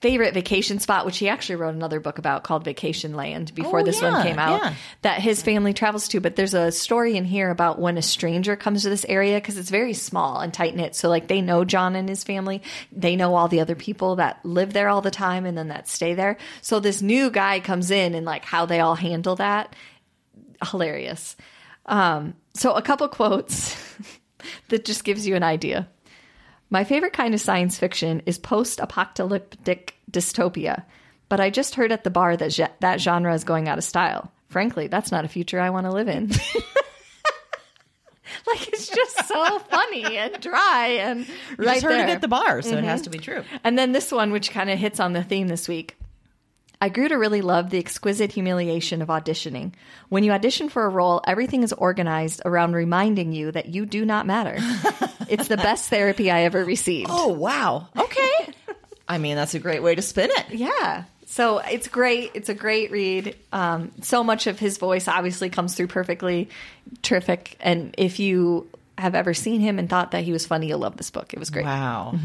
favorite 0.01 0.33
vacation 0.33 0.79
spot, 0.79 1.05
which 1.05 1.17
he 1.17 1.27
actually 1.27 1.55
wrote 1.55 1.73
another 1.73 1.99
book 1.99 2.19
about 2.19 2.43
called 2.43 2.63
Vacation 2.63 3.15
Land 3.15 3.53
before 3.55 3.79
Oh, 3.79 3.83
this 3.83 4.01
yeah, 4.01 4.11
one 4.11 4.23
came 4.23 4.37
out, 4.39 4.61
yeah. 4.61 4.73
that 5.01 5.21
his 5.21 5.41
family 5.41 5.73
travels 5.73 6.07
to. 6.09 6.19
But 6.19 6.35
there's 6.35 6.53
a 6.53 6.71
story 6.71 7.17
in 7.17 7.25
here 7.25 7.49
about 7.49 7.79
when 7.79 7.97
a 7.97 8.01
stranger 8.01 8.55
comes 8.55 8.83
to 8.83 8.89
this 8.89 9.05
area 9.05 9.37
because 9.37 9.57
it's 9.57 9.69
very 9.69 9.93
small 9.93 10.39
and 10.39 10.53
tight 10.53 10.75
knit. 10.75 10.95
So, 10.95 11.09
like, 11.09 11.27
they 11.27 11.41
know 11.41 11.65
John 11.65 11.95
and 11.95 12.07
his 12.07 12.23
family, 12.23 12.61
they 12.91 13.15
know 13.15 13.35
all 13.35 13.47
the 13.47 13.61
other 13.61 13.75
people 13.75 14.17
that 14.17 14.43
live 14.45 14.73
there 14.73 14.89
all 14.89 15.01
the 15.01 15.11
time 15.11 15.45
and 15.45 15.57
then 15.57 15.69
that 15.69 15.87
stay 15.87 16.13
there. 16.13 16.37
So, 16.61 16.79
this 16.79 17.01
new 17.01 17.31
guy 17.31 17.59
comes 17.59 17.89
in 17.89 18.13
and, 18.13 18.25
like, 18.25 18.45
how 18.45 18.65
they 18.65 18.79
all 18.79 18.95
handle 18.95 19.35
that 19.37 19.75
hilarious. 20.69 21.35
Um, 21.85 22.35
so, 22.53 22.73
a 22.73 22.81
couple 22.81 23.07
quotes 23.07 23.75
that 24.69 24.85
just 24.85 25.03
gives 25.03 25.27
you 25.27 25.35
an 25.35 25.43
idea. 25.43 25.87
My 26.69 26.83
favorite 26.83 27.13
kind 27.13 27.33
of 27.33 27.41
science 27.41 27.77
fiction 27.77 28.21
is 28.25 28.37
post 28.37 28.79
apocalyptic 28.79 29.95
dystopia, 30.11 30.83
but 31.29 31.39
I 31.39 31.49
just 31.49 31.75
heard 31.75 31.91
at 31.91 32.03
the 32.03 32.09
bar 32.09 32.37
that 32.37 32.75
that 32.79 33.01
genre 33.01 33.33
is 33.33 33.43
going 33.43 33.67
out 33.67 33.77
of 33.77 33.83
style. 33.83 34.31
Frankly, 34.49 34.87
that's 34.87 35.11
not 35.11 35.25
a 35.25 35.29
future 35.29 35.59
I 35.59 35.69
want 35.69 35.85
to 35.85 35.91
live 35.91 36.07
in. 36.07 36.27
like, 38.47 38.67
it's 38.69 38.87
just 38.87 39.27
so 39.27 39.59
funny 39.59 40.17
and 40.17 40.39
dry 40.41 40.99
and 41.01 41.27
You 41.27 41.33
right 41.57 41.75
just 41.75 41.83
heard 41.83 41.91
there. 41.91 42.07
it 42.07 42.11
at 42.11 42.21
the 42.21 42.27
bar, 42.27 42.61
so 42.61 42.77
it 42.77 42.83
has 42.83 43.01
mm-hmm. 43.01 43.03
to 43.03 43.17
be 43.17 43.19
true. 43.19 43.43
And 43.63 43.77
then 43.77 43.91
this 43.91 44.11
one, 44.11 44.31
which 44.31 44.51
kind 44.51 44.69
of 44.69 44.79
hits 44.79 44.99
on 44.99 45.13
the 45.13 45.23
theme 45.23 45.47
this 45.47 45.67
week. 45.67 45.96
I 46.79 46.89
grew 46.89 47.07
to 47.07 47.15
really 47.15 47.41
love 47.41 47.69
the 47.69 47.79
exquisite 47.79 48.31
humiliation 48.31 49.01
of 49.01 49.07
auditioning. 49.07 49.73
When 50.09 50.23
you 50.23 50.31
audition 50.31 50.69
for 50.69 50.85
a 50.85 50.89
role, 50.89 51.21
everything 51.25 51.63
is 51.63 51.73
organized 51.73 52.41
around 52.45 52.73
reminding 52.73 53.33
you 53.33 53.51
that 53.51 53.67
you 53.67 53.85
do 53.85 54.05
not 54.05 54.27
matter. 54.27 54.57
it's 55.27 55.47
the 55.47 55.57
best 55.57 55.89
therapy 55.89 56.29
I 56.29 56.43
ever 56.43 56.63
received. 56.63 57.09
Oh 57.11 57.29
wow. 57.29 57.87
Okay. 57.97 58.53
I 59.07 59.17
mean, 59.17 59.35
that's 59.35 59.55
a 59.55 59.59
great 59.59 59.81
way 59.81 59.95
to 59.95 60.01
spin 60.01 60.29
it. 60.31 60.51
Yeah. 60.51 61.05
So 61.25 61.59
it's 61.59 61.87
great. 61.87 62.31
It's 62.35 62.49
a 62.49 62.53
great 62.53 62.91
read. 62.91 63.35
Um, 63.51 63.91
so 64.01 64.23
much 64.23 64.47
of 64.47 64.59
his 64.59 64.77
voice 64.77 65.07
obviously 65.07 65.49
comes 65.49 65.75
through 65.75 65.87
perfectly. 65.87 66.49
Terrific. 67.01 67.57
And 67.59 67.95
if 67.97 68.19
you 68.19 68.69
have 68.97 69.15
ever 69.15 69.33
seen 69.33 69.61
him 69.61 69.79
and 69.79 69.89
thought 69.89 70.11
that 70.11 70.23
he 70.23 70.31
was 70.31 70.45
funny, 70.45 70.67
you'll 70.67 70.79
love 70.79 70.97
this 70.97 71.09
book. 71.09 71.33
It 71.33 71.39
was 71.39 71.49
great. 71.49 71.65
Wow. 71.65 72.15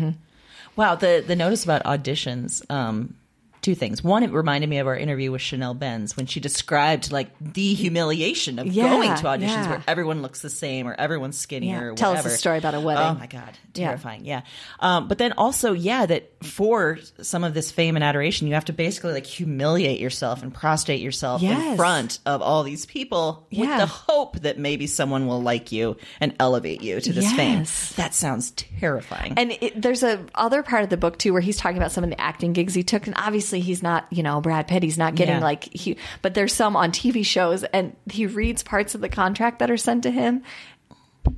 Wow. 0.77 0.95
The 0.97 1.25
the 1.27 1.37
notice 1.37 1.65
about 1.65 1.85
auditions. 1.85 2.69
Um, 2.71 3.15
two 3.62 3.75
things. 3.75 4.03
One, 4.05 4.22
it 4.25 4.33
reminded 4.33 4.68
me 4.68 4.79
of 4.79 4.87
our 4.88 4.96
interview 4.96 5.31
with 5.33 5.40
Chanelle 5.40 5.79
Benz 5.79 6.16
when 6.16 6.27
she 6.27 6.40
described 6.40 7.12
like 7.12 7.31
the 7.40 7.75
humiliation 7.75 8.59
of 8.59 8.66
Yeah, 8.66 8.88
going 8.90 9.14
to 9.14 9.22
auditions 9.22 9.40
yeah. 9.48 9.70
where 9.70 9.85
everyone 9.87 10.20
looks 10.20 10.42
the 10.42 10.51
same 10.51 10.87
or 10.88 10.94
everyone's 10.94 11.38
skinny 11.38 11.68
Yeah. 11.68 11.81
or 11.81 11.94
Tell 11.94 12.12
us 12.12 12.27
a 12.27 12.31
story 12.31 12.59
about 12.59 12.75
a 12.75 12.81
wedding. 12.81 13.05
Oh 13.05 13.14
my 13.14 13.27
god, 13.27 13.57
terrifying. 13.72 14.25
Yeah. 14.25 14.42
Um, 14.81 15.07
but 15.09 15.18
then 15.18 15.33
also, 15.33 15.72
yeah, 15.72 16.07
that 16.07 16.33
for 16.44 16.98
some 17.22 17.44
of 17.44 17.55
this 17.55 17.70
fame 17.70 17.94
and 17.96 18.05
adoration, 18.05 18.48
you 18.48 18.55
have 18.55 18.64
to 18.66 18.72
basically 18.72 19.12
like 19.12 19.27
humiliate 19.27 20.01
yourself 20.01 20.42
and 20.42 20.53
prostrate 20.53 21.01
yourself 21.01 21.40
in 21.42 21.77
front 21.77 22.18
of 22.27 22.42
all 22.42 22.64
these 22.64 22.85
people 22.85 23.46
with 23.53 23.68
the 23.79 23.87
hope 23.87 24.40
that 24.40 24.59
maybe 24.59 24.88
someone 24.88 25.27
will 25.29 25.40
like 25.40 25.70
you 25.70 25.96
and 26.20 26.35
elevate 26.40 26.83
you 26.83 27.01
to 27.01 27.12
this 27.12 27.33
fame. 27.33 27.64
That 27.96 28.12
sounds 28.12 28.51
terrifying. 28.53 29.35
And 29.37 29.53
it, 29.61 29.81
there's 29.81 30.03
a 30.03 30.27
other 30.35 30.62
part 30.64 30.83
of 30.83 30.90
the 30.90 30.96
book 30.96 31.18
too 31.18 31.33
where 31.33 31.40
he's 31.42 31.57
talking 31.59 31.77
about 31.77 31.92
some 31.92 32.03
of 32.03 32.11
the 32.11 32.20
acting 32.20 32.53
gigs 32.53 32.75
he 32.75 32.83
took, 32.83 33.07
and 33.07 33.14
obviously 33.16 33.52
he's 33.61 33.83
not, 33.83 34.07
you 34.11 34.23
know, 34.23 34.41
Brad 34.41 34.69
Pitt. 34.69 34.83
He's 34.83 34.99
not 34.99 35.15
getting 35.15 35.37
Yeah. 35.37 35.43
like 35.43 35.65
he, 35.73 35.97
but 36.23 36.35
there's 36.35 36.55
some 36.55 36.77
on 36.77 36.93
TV 36.93 37.25
shows, 37.25 37.65
and 37.65 37.95
he 38.11 38.27
reads 38.27 38.62
parts 38.62 38.95
of 38.95 39.01
the 39.01 39.09
contract 39.09 39.59
that 39.59 39.71
are 39.71 39.77
sent 39.77 40.03
to 40.05 40.11
him, 40.11 40.43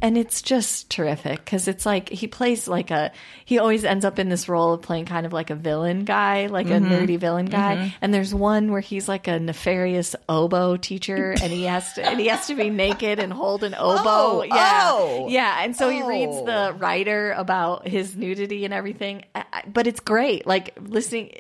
and 0.01 0.17
it's 0.17 0.41
just 0.41 0.89
terrific 0.89 1.45
because 1.45 1.69
it's 1.69 1.85
like 1.85 2.09
he 2.09 2.27
plays 2.27 2.67
like 2.67 2.91
a 2.91 3.13
he 3.45 3.59
always 3.59 3.85
ends 3.85 4.07
up 4.07 4.19
in 4.19 4.31
this 4.31 4.49
role 4.49 4.73
of 4.73 4.81
playing 4.81 5.05
kind 5.05 5.27
of 5.27 5.33
like 5.35 5.51
a 5.51 5.55
villain 5.55 6.07
guy, 6.07 6.47
like 6.47 6.67
Mm-hmm. 6.69 6.87
a 6.91 6.97
nerdy 6.97 7.19
villain 7.19 7.45
guy. 7.45 7.95
And 8.01 8.13
there's 8.15 8.35
one 8.35 8.73
where 8.73 8.81
he's 8.81 9.09
like 9.11 9.29
a 9.29 9.39
nefarious 9.39 10.17
oboe 10.27 10.79
teacher, 10.79 11.33
and 11.33 11.53
he 11.53 11.65
has 11.65 11.93
to 11.95 12.03
and 12.07 12.19
he 12.19 12.29
has 12.29 12.47
to 12.47 12.55
be 12.55 12.71
naked 12.71 13.19
and 13.19 13.31
hold 13.31 13.63
an 13.63 13.75
oboe. 13.75 14.01
Oh, 14.07 14.43
yeah, 14.43 14.81
oh. 14.85 15.27
yeah. 15.29 15.63
And 15.63 15.77
so 15.77 15.91
he 15.91 16.03
reads 16.03 16.33
Oh. 16.35 16.47
the 16.47 16.79
writer 16.79 17.33
about 17.33 17.87
his 17.87 18.17
nudity 18.17 18.65
and 18.65 18.73
everything. 18.73 19.25
But 19.67 19.87
it's 19.87 20.01
great. 20.01 20.47
Like 20.47 20.79
listening, 20.81 21.33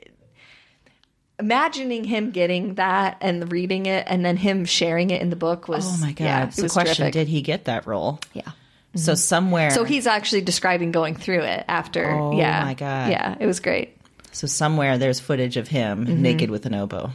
imagining 1.39 2.05
him 2.05 2.31
getting 2.31 2.75
that 2.75 3.17
and 3.21 3.51
reading 3.53 3.87
it, 3.87 4.05
and 4.09 4.25
then 4.25 4.37
him 4.37 4.65
sharing 4.65 5.11
it 5.11 5.21
in 5.23 5.31
the 5.31 5.37
book 5.37 5.69
was. 5.69 5.85
oh 5.87 6.05
my 6.05 6.13
god. 6.13 6.25
Yeah, 6.25 6.47
it 6.49 6.55
so 6.55 6.63
was 6.65 6.73
question, 6.73 6.95
terrific. 7.05 7.13
did 7.13 7.29
he 7.29 7.43
get 7.43 7.65
that 7.67 7.87
role? 7.87 8.21
Yeah. 8.33 8.51
So 8.97 9.17
somewhere 9.17 9.71
So 9.71 9.83
he's 9.83 10.07
actually 10.07 10.43
describing 10.43 10.93
going 10.93 11.17
through 11.17 11.41
it 11.43 11.65
after. 11.67 12.11
Oh 12.13 12.37
yeah. 12.39 12.65
my 12.65 12.75
God. 12.75 13.11
Yeah, 13.11 13.35
it 13.41 13.47
was 13.47 13.59
great. 13.59 13.97
so 14.31 14.47
somewhere 14.47 14.99
there's 14.99 15.19
footage 15.19 15.57
of 15.57 15.67
him 15.67 16.07
Mm-hmm. 16.07 16.23
naked 16.23 16.51
with 16.51 16.65
an 16.67 16.75
oboe. 16.77 17.11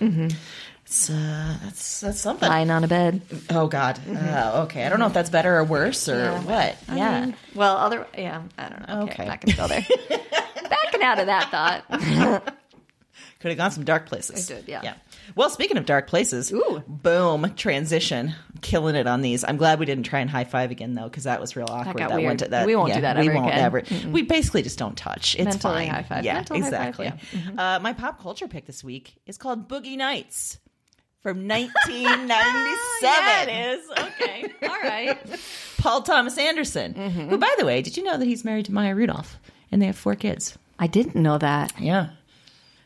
It's, 0.85 1.09
uh, 1.09 1.57
that's 1.63 2.01
that's 2.01 2.19
something. 2.19 2.49
Lying 2.49 2.71
on 2.71 2.83
a 2.83 2.87
bed. 2.87 3.21
Oh 3.51 3.67
God. 3.67 3.97
Uh, 4.09 4.63
okay. 4.65 4.85
I 4.85 4.89
don't 4.89 4.99
know 4.99 5.05
if 5.07 5.13
that's 5.13 5.29
better 5.29 5.55
or 5.55 5.63
worse 5.63 6.09
or 6.09 6.33
what. 6.39 6.75
yeah. 6.91 7.31
Well, 7.55 7.77
other. 7.77 8.07
Yeah, 8.17 8.41
I 8.57 8.69
don't 8.69 8.87
know. 8.87 9.01
Okay, 9.03 9.11
Okay. 9.13 9.23
I'm 9.23 9.27
not 9.29 9.41
going 9.41 9.51
to 9.51 9.57
go 9.57 9.67
there. 9.67 10.19
Backing 10.69 11.03
out 11.03 11.19
of 11.19 11.27
that 11.27 11.49
thought. 11.51 12.53
Could 13.39 13.51
have 13.51 13.57
gone 13.57 13.71
some 13.71 13.85
dark 13.85 14.05
places. 14.05 14.51
I 14.51 14.55
did, 14.55 14.67
yeah. 14.67 14.81
Yeah. 14.83 14.93
Well, 15.33 15.49
speaking 15.49 15.77
of 15.77 15.85
dark 15.85 16.07
places, 16.07 16.51
Ooh. 16.51 16.83
boom, 16.87 17.53
transition, 17.55 18.35
killing 18.61 18.95
it 18.95 19.07
on 19.07 19.21
these. 19.21 19.45
I'm 19.45 19.55
glad 19.55 19.79
we 19.79 19.85
didn't 19.85 20.03
try 20.03 20.19
and 20.19 20.29
high 20.29 20.43
five 20.43 20.71
again 20.71 20.93
though, 20.93 21.05
because 21.05 21.23
that 21.23 21.39
was 21.39 21.55
real 21.55 21.67
awkward. 21.69 21.95
weird. 22.13 22.39
to 22.39 22.49
that. 22.49 22.65
We 22.65 22.75
won't 22.75 22.93
do 22.93 22.99
that 22.99 23.17
We 23.17 23.29
ever 23.29 23.35
won't 23.35 23.47
again. 23.47 23.59
ever. 23.63 23.83
We 24.09 24.23
basically 24.23 24.61
just 24.61 24.77
don't 24.77 24.97
touch. 24.97 25.37
It's 25.39 25.55
fine. 25.55 25.87
high 25.87 26.03
five. 26.03 26.25
Yeah, 26.25 26.33
Mental 26.33 26.57
high 26.57 26.61
five, 26.63 26.73
exactly. 26.73 27.05
yeah. 27.05 27.39
Mm-hmm. 27.39 27.59
Uh, 27.59 27.79
my 27.79 27.93
pop 27.93 28.21
culture 28.21 28.47
pick 28.49 28.65
this 28.65 28.83
week 28.83 29.15
is 29.25 29.37
called 29.37 29.69
Boogie 29.69 29.95
Nights 29.97 30.59
from 31.23 31.37
1997. 31.47 32.33
yeah, 33.01 33.43
it 33.43 33.73
is. 33.79 33.89
Okay. 33.89 34.53
All 34.63 34.79
right. 34.81 35.17
Paul 35.77 36.01
Thomas 36.01 36.37
Anderson. 36.37 36.93
Mm-hmm. 36.93 37.29
Who, 37.29 37.37
by 37.37 37.55
the 37.57 37.65
way, 37.65 37.81
did 37.81 37.95
you 37.95 38.03
know 38.03 38.17
that 38.17 38.25
he's 38.25 38.43
married 38.43 38.65
to 38.65 38.73
Maya 38.73 38.93
Rudolph 38.95 39.37
and 39.71 39.81
they 39.81 39.85
have 39.85 39.97
four 39.97 40.15
kids? 40.15 40.57
I 40.77 40.87
didn't 40.87 41.15
know 41.15 41.37
that. 41.37 41.73
Yeah. 41.79 42.09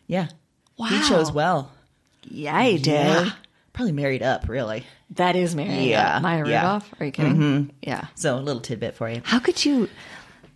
Yeah. 0.05 0.27
He 0.77 1.01
chose 1.07 1.31
well. 1.31 1.71
Yeah, 2.23 2.62
he 2.63 2.77
did. 2.77 3.31
Probably 3.73 3.91
married 3.91 4.21
up, 4.23 4.47
really. 4.47 4.86
That 5.12 5.36
is 5.36 5.55
Mary. 5.55 5.89
Yeah, 5.89 6.19
Maya 6.21 6.47
yeah. 6.47 6.62
Rudolph. 6.62 6.93
Are 6.99 7.05
you 7.05 7.12
kidding? 7.12 7.36
Mm-hmm. 7.38 7.69
Yeah. 7.81 8.07
So 8.15 8.38
a 8.38 8.39
little 8.39 8.62
tidbit 8.62 8.95
for 8.95 9.09
you. 9.09 9.21
How 9.23 9.39
could 9.39 9.63
you, 9.65 9.89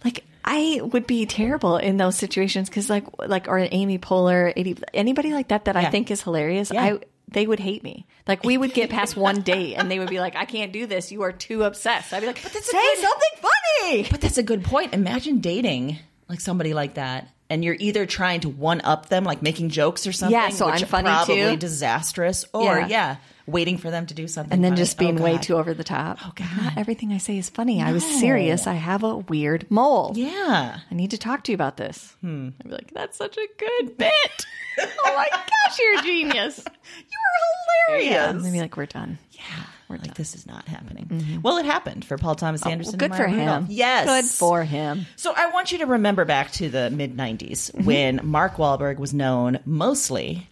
like, 0.05 0.23
I 0.45 0.81
would 0.83 1.07
be 1.07 1.25
terrible 1.25 1.77
in 1.77 1.97
those 1.97 2.15
situations 2.15 2.69
because, 2.69 2.89
like, 2.89 3.05
like 3.19 3.47
or 3.47 3.57
Amy 3.59 3.97
Poehler, 3.99 4.53
any- 4.55 4.77
anybody 4.93 5.33
like 5.33 5.49
that 5.49 5.65
that 5.65 5.75
I 5.75 5.89
think 5.89 6.09
is 6.11 6.21
hilarious. 6.21 6.71
Yeah. 6.71 6.83
I 6.83 6.99
they 7.29 7.45
would 7.45 7.59
hate 7.59 7.83
me. 7.83 8.05
Like, 8.25 8.45
we 8.45 8.57
would 8.57 8.73
get 8.73 8.89
past 8.89 9.17
one 9.17 9.41
date 9.53 9.75
and 9.75 9.91
they 9.91 9.99
would 9.99 10.09
be 10.09 10.21
like, 10.21 10.37
"I 10.37 10.45
can't 10.45 10.71
do 10.71 10.85
this. 10.85 11.11
You 11.11 11.23
are 11.23 11.33
too 11.33 11.63
obsessed." 11.63 12.13
I'd 12.13 12.21
be 12.21 12.27
like, 12.27 12.41
"But 12.41 12.53
that's 12.53 12.71
"Say 12.71 12.77
good- 12.77 12.97
something 12.99 13.49
funny." 13.81 14.07
But 14.09 14.21
that's 14.21 14.37
a 14.37 14.43
good 14.43 14.63
point. 14.63 14.93
Imagine 14.93 15.39
dating 15.41 15.97
like 16.29 16.39
somebody 16.39 16.73
like 16.73 16.93
that. 16.93 17.27
And 17.49 17.63
you're 17.63 17.77
either 17.79 18.05
trying 18.05 18.41
to 18.41 18.49
one 18.49 18.81
up 18.81 19.07
them, 19.07 19.23
like 19.23 19.41
making 19.41 19.69
jokes 19.69 20.05
or 20.05 20.11
something, 20.11 20.33
Yeah, 20.37 20.49
so 20.49 20.65
which 20.69 20.81
I'm 20.81 20.87
funny 20.89 21.05
probably 21.07 21.35
too. 21.51 21.55
disastrous, 21.57 22.43
or 22.53 22.79
Yeah. 22.81 22.87
yeah. 22.87 23.15
waiting 23.45 23.77
for 23.77 23.89
them 23.89 24.05
to 24.05 24.13
do 24.13 24.27
something, 24.27 24.51
and 24.53 24.61
then 24.61 24.71
funny. 24.73 24.81
just 24.81 24.97
being 24.97 25.17
Oh, 25.21 25.23
way 25.23 25.37
too 25.37 25.55
over 25.55 25.73
the 25.73 25.85
top. 25.85 26.17
Oh, 26.25 26.33
God. 26.35 26.49
Not 26.61 26.77
everything 26.77 27.13
I 27.13 27.17
say 27.17 27.37
is 27.37 27.49
funny. 27.49 27.81
I 27.81 27.93
was 27.93 28.03
serious. 28.19 28.67
I 28.67 28.73
have 28.73 29.03
a 29.05 29.15
weird 29.15 29.65
mole. 29.71 30.11
Yeah, 30.15 30.79
I 30.91 30.93
need 30.93 31.11
to 31.11 31.17
talk 31.17 31.45
to 31.45 31.53
you 31.53 31.55
about 31.55 31.77
this. 31.77 32.17
Hmm. 32.19 32.49
I'd 32.59 32.65
be 32.69 32.73
like, 32.73 32.91
that's 32.93 33.17
such 33.17 33.37
a 33.37 33.47
good 33.57 33.97
bit. 33.97 34.45
oh 34.81 35.13
my 35.15 35.27
gosh, 35.31 35.79
you're 35.79 35.99
a 35.99 36.03
genius. 36.03 36.57
you 36.97 37.93
were 37.93 37.97
Yeah. 37.99 38.09
hilarious. 38.09 38.29
And 38.35 38.43
they'd 38.45 38.51
be 38.51 38.59
like, 38.59 38.75
we're 38.75 38.85
done. 38.87 39.17
Yeah, 39.31 39.41
we're 39.89 39.97
like 39.97 40.15
this 40.15 40.35
is 40.35 40.45
not 40.45 40.67
happening. 40.67 41.05
Mm-hmm. 41.05 41.41
Well, 41.41 41.57
it 41.57 41.65
happened 41.65 42.03
for 42.05 42.17
Paul 42.17 42.35
Thomas 42.35 42.61
oh, 42.63 42.65
Well, 42.65 42.71
Anderson. 42.73 42.97
good 42.97 43.11
and 43.11 43.15
for 43.17 43.27
Maya 43.27 43.37
him. 43.37 43.47
Rudolph. 43.47 43.65
Yes, 43.69 44.05
Good 44.05 44.25
for 44.25 44.63
him. 44.63 45.05
So 45.15 45.33
I 45.35 45.47
want 45.51 45.71
you 45.71 45.77
to 45.79 45.85
remember 45.85 46.25
back 46.25 46.51
to 46.53 46.69
the 46.69 46.89
mid 46.89 47.15
'90s 47.15 47.71
mm-hmm. 47.71 47.85
when 47.85 48.19
Mark 48.23 48.55
Wahlberg 48.55 48.97
was 48.97 49.13
known 49.13 49.59
mostly 49.65 50.49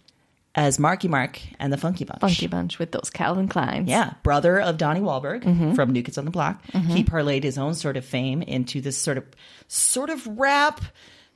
as 0.54 0.78
Marky 0.78 1.06
Mark 1.06 1.38
and 1.58 1.70
the 1.70 1.76
Funky 1.76 2.04
Bunch. 2.04 2.20
Funky 2.20 2.46
Bunch 2.46 2.78
with 2.78 2.90
those 2.92 3.10
Calvin 3.10 3.46
Kleins. 3.46 3.88
Yeah, 3.88 4.14
brother 4.22 4.58
of 4.58 4.78
Donnie 4.78 5.00
Wahlberg 5.00 5.42
Mm-hmm. 5.44 5.74
from 5.74 5.92
New 5.92 6.02
Kids 6.02 6.16
on 6.16 6.24
the 6.24 6.30
Block. 6.30 6.62
Mm-hmm. 6.72 6.88
He 6.92 7.04
parlayed 7.04 7.42
his 7.42 7.58
own 7.58 7.74
sort 7.74 7.98
of 7.98 8.04
fame 8.06 8.40
into 8.42 8.80
this 8.80 8.96
sort 8.96 9.18
of 9.18 9.24
sort 9.68 10.08
of 10.08 10.26
rap 10.26 10.80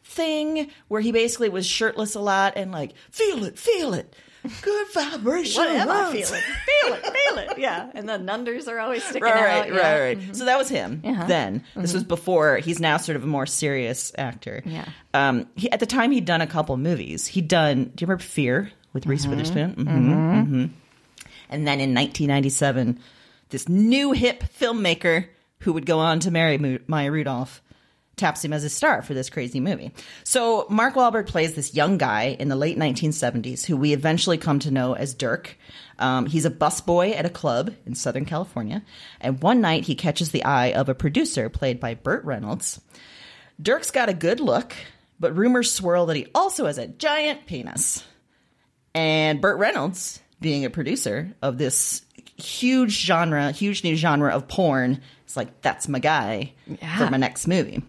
thing 0.02 0.70
where 0.88 1.02
he 1.02 1.12
basically 1.12 1.50
was 1.50 1.66
shirtless 1.66 2.14
a 2.14 2.20
lot 2.20 2.54
and 2.56 2.72
like 2.72 2.94
feel 3.10 3.44
it, 3.44 3.58
feel 3.58 3.92
it, 3.92 4.16
good 4.62 4.86
vibration. 4.92 5.62
What 5.62 5.70
am 5.70 5.88
I 5.90 6.00
runs." 6.02 6.12
feeling? 6.28 6.42
Feel 6.42 6.94
it, 6.94 7.04
feel 7.04 7.38
it. 7.38 7.58
Yeah. 7.58 7.90
And 7.94 8.08
the 8.08 8.18
nunders 8.18 8.68
are 8.68 8.78
always 8.78 9.02
sticking 9.04 9.22
Right, 9.22 9.34
out. 9.34 9.44
right, 9.44 9.68
yeah. 9.68 9.74
Mm-hmm. 9.74 9.76
right, 10.18 10.26
right. 10.28 10.36
So 10.36 10.44
that 10.46 10.58
was 10.58 10.68
him. 10.68 11.00
Then 11.02 11.64
this 11.76 11.92
was 11.92 12.04
before. 12.04 12.58
He's 12.58 12.80
now 12.80 12.96
sort 12.96 13.16
of 13.16 13.24
a 13.24 13.26
more 13.26 13.46
serious 13.46 14.12
actor. 14.16 14.62
Yeah. 14.64 14.86
Um. 15.14 15.46
He, 15.56 15.70
at 15.70 15.80
the 15.80 15.86
time, 15.86 16.10
he'd 16.12 16.24
done 16.24 16.40
a 16.40 16.46
couple 16.46 16.76
movies. 16.76 17.26
He'd 17.26 17.48
done. 17.48 17.84
Do 17.94 18.02
you 18.02 18.06
remember 18.06 18.22
Fear 18.22 18.70
with 18.92 19.06
Reese 19.06 19.22
Mm-hmm. 19.22 19.30
Witherspoon? 19.30 19.70
hmm 19.74 20.40
hmm 20.44 20.64
And 21.50 21.66
then 21.66 21.80
in 21.80 21.94
1997, 21.94 22.98
this 23.50 23.68
new 23.68 24.12
hip 24.12 24.42
filmmaker 24.58 25.26
who 25.60 25.72
would 25.74 25.84
go 25.86 25.98
on 25.98 26.20
to 26.20 26.30
marry 26.30 26.80
Maya 26.86 27.10
Rudolph 27.10 27.60
taps 28.20 28.44
him 28.44 28.52
as 28.52 28.62
a 28.62 28.68
star 28.68 29.02
for 29.02 29.14
this 29.14 29.28
crazy 29.28 29.58
movie. 29.58 29.92
So 30.22 30.66
Mark 30.70 30.94
Wahlberg 30.94 31.26
plays 31.26 31.54
this 31.54 31.74
young 31.74 31.98
guy 31.98 32.36
in 32.38 32.48
the 32.48 32.56
late 32.56 32.78
1970s 32.78 33.66
who 33.66 33.76
we 33.76 33.92
eventually 33.92 34.38
come 34.38 34.60
to 34.60 34.70
know 34.70 34.94
as 34.94 35.14
Dirk. 35.14 35.58
Um, 35.98 36.26
he's 36.26 36.44
a 36.44 36.50
busboy 36.50 37.16
at 37.16 37.26
a 37.26 37.30
club 37.30 37.74
in 37.86 37.94
Southern 37.94 38.24
California, 38.24 38.82
and 39.20 39.42
one 39.42 39.60
night 39.60 39.84
he 39.84 39.94
catches 39.94 40.30
the 40.30 40.44
eye 40.44 40.72
of 40.72 40.88
a 40.88 40.94
producer 40.94 41.48
played 41.48 41.80
by 41.80 41.94
Burt 41.94 42.24
Reynolds. 42.24 42.80
Dirk's 43.60 43.90
got 43.90 44.08
a 44.08 44.14
good 44.14 44.40
look, 44.40 44.74
but 45.18 45.36
rumors 45.36 45.72
swirl 45.72 46.06
that 46.06 46.16
he 46.16 46.26
also 46.34 46.66
has 46.66 46.78
a 46.78 46.86
giant 46.86 47.46
penis. 47.46 48.04
And 48.94 49.40
Burt 49.40 49.58
Reynolds, 49.58 50.20
being 50.40 50.64
a 50.64 50.70
producer 50.70 51.34
of 51.42 51.58
this 51.58 52.02
huge 52.36 53.04
genre, 53.04 53.52
huge 53.52 53.84
new 53.84 53.96
genre 53.96 54.30
of 54.34 54.48
porn, 54.48 55.00
is 55.26 55.36
like, 55.36 55.60
that's 55.60 55.88
my 55.88 55.98
guy 55.98 56.52
for 56.98 57.10
my 57.10 57.18
next 57.18 57.46
movie. 57.46 57.82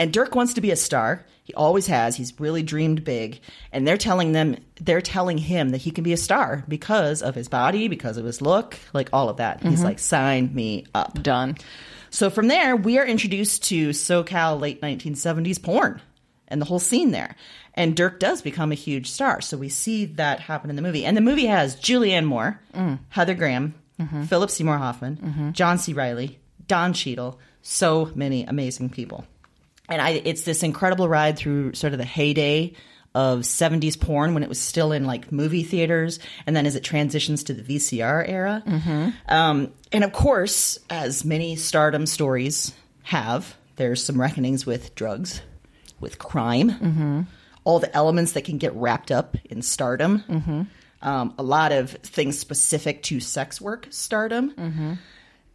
And 0.00 0.14
Dirk 0.14 0.34
wants 0.34 0.54
to 0.54 0.62
be 0.62 0.70
a 0.70 0.76
star. 0.76 1.26
He 1.44 1.52
always 1.52 1.86
has. 1.88 2.16
He's 2.16 2.40
really 2.40 2.62
dreamed 2.62 3.04
big. 3.04 3.38
And 3.70 3.86
they're 3.86 3.98
telling 3.98 4.32
them, 4.32 4.56
they're 4.80 5.02
telling 5.02 5.36
him 5.36 5.68
that 5.68 5.82
he 5.82 5.90
can 5.90 6.02
be 6.04 6.14
a 6.14 6.16
star 6.16 6.64
because 6.66 7.20
of 7.20 7.34
his 7.34 7.48
body, 7.48 7.86
because 7.86 8.16
of 8.16 8.24
his 8.24 8.40
look, 8.40 8.78
like 8.94 9.10
all 9.12 9.28
of 9.28 9.36
that. 9.36 9.62
He's 9.62 9.74
mm-hmm. 9.74 9.84
like, 9.84 9.98
sign 9.98 10.54
me 10.54 10.86
up. 10.94 11.22
Done. 11.22 11.58
So 12.08 12.30
from 12.30 12.48
there, 12.48 12.76
we 12.76 12.98
are 12.98 13.04
introduced 13.04 13.64
to 13.64 13.90
SoCal 13.90 14.58
late 14.58 14.80
1970s 14.80 15.62
porn 15.62 16.00
and 16.48 16.62
the 16.62 16.66
whole 16.66 16.78
scene 16.78 17.10
there. 17.10 17.36
And 17.74 17.94
Dirk 17.94 18.20
does 18.20 18.40
become 18.40 18.72
a 18.72 18.76
huge 18.76 19.10
star. 19.10 19.42
So 19.42 19.58
we 19.58 19.68
see 19.68 20.06
that 20.06 20.40
happen 20.40 20.70
in 20.70 20.76
the 20.76 20.82
movie. 20.82 21.04
And 21.04 21.14
the 21.14 21.20
movie 21.20 21.46
has 21.46 21.76
Julianne 21.76 22.24
Moore, 22.24 22.58
mm. 22.72 22.98
Heather 23.10 23.34
Graham, 23.34 23.74
mm-hmm. 24.00 24.22
Philip 24.24 24.48
Seymour 24.48 24.78
Hoffman, 24.78 25.16
mm-hmm. 25.18 25.50
John 25.52 25.76
C. 25.76 25.92
Reilly, 25.92 26.38
Don 26.66 26.94
Cheadle, 26.94 27.38
so 27.60 28.10
many 28.14 28.44
amazing 28.44 28.88
people. 28.88 29.26
And 29.90 30.00
I, 30.00 30.10
it's 30.24 30.42
this 30.42 30.62
incredible 30.62 31.08
ride 31.08 31.36
through 31.36 31.74
sort 31.74 31.92
of 31.92 31.98
the 31.98 32.04
heyday 32.04 32.72
of 33.12 33.40
70s 33.40 33.98
porn 34.00 34.34
when 34.34 34.44
it 34.44 34.48
was 34.48 34.60
still 34.60 34.92
in 34.92 35.04
like 35.04 35.32
movie 35.32 35.64
theaters 35.64 36.20
and 36.46 36.54
then 36.54 36.64
as 36.64 36.76
it 36.76 36.84
transitions 36.84 37.42
to 37.44 37.52
the 37.54 37.62
VCR 37.62 38.28
era. 38.28 38.62
Um, 39.28 39.72
and 39.90 40.04
of 40.04 40.12
course, 40.12 40.78
as 40.88 41.24
many 41.24 41.56
stardom 41.56 42.06
stories 42.06 42.72
have, 43.02 43.56
there's 43.76 44.02
some 44.04 44.20
reckonings 44.20 44.64
with 44.64 44.94
drugs, 44.94 45.40
with 45.98 46.18
crime, 46.20 47.26
all 47.64 47.80
the 47.80 47.94
elements 47.96 48.32
that 48.32 48.44
can 48.44 48.58
get 48.58 48.72
wrapped 48.74 49.10
up 49.10 49.36
in 49.44 49.60
stardom. 49.62 50.68
Um, 51.02 51.34
a 51.38 51.42
lot 51.42 51.72
of 51.72 51.90
things 51.90 52.38
specific 52.38 53.02
to 53.04 53.18
sex 53.20 53.60
work 53.60 53.88
stardom. 53.90 54.98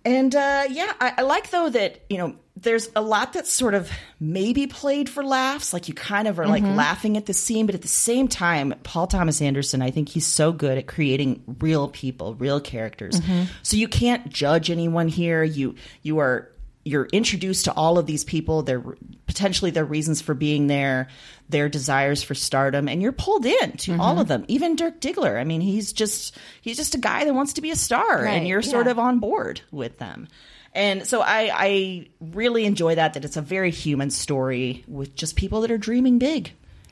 And 0.06 0.36
uh, 0.36 0.66
yeah, 0.70 0.94
I, 1.02 1.14
I 1.18 1.22
like 1.24 1.50
though 1.50 1.70
that 1.70 2.02
you 2.10 2.20
know 2.20 2.36
there's 2.58 2.90
a 2.96 3.02
lot 3.02 3.34
that's 3.34 3.52
sort 3.52 3.74
of 3.74 3.92
maybe 4.20 4.66
played 4.68 5.10
for 5.10 5.24
laughs, 5.26 5.74
like 5.74 5.88
you 5.90 5.94
kind 5.94 6.28
of 6.28 6.40
are 6.40 6.48
like 6.48 6.64
laughing 6.64 7.18
at 7.18 7.26
the 7.26 7.34
scene, 7.34 7.66
but 7.66 7.76
at 7.76 7.82
the 7.82 7.88
same 7.88 8.28
time, 8.30 8.74
Paul 8.84 9.08
Thomas 9.08 9.42
Anderson, 9.42 9.82
I 9.82 9.92
think 9.92 10.08
he's 10.08 10.26
so 10.26 10.54
good 10.54 10.78
at 10.78 10.88
creating 10.88 11.44
real 11.60 11.90
people, 11.90 12.34
real 12.36 12.62
characters. 12.62 13.20
So 13.64 13.76
you 13.76 13.88
can't 13.90 14.30
judge 14.30 14.72
anyone 14.72 15.10
here. 15.10 15.44
You 15.44 15.76
you 16.02 16.20
are 16.20 16.50
you're 16.86 17.08
introduced 17.08 17.66
to 17.66 17.74
all 17.74 17.98
of 17.98 18.06
these 18.06 18.24
people, 18.24 18.62
their 18.62 18.80
potentially 19.26 19.72
their 19.72 19.84
reasons 19.84 20.22
for 20.22 20.36
being 20.36 20.68
there, 20.68 21.10
their 21.50 21.68
desires 21.68 22.22
for 22.22 22.36
stardom, 22.36 22.88
and 22.88 23.02
you're 23.02 23.12
pulled 23.12 23.46
in 23.46 23.72
to 23.74 23.94
all 23.94 24.12
mm-hmm. 24.12 24.22
of 24.22 24.28
them. 24.28 24.46
Even 24.48 24.76
Dirk 24.76 25.02
Diggler. 25.02 25.40
I 25.40 25.44
mean, 25.44 25.62
he's 25.62 25.92
just 25.92 26.38
he's 26.62 26.78
just 26.78 26.94
a 26.94 27.00
guy 27.00 27.26
that 27.26 27.34
wants 27.34 27.54
to 27.54 27.62
be 27.62 27.72
a 27.72 27.76
star, 27.76 28.24
and 28.24 28.48
you're 28.48 28.62
sort 28.62 28.88
of 28.88 29.00
on 29.00 29.20
board 29.20 29.62
with 29.72 29.98
them. 29.98 30.28
And 30.74 31.08
so 31.08 31.22
I, 31.22 31.50
I 31.54 32.08
really 32.20 32.66
enjoy 32.66 32.96
that 32.96 33.14
that 33.14 33.26
it's 33.26 33.38
a 33.38 33.42
very 33.42 33.72
human 33.72 34.12
story 34.12 34.84
with 34.88 35.16
just 35.16 35.38
people 35.38 35.62
that 35.62 35.72
are 35.72 35.78
dreaming 35.78 36.20
big, 36.20 36.52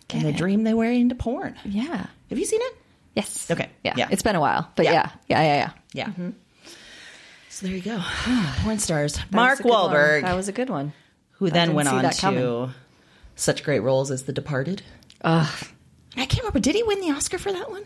and 0.10 0.24
they 0.24 0.32
dream 0.32 0.64
they 0.64 0.74
way 0.74 1.00
into 1.00 1.16
porn. 1.16 1.56
Yeah. 1.66 2.08
Have 2.30 2.40
you 2.40 2.46
seen 2.46 2.62
it? 2.62 2.78
Yes. 3.16 3.52
Okay. 3.52 3.70
Yeah. 3.84 3.94
Yeah. 3.96 4.08
It's 4.10 4.24
been 4.24 4.36
a 4.36 4.40
while, 4.40 4.72
but 4.76 4.86
Yeah. 4.86 4.92
yeah. 4.94 5.10
Yeah. 5.28 5.42
Yeah. 5.42 5.56
Yeah. 5.56 5.70
Yeah. 5.94 6.06
Mm-hmm. 6.08 6.30
So 7.54 7.68
there 7.68 7.76
you 7.76 7.84
go, 7.84 8.02
porn 8.64 8.80
stars. 8.80 9.14
That 9.14 9.32
Mark. 9.32 9.60
Wahlberg. 9.60 10.24
That 10.24 10.36
was 10.36 10.48
a 10.48 10.52
good 10.52 10.72
one. 10.72 10.92
who 11.34 11.52
then 11.52 11.76
went 11.76 11.88
on 11.88 12.04
to 12.04 12.10
coming. 12.20 12.74
such 13.36 13.64
great 13.64 13.82
roles 13.82 14.10
as 14.10 14.24
The 14.24 14.34
Departed. 14.34 14.82
Ugh. 15.22 15.68
I 16.18 16.26
can't 16.26 16.40
remember. 16.40 16.60
Did 16.60 16.74
he 16.74 16.82
win 16.82 17.00
the 17.00 17.12
Oscar 17.12 17.38
for 17.38 17.52
that 17.52 17.70
one? 17.70 17.84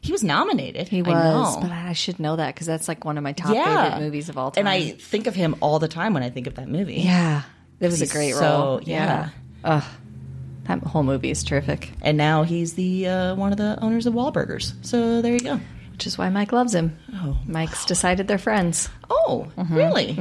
He 0.00 0.12
was 0.12 0.22
nominated. 0.22 0.86
He 0.86 1.00
I 1.00 1.02
was, 1.02 1.56
know. 1.56 1.62
but 1.62 1.72
I 1.72 1.92
should 1.92 2.20
know 2.20 2.36
that 2.36 2.54
because 2.54 2.68
that's 2.68 2.86
like 2.86 3.04
one 3.04 3.18
of 3.18 3.24
my 3.24 3.32
top 3.32 3.52
yeah, 3.52 3.90
favorite 3.90 4.04
movies 4.04 4.28
of 4.28 4.38
all 4.38 4.52
time. 4.52 4.60
And 4.60 4.68
I 4.68 4.92
think 4.92 5.26
of 5.26 5.34
him 5.34 5.56
all 5.60 5.80
the 5.80 5.88
time 5.88 6.14
when 6.14 6.22
I 6.22 6.30
think 6.30 6.46
of 6.46 6.54
that 6.54 6.68
movie. 6.68 7.00
yeah, 7.00 7.42
it 7.80 7.86
was 7.86 8.00
a 8.02 8.06
great 8.06 8.34
so- 8.34 8.40
role. 8.40 8.82
yeah. 8.84 9.30
Ugh, 9.64 9.84
that 10.68 10.84
whole 10.84 11.02
movie 11.02 11.30
is 11.32 11.42
terrific, 11.42 11.90
And 12.00 12.16
now 12.16 12.44
he's 12.44 12.74
the 12.74 13.08
uh, 13.08 13.34
one 13.34 13.50
of 13.50 13.58
the 13.58 13.76
owners 13.82 14.06
of 14.06 14.14
Wahlburgers. 14.14 14.72
So 14.86 15.20
there 15.20 15.32
you 15.32 15.40
go. 15.40 15.60
Which 16.00 16.06
is 16.06 16.16
why 16.16 16.30
Mike 16.30 16.50
loves 16.50 16.74
him. 16.74 16.96
Oh, 17.14 17.36
Mike's 17.46 17.84
decided 17.84 18.26
they're 18.26 18.38
friends. 18.38 18.88
Oh, 19.10 19.48
really? 19.70 20.12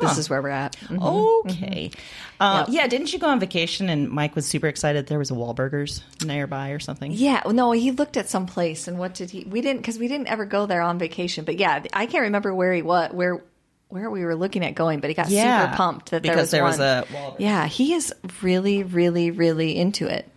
This 0.00 0.16
is 0.16 0.30
where 0.30 0.40
we're 0.40 0.50
at. 0.50 0.76
Mhm. 0.76 1.40
Okay. 1.50 1.90
Uh, 2.38 2.64
Yeah, 2.68 2.86
didn't 2.86 3.12
you 3.12 3.18
go 3.18 3.26
on 3.26 3.40
vacation 3.40 3.88
and 3.88 4.08
Mike 4.08 4.36
was 4.36 4.46
super 4.46 4.68
excited 4.68 5.08
there 5.08 5.18
was 5.18 5.32
a 5.32 5.34
Wahlburgers 5.34 6.02
nearby 6.24 6.68
or 6.70 6.78
something? 6.78 7.10
Yeah, 7.10 7.42
no, 7.50 7.72
he 7.72 7.90
looked 7.90 8.16
at 8.16 8.28
some 8.28 8.46
place, 8.46 8.86
and 8.86 8.96
what 8.96 9.14
did 9.14 9.30
he? 9.30 9.42
We 9.44 9.60
didn't 9.60 9.78
because 9.80 9.98
we 9.98 10.06
didn't 10.06 10.28
ever 10.28 10.44
go 10.44 10.66
there 10.66 10.82
on 10.82 11.00
vacation. 11.00 11.44
But 11.44 11.58
yeah, 11.58 11.82
I 11.92 12.06
can't 12.06 12.22
remember 12.22 12.54
where 12.54 12.72
he 12.72 12.82
was, 12.82 13.10
where 13.12 13.42
where 13.88 14.08
we 14.08 14.24
were 14.24 14.36
looking 14.36 14.64
at 14.64 14.76
going. 14.76 15.00
But 15.00 15.10
he 15.10 15.14
got 15.14 15.30
Yeah, 15.30 15.64
super 15.64 15.76
pumped 15.76 16.10
that 16.12 16.22
because 16.22 16.52
there 16.52 16.58
there 16.60 16.64
was, 16.64 16.78
was 16.78 16.78
one. 16.78 16.88
a 16.88 17.30
Wahlburgers. 17.32 17.40
Yeah, 17.40 17.66
he 17.66 17.92
is 17.94 18.14
really, 18.40 18.84
really, 18.84 19.32
really 19.32 19.76
into 19.76 20.06
it. 20.06 20.28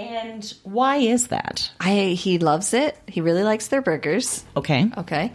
And 0.00 0.54
why 0.62 0.96
is 0.96 1.28
that? 1.28 1.70
I 1.80 2.16
he 2.18 2.38
loves 2.38 2.74
it. 2.74 2.96
He 3.06 3.20
really 3.20 3.42
likes 3.42 3.68
their 3.68 3.82
burgers. 3.82 4.44
Okay. 4.56 4.90
Okay. 4.96 5.32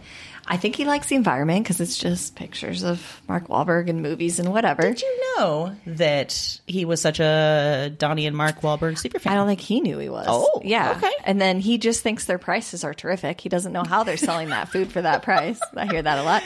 I 0.48 0.56
think 0.58 0.76
he 0.76 0.84
likes 0.84 1.08
the 1.08 1.16
environment 1.16 1.64
because 1.64 1.80
it's 1.80 1.98
just 1.98 2.36
pictures 2.36 2.84
of 2.84 3.20
Mark 3.26 3.48
Wahlberg 3.48 3.90
and 3.90 4.00
movies 4.00 4.38
and 4.38 4.52
whatever. 4.52 4.82
Did 4.82 5.02
you 5.02 5.20
know 5.36 5.74
that 5.86 6.60
he 6.68 6.84
was 6.84 7.00
such 7.00 7.18
a 7.18 7.92
Donnie 7.98 8.26
and 8.26 8.36
Mark 8.36 8.60
Wahlberg 8.60 8.96
super 8.96 9.18
fan? 9.18 9.32
I 9.32 9.36
don't 9.36 9.48
think 9.48 9.60
he 9.60 9.80
knew 9.80 9.98
he 9.98 10.08
was. 10.08 10.26
Oh, 10.28 10.60
yeah. 10.64 10.94
okay. 10.98 11.12
And 11.24 11.40
then 11.40 11.58
he 11.58 11.78
just 11.78 12.02
thinks 12.02 12.26
their 12.26 12.38
prices 12.38 12.84
are 12.84 12.94
terrific. 12.94 13.40
He 13.40 13.48
doesn't 13.48 13.72
know 13.72 13.82
how 13.82 14.04
they're 14.04 14.16
selling 14.16 14.50
that 14.50 14.68
food 14.68 14.92
for 14.92 15.02
that 15.02 15.22
price. 15.22 15.60
I 15.76 15.86
hear 15.86 16.02
that 16.02 16.18
a 16.18 16.22
lot. 16.22 16.44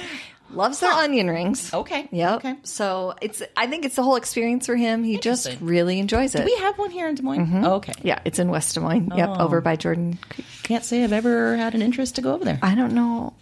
Loves 0.52 0.80
their 0.80 0.90
onion 0.92 1.28
rings. 1.28 1.72
Okay, 1.72 2.08
Yep. 2.10 2.32
okay. 2.36 2.56
So 2.64 3.14
it's. 3.22 3.42
I 3.56 3.66
think 3.66 3.84
it's 3.84 3.96
the 3.96 4.02
whole 4.02 4.16
experience 4.16 4.66
for 4.66 4.76
him. 4.76 5.04
He 5.04 5.18
just 5.18 5.46
Interesting. 5.46 5.66
really 5.68 5.98
enjoys 6.00 6.34
it. 6.34 6.38
Do 6.38 6.44
we 6.44 6.56
have 6.56 6.78
one 6.78 6.90
here 6.90 7.08
in 7.08 7.14
Des 7.14 7.22
Moines? 7.22 7.46
Mm-hmm. 7.46 7.64
Oh, 7.64 7.74
okay. 7.74 7.92
yeah, 8.02 8.18
it's 8.24 8.38
in 8.38 8.50
West 8.50 8.74
Des 8.74 8.80
Moines. 8.80 9.10
Yep, 9.14 9.28
Oh. 9.28 9.44
over 9.44 9.60
by 9.60 9.76
Jordan 9.76 10.18
Creek. 10.28 10.46
Can't 10.62 10.84
say 10.84 11.04
I've 11.04 11.12
ever 11.12 11.56
had 11.56 11.74
an 11.74 11.82
interest 11.82 12.16
to 12.16 12.22
go 12.22 12.34
over 12.34 12.44
there. 12.44 12.58
I 12.62 12.74
don't 12.74 12.94
know. 12.94 13.34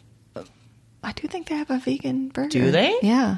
I 1.02 1.12
do 1.12 1.28
think 1.28 1.48
they 1.48 1.54
have 1.56 1.70
a 1.70 1.78
vegan 1.78 2.28
burger. 2.28 2.48
Do 2.48 2.70
they? 2.70 2.94
Yeah. 3.02 3.36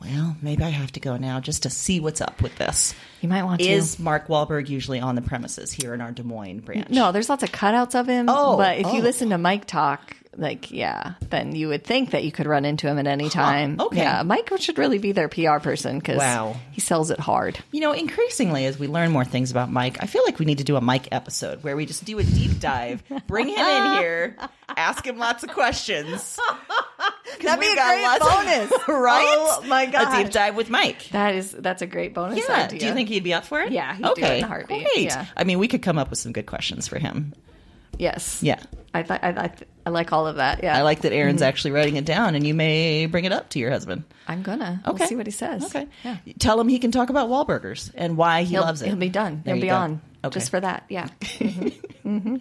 Well, 0.00 0.36
maybe 0.42 0.64
I 0.64 0.70
have 0.70 0.92
to 0.92 1.00
go 1.00 1.16
now 1.16 1.40
just 1.40 1.62
to 1.62 1.70
see 1.70 2.00
what's 2.00 2.20
up 2.20 2.42
with 2.42 2.56
this. 2.56 2.94
You 3.20 3.28
might 3.28 3.44
want 3.44 3.60
to. 3.60 3.66
Is 3.66 3.98
Mark 3.98 4.26
Wahlberg 4.28 4.68
usually 4.68 5.00
on 5.00 5.14
the 5.14 5.22
premises 5.22 5.72
here 5.72 5.94
in 5.94 6.00
our 6.00 6.10
Des 6.12 6.22
Moines 6.24 6.60
branch? 6.60 6.90
No, 6.90 7.12
there's 7.12 7.28
lots 7.28 7.42
of 7.42 7.52
cutouts 7.52 7.98
of 7.98 8.06
him. 8.06 8.26
Oh, 8.28 8.56
but 8.56 8.78
if 8.78 8.86
oh. 8.86 8.92
you 8.94 9.02
listen 9.02 9.30
to 9.30 9.38
Mike 9.38 9.64
talk, 9.66 10.16
like 10.36 10.70
yeah, 10.70 11.14
then 11.30 11.54
you 11.54 11.68
would 11.68 11.84
think 11.84 12.10
that 12.10 12.24
you 12.24 12.32
could 12.32 12.46
run 12.46 12.64
into 12.64 12.86
him 12.88 12.98
at 12.98 13.06
any 13.06 13.28
time. 13.28 13.80
okay. 13.80 13.98
Yeah, 13.98 14.22
Mike 14.22 14.50
should 14.58 14.78
really 14.78 14.98
be 14.98 15.12
their 15.12 15.28
PR 15.28 15.58
person 15.58 15.98
because 15.98 16.18
Wow. 16.18 16.56
he 16.72 16.80
sells 16.80 17.10
it 17.10 17.20
hard. 17.20 17.58
You 17.72 17.80
know, 17.80 17.92
increasingly 17.92 18.66
as 18.66 18.78
we 18.78 18.86
learn 18.88 19.10
more 19.12 19.24
things 19.24 19.50
about 19.50 19.70
Mike, 19.70 19.98
I 20.00 20.06
feel 20.06 20.22
like 20.24 20.38
we 20.38 20.44
need 20.46 20.58
to 20.58 20.64
do 20.64 20.76
a 20.76 20.80
Mike 20.80 21.08
episode 21.12 21.62
where 21.62 21.76
we 21.76 21.86
just 21.86 22.04
do 22.04 22.18
a 22.18 22.24
deep 22.24 22.60
dive, 22.60 23.02
bring 23.26 23.48
him 23.48 23.58
in 23.58 23.92
here, 23.98 24.36
ask 24.76 25.06
him 25.06 25.18
lots 25.18 25.42
of 25.44 25.50
questions. 25.50 26.38
That'd 27.42 27.60
be 27.60 27.66
a 27.66 27.74
great 27.74 28.02
lots 28.02 28.24
of- 28.24 28.30
bonus, 28.32 28.72
right? 28.88 29.24
Oh 29.38 29.64
my 29.66 29.86
god, 29.86 30.18
A 30.20 30.24
deep 30.24 30.32
dive 30.32 30.56
with 30.56 30.70
Mike. 30.70 31.08
that 31.10 31.34
is 31.34 31.50
that's 31.52 31.82
a 31.82 31.86
great 31.86 32.14
bonus 32.14 32.38
Yeah. 32.48 32.64
idea. 32.64 32.78
Do 32.80 32.86
you 32.86 32.94
think 32.94 33.08
he'd 33.08 33.24
be 33.24 33.34
up 33.34 33.44
for 33.44 33.60
it? 33.60 33.72
Yeah, 33.72 33.94
he'd 33.94 34.02
do 34.02 34.08
it 34.08 34.12
okay. 34.12 34.38
in 34.38 34.44
a 34.44 34.46
heartbeat. 34.46 34.86
Great. 34.94 35.04
Yeah. 35.06 35.26
I 35.36 35.44
mean, 35.44 35.58
we 35.58 35.68
could 35.68 35.82
come 35.82 35.98
up 35.98 36.10
with 36.10 36.18
some 36.18 36.32
good 36.32 36.46
questions 36.46 36.86
for 36.88 36.98
him. 36.98 37.34
Yes. 37.98 38.42
Yeah. 38.42 38.60
I 38.92 39.02
th- 39.02 39.20
I, 39.22 39.28
I, 39.30 39.50
I 39.86 39.90
like 39.90 40.12
all 40.12 40.26
of 40.26 40.36
that. 40.36 40.62
Yeah. 40.62 40.76
I 40.78 40.82
like 40.82 41.00
that 41.02 41.12
Erin's 41.12 41.42
actually 41.42 41.72
writing 41.72 41.96
it 41.96 42.04
down, 42.04 42.34
and 42.36 42.46
you 42.46 42.54
may 42.54 43.06
bring 43.06 43.24
it 43.24 43.32
up 43.32 43.50
to 43.50 43.58
your 43.58 43.70
husband. 43.70 44.04
I'm 44.28 44.42
gonna. 44.42 44.80
Okay. 44.86 44.96
We'll 44.98 45.08
see 45.08 45.16
what 45.16 45.26
he 45.26 45.32
says. 45.32 45.64
Okay. 45.64 45.86
Yeah. 46.04 46.16
Tell 46.38 46.60
him 46.60 46.68
he 46.68 46.78
can 46.78 46.92
talk 46.92 47.10
about 47.10 47.28
Wahlburgers 47.28 47.90
and 47.94 48.16
why 48.16 48.42
he 48.42 48.50
He'll, 48.54 48.62
loves 48.62 48.82
it. 48.82 48.86
he'll 48.88 48.96
be 48.96 49.08
done. 49.08 49.42
There 49.44 49.54
he'll 49.56 49.62
be 49.62 49.68
go. 49.68 49.74
on 49.76 50.00
Okay. 50.24 50.34
just 50.34 50.50
for 50.50 50.60
that. 50.60 50.84
Yeah. 50.88 51.08
hmm 52.02 52.36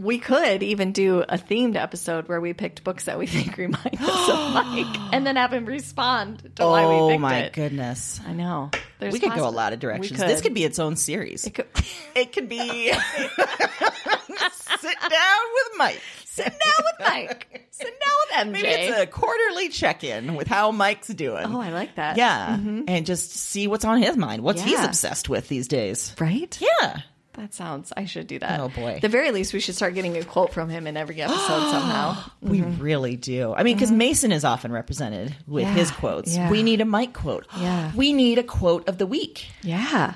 We 0.00 0.18
could 0.18 0.62
even 0.62 0.92
do 0.92 1.20
a 1.20 1.36
themed 1.36 1.76
episode 1.76 2.28
where 2.28 2.40
we 2.40 2.54
picked 2.54 2.82
books 2.84 3.04
that 3.04 3.18
we 3.18 3.26
think 3.26 3.56
remind 3.58 3.96
us 4.00 4.28
of 4.28 4.54
Mike, 4.54 5.12
and 5.12 5.26
then 5.26 5.36
have 5.36 5.52
him 5.52 5.66
respond 5.66 6.52
to 6.56 6.64
why 6.66 6.86
we 6.86 6.94
oh 6.94 7.08
picked 7.08 7.12
it. 7.12 7.16
oh 7.16 7.18
my 7.18 7.50
goodness. 7.52 8.20
I 8.26 8.32
know. 8.32 8.70
There's 8.98 9.12
we 9.12 9.20
could 9.20 9.34
go 9.34 9.46
a 9.46 9.50
lot 9.50 9.72
of 9.72 9.80
directions. 9.80 10.18
could. 10.18 10.28
This 10.28 10.40
could 10.40 10.54
be 10.54 10.64
its 10.64 10.78
own 10.78 10.96
series. 10.96 11.46
It 11.46 11.54
could- 11.54 11.66
It 12.14 12.32
could 12.32 12.48
be 12.48 12.92
sit 12.92 14.96
down 15.00 15.40
with 15.54 15.78
Mike. 15.78 16.00
Sit 16.24 16.46
down 16.46 16.74
with 16.78 17.08
Mike. 17.08 17.68
sit 17.70 17.94
down 18.00 18.12
with 18.20 18.48
MJ. 18.48 18.52
Maybe 18.52 18.68
it's 18.68 18.98
a 19.00 19.06
quarterly 19.06 19.68
check-in 19.68 20.34
with 20.34 20.48
how 20.48 20.70
Mike's 20.72 21.08
doing. 21.08 21.44
oh, 21.46 21.60
I 21.60 21.70
like 21.70 21.96
that. 21.96 22.16
yeah, 22.16 22.56
mm-hmm. 22.56 22.82
and 22.88 23.06
just 23.06 23.30
see 23.32 23.66
what's 23.66 23.84
on 23.84 24.00
his 24.02 24.16
mind. 24.16 24.42
What's 24.42 24.62
he's 24.62 24.82
obsessed 24.82 25.28
with 25.28 25.48
these 25.48 25.68
days? 25.68 26.14
Right? 26.18 26.58
Yeah. 26.60 27.00
That 27.34 27.54
sounds. 27.54 27.92
I 27.96 28.06
should 28.06 28.26
do 28.26 28.38
that. 28.40 28.58
Oh, 28.60 28.68
boy. 28.68 28.98
The 29.00 29.08
very 29.08 29.30
least, 29.30 29.52
we 29.54 29.60
should 29.60 29.76
start 29.76 29.94
getting 29.94 30.16
a 30.16 30.24
quote 30.24 30.52
from 30.52 30.68
him 30.68 30.86
in 30.86 30.96
every 30.96 31.20
episode 31.22 31.70
somehow. 31.70 32.16
We 32.42 32.60
really 32.62 33.14
do. 33.16 33.54
I 33.54 33.62
mean, 33.62 33.76
because 33.76 33.92
Mason 33.92 34.32
is 34.32 34.44
often 34.44 34.72
represented 34.72 35.34
with 35.46 35.64
Mm-hmm. 35.64 35.76
Yeah, 35.76 35.80
his 35.80 35.90
quotes. 35.92 36.34
yeah. 36.36 36.50
We 36.50 36.62
need 36.64 36.80
a 36.80 36.84
Mike 36.84 37.12
quote. 37.14 37.46
Yeah. 37.58 37.92
We 37.94 38.12
need 38.12 38.38
a 38.38 38.42
quote 38.42 38.88
of 38.88 38.98
the 38.98 39.06
week. 39.06 39.46
Yeah, 39.62 40.14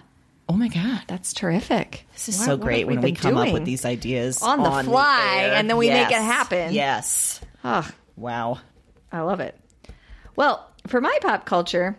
Oh 0.49 0.55
my 0.55 0.69
God. 0.69 1.03
that's 1.07 1.33
terrific. 1.33 2.05
This 2.15 2.29
is 2.29 2.39
What- 2.39 2.45
so 2.47 2.57
great 2.57 2.81
have 2.81 2.89
when 2.89 3.01
we 3.01 3.13
we 3.13 3.17
come 3.17 3.37
up 3.39 3.53
with 3.53 3.65
these 3.65 3.85
ideas 3.87 4.43
On 4.43 4.63
the 4.63 4.83
fly, 4.91 5.37
air. 5.39 5.55
and 5.55 5.71
then 5.71 5.77
we 5.79 5.89
make 5.91 6.09
it 6.11 6.15
happen. 6.21 6.73
Yes. 6.75 7.41
Oh, 7.65 7.89
Wow. 8.17 8.59
I 9.13 9.21
love 9.21 9.41
it. 9.41 9.59
Well, 10.37 10.69
for 10.89 11.01
my 11.01 11.17
pop 11.23 11.47
culture 11.47 11.97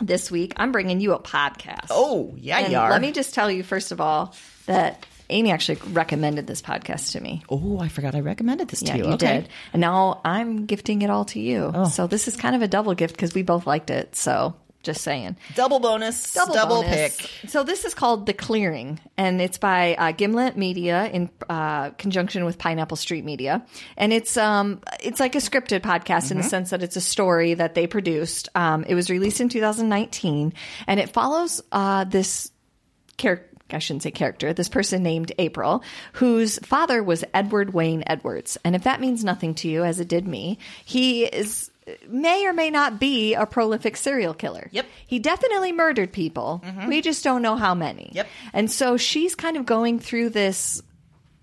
this 0.00 0.30
week, 0.30 0.52
I'm 0.56 0.72
bringing 0.72 1.00
you 1.00 1.12
a 1.12 1.18
podcast. 1.18 1.86
Oh, 1.90 2.34
yeah, 2.38 2.58
And 2.58 2.72
you 2.72 2.78
are. 2.78 2.90
Let 2.90 3.00
me 3.00 3.12
just 3.12 3.34
tell 3.34 3.50
you, 3.50 3.62
first 3.62 3.92
of 3.92 4.00
all, 4.00 4.34
that 4.66 5.06
Amy 5.30 5.50
actually 5.52 5.78
recommended 5.92 6.46
this 6.46 6.60
podcast 6.60 7.12
to 7.12 7.20
me. 7.20 7.42
Oh, 7.48 7.78
I 7.78 7.88
forgot 7.88 8.14
I 8.14 8.20
recommended 8.20 8.68
this 8.68 8.82
Yeah, 8.82 8.92
to 8.92 8.98
you. 8.98 9.04
you 9.06 9.10
okay. 9.14 9.40
did. 9.42 9.48
And 9.72 9.80
now 9.80 10.20
I'm 10.24 10.66
gifting 10.66 11.02
it 11.02 11.10
all 11.10 11.24
to 11.26 11.40
you. 11.40 11.70
Oh. 11.74 11.88
So 11.88 12.06
this 12.06 12.28
is 12.28 12.36
kind 12.36 12.54
of 12.56 12.62
a 12.62 12.68
double 12.68 12.94
gift 12.94 13.14
because 13.14 13.34
we 13.34 13.42
both 13.42 13.66
liked 13.66 13.90
it. 13.90 14.16
So 14.16 14.54
just 14.84 15.02
saying. 15.02 15.36
Double 15.54 15.80
bonus. 15.80 16.32
Double, 16.32 16.82
bonus. 16.82 17.16
pick. 17.16 17.50
So 17.50 17.64
this 17.64 17.84
is 17.84 17.94
called 17.94 18.26
The 18.26 18.32
Clearing, 18.32 19.00
and 19.16 19.40
it's 19.40 19.58
by 19.58 19.94
uh, 19.96 20.12
Gimlet 20.12 20.56
Media 20.56 21.06
in 21.06 21.30
uh, 21.48 21.90
conjunction 21.90 22.44
with 22.44 22.58
Pineapple 22.58 22.96
Street 22.96 23.24
Media, 23.24 23.66
and 23.96 24.12
it's 24.12 24.36
um 24.36 24.80
it's 25.02 25.20
like 25.20 25.34
a 25.34 25.38
scripted 25.38 25.80
podcast 25.80 26.30
in 26.30 26.36
the 26.36 26.42
sense 26.42 26.70
that 26.70 26.82
it's 26.82 26.96
a 26.96 27.00
story 27.00 27.54
that 27.54 27.74
they 27.74 27.86
produced. 27.86 28.48
Um, 28.54 28.84
it 28.84 28.94
was 28.94 29.10
released 29.10 29.40
in 29.40 29.48
2019, 29.48 30.52
and 30.86 31.00
it 31.00 31.10
follows 31.10 31.62
uh, 31.72 32.04
this 32.04 32.50
character. 33.16 33.48
I 33.70 33.78
shouldn't 33.78 34.02
say 34.02 34.10
character, 34.10 34.52
this 34.52 34.68
person 34.68 35.02
named 35.02 35.32
April, 35.38 35.82
whose 36.12 36.58
father 36.58 37.02
was 37.02 37.24
Edward 37.32 37.72
Wayne 37.72 38.04
Edwards. 38.06 38.58
And 38.62 38.76
if 38.76 38.84
that 38.84 39.00
means 39.00 39.24
nothing 39.24 39.54
to 39.56 39.68
you, 39.68 39.82
as 39.82 40.00
it 40.00 40.06
did 40.06 40.28
me, 40.28 40.58
he 40.84 41.24
is 41.24 41.70
may 42.08 42.46
or 42.46 42.52
may 42.52 42.70
not 42.70 42.98
be 42.98 43.34
a 43.34 43.46
prolific 43.46 43.96
serial 43.96 44.34
killer. 44.34 44.68
Yep. 44.72 44.86
He 45.06 45.18
definitely 45.18 45.72
murdered 45.72 46.12
people. 46.12 46.62
Mm-hmm. 46.64 46.88
We 46.88 47.00
just 47.02 47.22
don't 47.24 47.42
know 47.42 47.56
how 47.56 47.74
many. 47.74 48.10
Yep. 48.14 48.26
And 48.52 48.70
so 48.70 48.96
she's 48.96 49.34
kind 49.34 49.56
of 49.56 49.66
going 49.66 49.98
through 49.98 50.30
this 50.30 50.82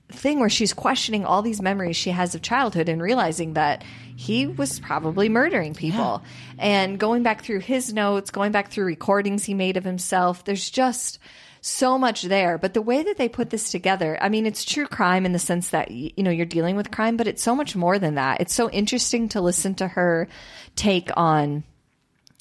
thing 0.09 0.39
where 0.39 0.49
she's 0.49 0.73
questioning 0.73 1.25
all 1.25 1.41
these 1.41 1.61
memories 1.61 1.95
she 1.95 2.09
has 2.09 2.35
of 2.35 2.41
childhood 2.41 2.89
and 2.89 3.01
realizing 3.01 3.53
that 3.53 3.83
he 4.15 4.45
was 4.45 4.79
probably 4.79 5.29
murdering 5.29 5.73
people 5.73 6.21
and 6.59 6.99
going 6.99 7.23
back 7.23 7.41
through 7.43 7.59
his 7.59 7.93
notes 7.93 8.29
going 8.29 8.51
back 8.51 8.69
through 8.69 8.83
recordings 8.83 9.45
he 9.45 9.53
made 9.53 9.77
of 9.77 9.85
himself 9.85 10.43
there's 10.43 10.69
just 10.69 11.17
so 11.61 11.97
much 11.97 12.23
there. 12.23 12.57
But 12.57 12.73
the 12.73 12.81
way 12.81 13.03
that 13.03 13.17
they 13.17 13.29
put 13.29 13.51
this 13.51 13.71
together 13.71 14.17
i 14.19 14.29
mean 14.29 14.45
it's 14.45 14.65
true 14.65 14.87
crime 14.87 15.25
in 15.25 15.31
the 15.31 15.39
sense 15.39 15.69
that 15.69 15.91
you 15.91 16.11
know 16.17 16.31
you're 16.31 16.45
dealing 16.45 16.75
with 16.75 16.91
crime 16.91 17.17
but 17.17 17.27
it's 17.27 17.43
so 17.43 17.55
much 17.55 17.75
more 17.75 17.99
than 17.99 18.15
that. 18.15 18.41
It's 18.41 18.53
so 18.53 18.69
interesting 18.69 19.29
to 19.29 19.41
listen 19.41 19.75
to 19.75 19.87
her 19.87 20.27
take 20.75 21.09
on 21.15 21.63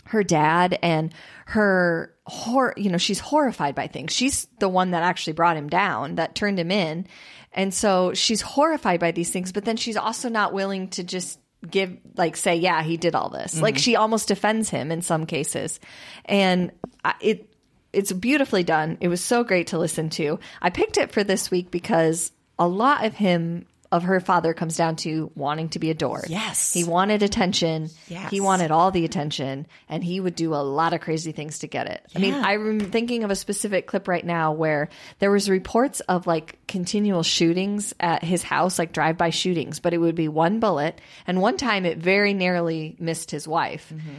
her 0.07 0.25
dad 0.25 0.79
and 0.83 1.15
her 1.47 2.15
hor 2.27 2.75
you 2.77 2.91
know 2.91 2.99
she's 2.99 3.21
horrified 3.21 3.75
by 3.75 3.87
things. 3.87 4.13
She's 4.13 4.47
the 4.59 4.69
one 4.69 4.93
that 4.93 5.03
actually 5.03 5.35
brought 5.35 5.57
him 5.57 5.69
down 5.69 6.17
that 6.17 6.35
turned 6.35 6.59
him 6.59 6.71
in. 6.71 7.07
And 7.53 7.75
so 7.75 8.15
she's 8.15 8.41
horrified 8.41 9.01
by 9.01 9.11
these 9.11 9.31
things 9.31 9.53
but 9.53 9.65
then 9.65 9.77
she's 9.77 9.97
also 9.97 10.29
not 10.29 10.53
willing 10.53 10.89
to 10.91 11.05
just 11.05 11.39
give 11.69 11.99
like 12.17 12.37
say 12.37 12.57
yeah 12.57 12.83
he 12.83 12.97
did 12.97 13.15
all 13.15 13.29
this. 13.29 13.61
Like 13.61 13.75
mm-hmm. 13.75 13.81
she 13.81 13.97
almost 13.97 14.29
defends 14.29 14.71
him 14.71 14.91
in 14.91 15.03
some 15.03 15.27
cases. 15.27 15.79
And 16.25 16.73
it 17.21 17.50
it's 17.93 18.13
beautifully 18.13 18.63
done 18.63 18.97
it 19.01 19.09
was 19.09 19.21
so 19.21 19.43
great 19.45 19.69
to 19.69 19.79
listen 19.79 20.11
to 20.11 20.39
i 20.63 20.71
picked 20.71 20.97
it 20.97 21.13
for 21.13 21.25
this 21.25 21.51
week 21.51 21.71
because 21.71 22.31
a 22.59 22.67
lot 22.69 23.05
of 23.05 23.15
him 23.15 23.67
of 23.93 24.05
her 24.05 24.21
father 24.21 24.55
comes 24.55 24.77
down 24.77 24.95
to 24.95 25.33
wanting 25.35 25.69
to 25.69 25.81
be 25.81 25.91
adored 25.91 26.27
Yes. 26.29 26.73
he 26.73 26.85
wanted 26.85 27.25
attention 27.25 27.89
Yes. 28.07 28.31
he 28.31 28.39
wanted 28.41 28.71
all 28.71 28.93
the 28.93 29.05
attention 29.05 29.67
and 29.89 30.05
he 30.05 30.21
would 30.21 30.37
do 30.37 30.55
a 30.55 30.63
lot 30.63 30.93
of 30.93 31.01
crazy 31.01 31.33
things 31.33 31.59
to 31.61 31.67
get 31.67 31.89
it. 31.89 32.07
I 32.15 32.21
mean, 32.21 32.35
I'm 32.35 32.79
thinking 32.79 33.25
of 33.25 33.33
a 33.33 33.35
specific 33.35 33.89
clip 33.89 34.07
right 34.07 34.25
now 34.25 34.53
where 34.53 34.91
there 35.19 35.33
was 35.33 35.51
reports 35.51 35.99
of 36.01 36.29
like 36.29 36.65
continual 36.69 37.25
shootings 37.25 37.93
at 37.99 38.23
his 38.23 38.45
house, 38.45 38.79
like 38.79 38.93
drive-by 38.93 39.31
shootings, 39.31 39.81
but 39.81 39.93
it 39.93 39.99
would 39.99 40.15
be 40.15 40.29
one 40.29 40.61
bullet 40.61 41.01
and 41.27 41.41
one 41.41 41.57
time 41.57 41.85
it 41.85 41.99
very 41.99 42.33
narrowly 42.33 42.95
missed 43.01 43.33
his 43.33 43.49
wife. 43.49 43.93
Mm-hmm. 43.93 44.19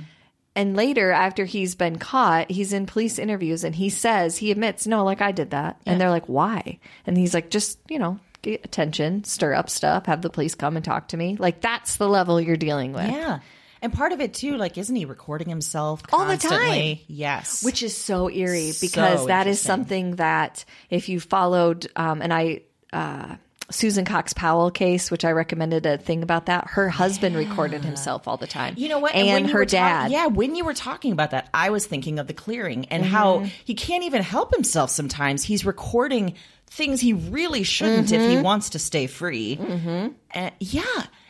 And 0.56 0.76
later, 0.76 1.12
after 1.12 1.45
he's 1.45 1.76
been 1.76 1.97
caught, 1.97 2.52
he's 2.52 2.74
in 2.74 2.86
police 2.86 3.18
interviews 3.18 3.64
and 3.64 3.74
he 3.74 3.89
says, 3.89 4.38
he 4.38 4.52
admits, 4.52 4.86
no, 4.86 5.06
like 5.06 5.22
I 5.22 5.32
did 5.32 5.52
that. 5.52 5.80
And 5.86 5.99
they're 5.99 6.10
like, 6.10 6.28
why? 6.28 6.80
And 7.08 7.18
he's 7.18 7.34
like, 7.34 7.49
just, 7.49 7.80
you 7.88 7.99
know, 7.99 8.20
get 8.41 8.66
attention, 8.66 9.24
stir 9.24 9.54
up 9.54 9.70
stuff, 9.70 10.08
have 10.08 10.22
the 10.22 10.30
police 10.30 10.56
come 10.56 10.76
and 10.76 10.84
talk 10.84 11.10
to 11.10 11.18
me. 11.18 11.38
Like 11.39 11.62
that's 11.62 11.95
the 11.95 12.10
level 12.10 12.41
you're 12.41 12.58
dealing 12.58 12.91
with. 12.91 13.10
Yeah. 13.10 13.39
And 13.82 13.91
part 13.93 14.12
of 14.12 14.22
it 14.22 14.34
too, 14.34 14.58
like, 14.58 14.78
isn't 14.78 14.95
he 14.95 15.06
recording 15.06 15.49
himself 15.49 16.04
All 16.12 16.28
the 16.28 16.38
time. 16.38 16.99
Yes. 17.08 17.64
which 17.64 17.82
is 17.82 17.95
so 17.95 18.30
eerie 18.30 18.74
because 18.80 19.22
So 19.22 19.28
that 19.28 19.47
is 19.47 19.60
something 19.60 20.18
that 20.18 20.66
if 20.89 21.10
you 21.10 21.20
followed 21.20 21.89
um, 21.95 22.22
and 22.22 22.34
i 22.34 22.62
uh, 22.93 23.38
susan 23.72 24.05
cox 24.05 24.34
powell 24.34 24.69
case 24.72 25.09
which 25.09 25.26
i 25.26 25.32
recommended 25.32 25.86
a 25.86 25.97
thing 25.97 26.24
about 26.24 26.45
that 26.47 26.67
her 26.72 26.89
husband 26.89 27.36
recorded 27.36 27.84
himself 27.84 28.28
all 28.28 28.38
the 28.38 28.47
time 28.47 28.74
You 28.78 28.89
know 28.89 28.99
what? 28.99 29.15
and, 29.15 29.28
when 29.28 29.45
her 29.53 29.65
dad 29.65 30.11
yeah, 30.11 30.28
when 30.28 30.55
you 30.55 30.65
were 30.65 30.74
talking 30.74 31.11
about 31.13 31.32
that, 31.32 31.49
I 31.53 31.69
was 31.69 31.86
thinking 31.88 32.19
of 32.19 32.28
the 32.28 32.34
clearing 32.34 32.86
and 32.86 33.03
how 33.05 33.39
Mm-hmm. 33.39 33.45
he 33.65 33.74
can't 33.76 34.03
even 34.03 34.22
help 34.22 34.53
himself 34.53 34.89
sometimes. 34.89 35.43
He's 35.43 35.65
recording 35.65 36.34
things 36.67 36.99
he 37.01 37.13
really 37.13 37.63
shouldn't 37.63 38.11
if 38.11 38.22
he 38.22 38.28
Mm-hmm. 38.36 38.43
wants 38.43 38.72
to 38.72 38.80
stay 38.80 39.07
free. 39.07 39.57
Mm-hmm. 39.57 40.47
yeah. 40.59 40.84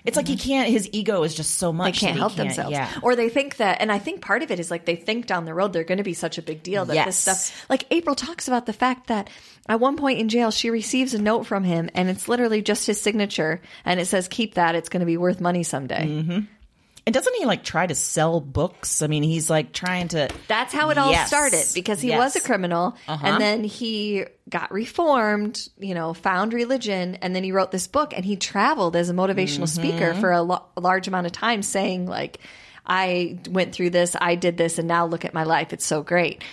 It's 0.06 0.18
like 0.18 0.28
he 0.28 0.36
can't, 0.36 0.70
his 0.70 0.89
ego 0.91 1.24
is 1.24 1.34
just 1.36 1.56
so 1.56 1.72
much. 1.72 1.99
they 1.99 2.08
can't 2.08 2.18
help 2.18 2.36
themselves 2.36 2.72
Yeah. 2.72 2.89
or 3.04 3.16
they 3.16 3.30
think 3.30 3.58
that 3.58 3.82
and 3.82 3.91
i 3.91 3.99
think 3.99 4.22
part 4.22 4.41
of 4.43 4.52
it 4.52 4.60
is 4.60 4.72
like 4.72 4.86
they 4.86 4.95
think 4.95 5.28
down 5.28 5.45
the 5.45 5.54
road 5.54 5.74
they're 5.74 5.84
going 5.84 5.97
to 5.99 6.04
be 6.04 6.14
such 6.14 6.38
a 6.38 6.41
big 6.41 6.64
deal 6.64 6.86
that 6.86 7.06
this 7.06 7.18
stuff 7.18 7.66
like 7.70 7.86
april 7.91 8.16
talks 8.16 8.47
about 8.47 8.66
the 8.66 8.74
fact 8.74 9.08
that 9.08 9.30
at 9.70 9.80
one 9.80 9.97
point 9.97 10.20
in 10.20 10.28
jail 10.30 10.49
she 10.52 10.70
receives 10.70 11.14
a 11.14 11.22
note 11.22 11.45
from 11.45 11.64
him 11.64 11.89
and 11.93 12.10
it's 12.10 12.28
literally 12.28 12.62
just 12.62 12.86
his 12.88 12.99
signature 12.99 13.62
and 13.86 13.99
it 13.99 14.06
says 14.08 14.28
keep 14.28 14.56
that 14.56 14.76
it's 14.76 14.89
going 14.89 15.02
to 15.02 15.06
be 15.06 15.18
worth 15.18 15.39
money 15.41 15.64
someday 15.64 16.06
Mm-hmm. 16.08 16.39
And 17.08 17.14
doesn't 17.16 17.34
he 17.36 17.45
like 17.45 17.64
try 17.64 17.88
to 17.88 17.95
sell 17.95 18.39
books? 18.39 19.02
I 19.02 19.08
mean, 19.08 19.24
he's 19.24 19.49
like 19.49 19.74
trying 19.74 20.10
to. 20.10 20.30
That's 20.47 20.72
how 20.74 20.91
it 20.91 20.97
all 20.99 21.12
Yes. 21.12 21.28
started 21.28 21.66
because 21.74 21.99
he 21.99 22.10
Yes. 22.10 22.20
was 22.20 22.36
a 22.36 22.41
criminal 22.41 22.95
Uh-huh. 23.08 23.26
and 23.28 23.41
then 23.41 23.64
he 23.64 24.26
got 24.49 24.72
reformed, 24.72 25.60
you 25.80 25.95
know, 25.95 26.14
found 26.14 26.54
religion, 26.54 27.16
and 27.22 27.36
then 27.36 27.43
he 27.43 27.52
wrote 27.52 27.72
this 27.72 27.88
book 27.88 28.14
and 28.16 28.24
he 28.24 28.36
traveled 28.36 28.95
as 28.95 29.10
a 29.10 29.14
motivational 29.14 29.68
speaker 29.68 30.12
Mm-hmm. 30.12 30.20
for 30.22 30.32
a, 30.32 30.41
lo- 30.43 30.66
a 30.78 30.82
large 30.82 31.08
amount 31.08 31.26
of 31.26 31.32
time 31.32 31.64
saying, 31.64 32.06
like, 32.06 32.39
I 32.86 33.39
went 33.49 33.74
through 33.74 33.91
this, 33.91 34.16
I 34.20 34.36
did 34.36 34.58
this, 34.58 34.78
and 34.78 34.88
now 34.88 35.06
look 35.06 35.26
at 35.26 35.34
my 35.34 35.43
life. 35.43 35.74
It's 35.74 35.86
so 35.86 36.04
great. 36.04 36.43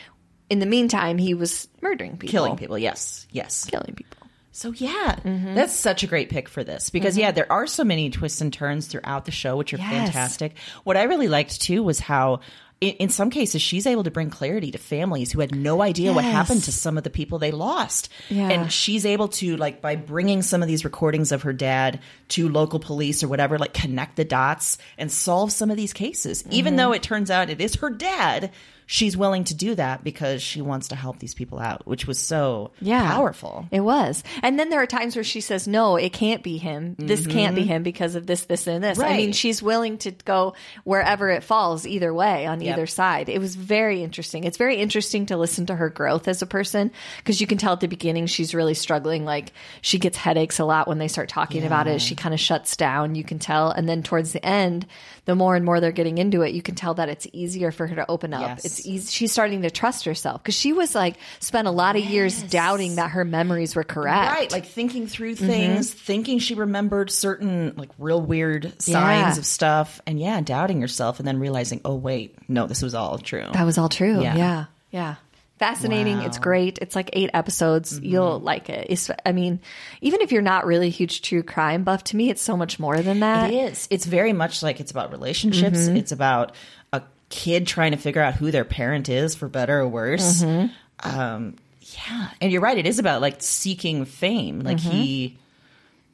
In 0.51 0.61
the 0.61 0.67
meantime, 0.67 1.19
he 1.19 1.35
was 1.35 1.69
murdering 1.83 2.13
people, 2.17 2.31
Killing 2.31 2.57
people, 2.57 2.79
yes, 2.79 3.27
yes. 3.31 3.67
killing 3.67 3.95
people. 3.95 4.18
So 4.59 4.73
yeah, 4.73 5.17
Mm-hmm. 5.25 5.55
that's 5.55 5.73
such 5.73 6.03
a 6.03 6.07
great 6.07 6.31
pick 6.31 6.49
for 6.49 6.65
this 6.65 6.91
because 6.91 7.17
yeah, 7.17 7.31
there 7.31 7.51
are 7.51 7.67
so 7.67 7.85
many 7.85 8.11
twists 8.11 8.41
and 8.41 8.53
turns 8.53 8.87
throughout 8.89 9.25
the 9.25 9.31
show, 9.31 9.57
which 9.57 9.73
are 9.73 9.79
Yes. 9.79 9.89
fantastic. 9.89 10.57
What 10.85 10.97
I 10.97 11.05
really 11.05 11.29
liked 11.29 11.61
too 11.61 11.83
was 11.83 12.01
how. 12.01 12.41
In, 12.81 12.91
in 12.91 13.09
some 13.09 13.29
cases, 13.31 13.61
she's 13.61 13.89
able 13.89 14.05
to 14.05 14.11
bring 14.13 14.31
clarity 14.31 14.71
to 14.71 14.79
families 14.79 15.33
who 15.33 15.41
had 15.41 15.53
no 15.53 15.83
idea 15.83 16.13
what 16.13 16.23
happened 16.25 16.63
to 16.63 16.71
some 16.71 16.97
of 16.97 17.03
the 17.03 17.11
people 17.11 17.41
they 17.41 17.51
lost. 17.51 18.09
Yeah. 18.29 18.51
And 18.51 18.71
she's 18.73 19.05
able 19.05 19.27
to, 19.41 19.57
like, 19.57 19.81
by 19.83 19.97
bringing 19.97 20.43
some 20.43 20.63
of 20.63 20.69
these 20.69 20.85
recordings 20.85 21.33
of 21.33 21.43
her 21.43 21.53
dad 21.53 21.99
to 22.29 22.49
local 22.49 22.79
police 22.79 23.25
or 23.25 23.27
whatever, 23.27 23.59
like, 23.59 23.75
connect 23.75 24.15
the 24.15 24.25
dots 24.25 24.79
and 24.97 25.11
solve 25.11 25.51
some 25.51 25.73
of 25.73 25.77
these 25.77 25.93
cases. 25.93 26.45
Even 26.51 26.75
Mm-hmm. 26.75 26.77
though 26.77 26.93
it 26.93 27.03
turns 27.03 27.33
out 27.33 27.51
it 27.51 27.61
is 27.61 27.75
her 27.75 27.91
dad, 27.91 28.53
she's 28.91 29.19
willing 29.19 29.45
to 29.45 29.55
do 29.55 29.75
that 29.75 30.03
because 30.03 30.43
she 30.43 30.63
wants 30.63 30.89
to 30.89 30.97
help 30.97 31.19
these 31.19 31.35
people 31.35 31.59
out, 31.59 31.87
which 31.87 32.07
was 32.07 32.19
so 32.19 32.71
yeah. 32.81 33.07
powerful. 33.07 33.69
It 33.71 33.81
was. 33.81 34.25
And 34.43 34.59
then 34.59 34.71
there 34.71 34.81
are 34.81 34.87
times 34.87 35.15
where 35.15 35.23
she 35.23 35.43
says, 35.43 35.69
no, 35.69 35.97
it 35.97 36.15
can't 36.15 36.43
be 36.43 36.57
him. 36.57 36.97
This 36.99 37.27
can't 37.27 37.55
be 37.55 37.65
him 37.65 37.83
because 37.83 38.15
of 38.15 38.27
this, 38.27 38.47
this, 38.47 38.67
and 38.67 38.83
this. 38.83 38.99
I 38.99 39.17
mean, 39.17 39.29
Mm-hmm. 39.29 39.33
She's 39.33 39.63
willing 39.63 39.99
to 39.99 40.13
go 40.25 40.55
wherever 40.85 41.29
it 41.29 41.43
falls 41.45 41.87
either 41.87 42.15
way 42.15 42.47
on 42.47 42.63
Yep. 42.63 42.73
either 42.73 42.87
side. 42.87 43.29
It 43.29 43.41
was 43.41 43.57
very 43.57 44.03
interesting. 44.03 44.45
It's 44.45 44.57
very 44.57 44.77
interesting 44.77 45.27
to 45.27 45.37
listen 45.37 45.67
to 45.67 45.77
her 45.77 45.91
growth 45.91 46.27
as 46.27 46.41
a 46.41 46.47
person 46.47 46.91
because 47.19 47.43
you 47.43 47.47
can 47.47 47.59
tell 47.59 47.75
at 47.75 47.81
the 47.81 47.89
beginning 47.89 48.27
she's 48.27 48.55
really 48.55 48.73
struggling. 48.73 49.27
Like 49.27 49.53
she 49.83 49.99
gets 49.99 50.17
headaches 50.17 50.59
a 50.59 50.65
lot 50.65 50.89
when 50.89 50.97
they 50.97 51.09
start 51.09 51.29
talking 51.29 51.65
about 51.65 51.89
it. 51.89 52.01
She 52.01 52.15
kind 52.15 52.33
of 52.33 52.41
shuts 52.41 52.75
down. 52.75 53.17
You 53.17 53.25
can 53.25 53.39
tell, 53.39 53.71
and 53.71 53.87
then 53.87 54.03
towards 54.03 54.33
the 54.33 54.43
end, 54.45 54.87
the 55.29 55.35
more 55.35 55.55
and 55.55 55.63
more 55.63 55.79
they're 55.79 55.93
getting 55.93 56.17
into 56.17 56.41
it, 56.41 56.55
you 56.55 56.63
can 56.63 56.75
tell 56.75 56.95
that 56.95 57.11
it's 57.11 57.27
easier 57.35 57.71
for 57.71 57.87
her 57.87 57.95
to 57.97 58.11
open 58.11 58.33
up. 58.33 58.41
Yes. 58.41 58.65
It's 58.65 58.87
easy. 58.87 59.13
She's 59.13 59.31
starting 59.31 59.61
to 59.61 59.71
trust 59.71 60.07
herself 60.07 60.43
because 60.43 60.55
she 60.55 60.73
was 60.73 60.95
like 60.95 61.17
spent 61.39 61.69
a 61.69 61.71
lot 61.71 61.97
of 61.97 62.03
years 62.03 62.43
doubting 62.45 62.95
that 62.95 63.11
her 63.11 63.27
memories 63.27 63.77
were 63.77 63.85
correct. 63.85 64.33
Right, 64.33 64.51
like 64.51 64.65
thinking 64.65 65.07
through 65.07 65.35
things, 65.35 65.91
mm-hmm. 65.91 65.99
thinking 65.99 66.39
she 66.39 66.55
remembered 66.55 67.11
certain 67.11 67.75
like 67.77 67.91
real 67.99 68.23
weird 68.23 68.81
signs 68.81 69.37
Yeah. 69.37 69.39
of 69.39 69.45
stuff, 69.45 70.01
and 70.07 70.19
yeah, 70.19 70.41
doubting 70.41 70.81
herself, 70.81 71.19
and 71.19 71.29
then 71.29 71.39
realizing, 71.39 71.83
oh 71.85 71.97
wait, 71.97 72.35
no, 72.49 72.67
this 72.67 72.81
was 72.81 72.95
all 72.95 73.19
true. 73.19 73.49
That 73.53 73.65
was 73.65 73.77
all 73.77 73.91
true. 73.91 74.23
Yeah. 74.23 74.35
Yeah. 74.35 74.65
Yeah. 74.91 75.15
Fascinating. 75.59 76.21
It's 76.23 76.39
great. 76.39 76.79
It's 76.81 76.95
like 76.95 77.11
eight 77.13 77.31
episodes. 77.35 77.95
Mm-hmm. 77.95 78.05
You'll 78.05 78.41
like 78.41 78.71
it. 78.71 78.87
It's, 78.91 79.11
I 79.27 79.33
mean, 79.33 79.61
even 80.01 80.21
if 80.21 80.31
you're 80.33 80.43
not 80.43 80.67
really 80.67 80.87
a 80.87 80.91
huge 80.91 81.23
true 81.23 81.43
crime 81.43 81.85
buff, 81.85 82.05
to 82.05 82.17
me, 82.17 82.31
it's 82.31 82.43
so 82.43 82.57
much 82.57 82.79
more 82.79 83.01
than 83.03 83.21
that. 83.21 83.51
It 83.51 83.57
is. 83.57 83.89
It's 83.91 84.07
very 84.07 84.33
much 84.33 84.63
like 84.63 84.81
it's 84.81 84.91
about 84.91 85.11
relationships. 85.11 85.87
It's 85.89 86.13
about 86.13 86.53
a 86.93 87.03
kid 87.29 87.67
trying 87.67 87.93
to 87.93 87.99
figure 87.99 88.23
out 88.23 88.35
who 88.35 88.51
their 88.51 88.65
parent 88.65 89.09
is, 89.09 89.35
for 89.35 89.49
better 89.49 89.81
or 89.81 89.89
worse. 89.89 90.43
Um, 90.43 91.57
yeah, 91.81 92.31
and 92.41 92.53
you're 92.53 92.61
right. 92.61 92.79
It 92.79 92.87
is 92.87 92.99
about 92.99 93.21
like 93.21 93.41
seeking 93.41 94.05
fame. 94.05 94.61
Like 94.61 94.79
he 94.79 95.39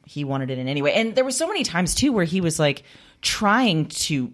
he 0.05 0.23
wanted 0.23 0.49
it 0.49 0.57
in 0.57 0.67
any 0.67 0.81
way. 0.81 0.93
And 0.93 1.15
there 1.15 1.25
were 1.25 1.31
so 1.31 1.47
many 1.47 1.63
times 1.63 1.95
too 1.95 2.13
where 2.13 2.25
he 2.25 2.39
was 2.41 2.59
like 2.59 2.83
trying 3.21 3.87
to 3.87 4.31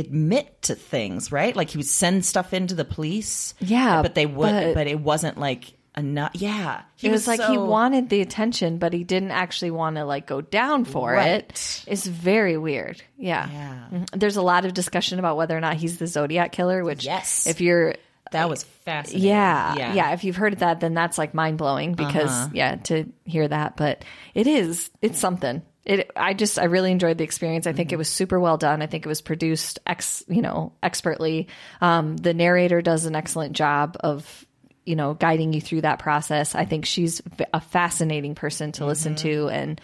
admit 0.00 0.62
to 0.62 0.74
things, 0.74 1.30
right? 1.30 1.54
Like 1.54 1.70
he 1.70 1.78
would 1.78 1.86
send 1.86 2.24
stuff 2.24 2.52
into 2.52 2.74
the 2.74 2.84
police. 2.84 3.54
Yeah, 3.60 4.02
but 4.02 4.14
they 4.14 4.26
would. 4.26 4.50
But, 4.50 4.74
but- 4.74 4.86
it 4.86 4.98
wasn't 5.00 5.38
like 5.38 5.72
enough. 5.96 6.30
Yeah, 6.34 6.82
he 6.96 7.08
It 7.08 7.10
was, 7.10 7.26
like 7.26 7.40
he 7.42 7.58
wanted 7.58 8.08
the 8.10 8.20
attention, 8.20 8.78
but 8.78 8.92
he 8.92 9.02
didn't 9.04 9.32
actually 9.32 9.72
want 9.72 9.96
to 9.96 10.04
like 10.04 10.26
go 10.26 10.40
down 10.40 10.84
for 10.84 11.12
Right. 11.12 11.42
it. 11.42 11.84
It's 11.86 12.06
very 12.06 12.56
weird. 12.56 13.02
Yeah. 13.18 13.48
Yeah. 13.50 13.78
Mhm. 13.92 14.06
There's 14.18 14.36
a 14.36 14.42
lot 14.42 14.64
of 14.64 14.72
discussion 14.74 15.18
about 15.18 15.36
whether 15.36 15.56
or 15.56 15.60
not 15.60 15.76
he's 15.76 15.98
the 15.98 16.06
Zodiac 16.06 16.52
killer, 16.52 16.84
which 16.84 17.04
Yes. 17.04 17.46
if 17.46 17.60
you're 17.60 17.94
That 18.32 18.48
was 18.48 18.62
fascinating. 18.62 19.26
Yeah, 19.28 19.92
yeah. 19.92 20.12
If 20.12 20.22
you've 20.22 20.36
heard 20.36 20.60
that, 20.60 20.78
then 20.78 20.94
that's 20.94 21.18
like 21.18 21.34
mind 21.34 21.58
blowing 21.58 21.94
because 21.94 22.30
Uh-huh. 22.30 22.48
yeah, 22.54 22.76
to 22.84 23.06
hear 23.24 23.48
that. 23.48 23.76
But 23.76 24.04
it 24.34 24.46
is, 24.46 24.88
it's 25.02 25.18
something. 25.18 25.62
It. 25.84 26.10
I 26.14 26.34
just, 26.34 26.58
I 26.58 26.64
really 26.64 26.92
enjoyed 26.92 27.16
the 27.18 27.24
experience. 27.24 27.66
I 27.66 27.70
Mm-hmm. 27.70 27.76
think 27.78 27.92
it 27.92 27.96
was 27.96 28.08
super 28.08 28.38
well 28.38 28.56
done. 28.58 28.82
I 28.82 28.86
think 28.86 29.06
it 29.06 29.08
was 29.08 29.20
produced 29.22 29.78
ex, 29.86 30.22
you 30.28 30.42
know, 30.42 30.72
expertly. 30.82 31.48
Um, 31.80 32.16
the 32.16 32.34
narrator 32.34 32.82
does 32.82 33.06
an 33.06 33.16
excellent 33.16 33.54
job 33.54 33.96
of, 34.00 34.44
you 34.84 34.94
know, 34.96 35.14
guiding 35.14 35.52
you 35.52 35.60
through 35.60 35.80
that 35.82 35.98
process. 35.98 36.54
I 36.54 36.64
think 36.66 36.84
she's 36.84 37.22
a 37.54 37.60
fascinating 37.60 38.34
person 38.34 38.72
to 38.72 38.86
listen 38.86 39.14
Mm-hmm. 39.14 39.28
to 39.28 39.48
and 39.48 39.80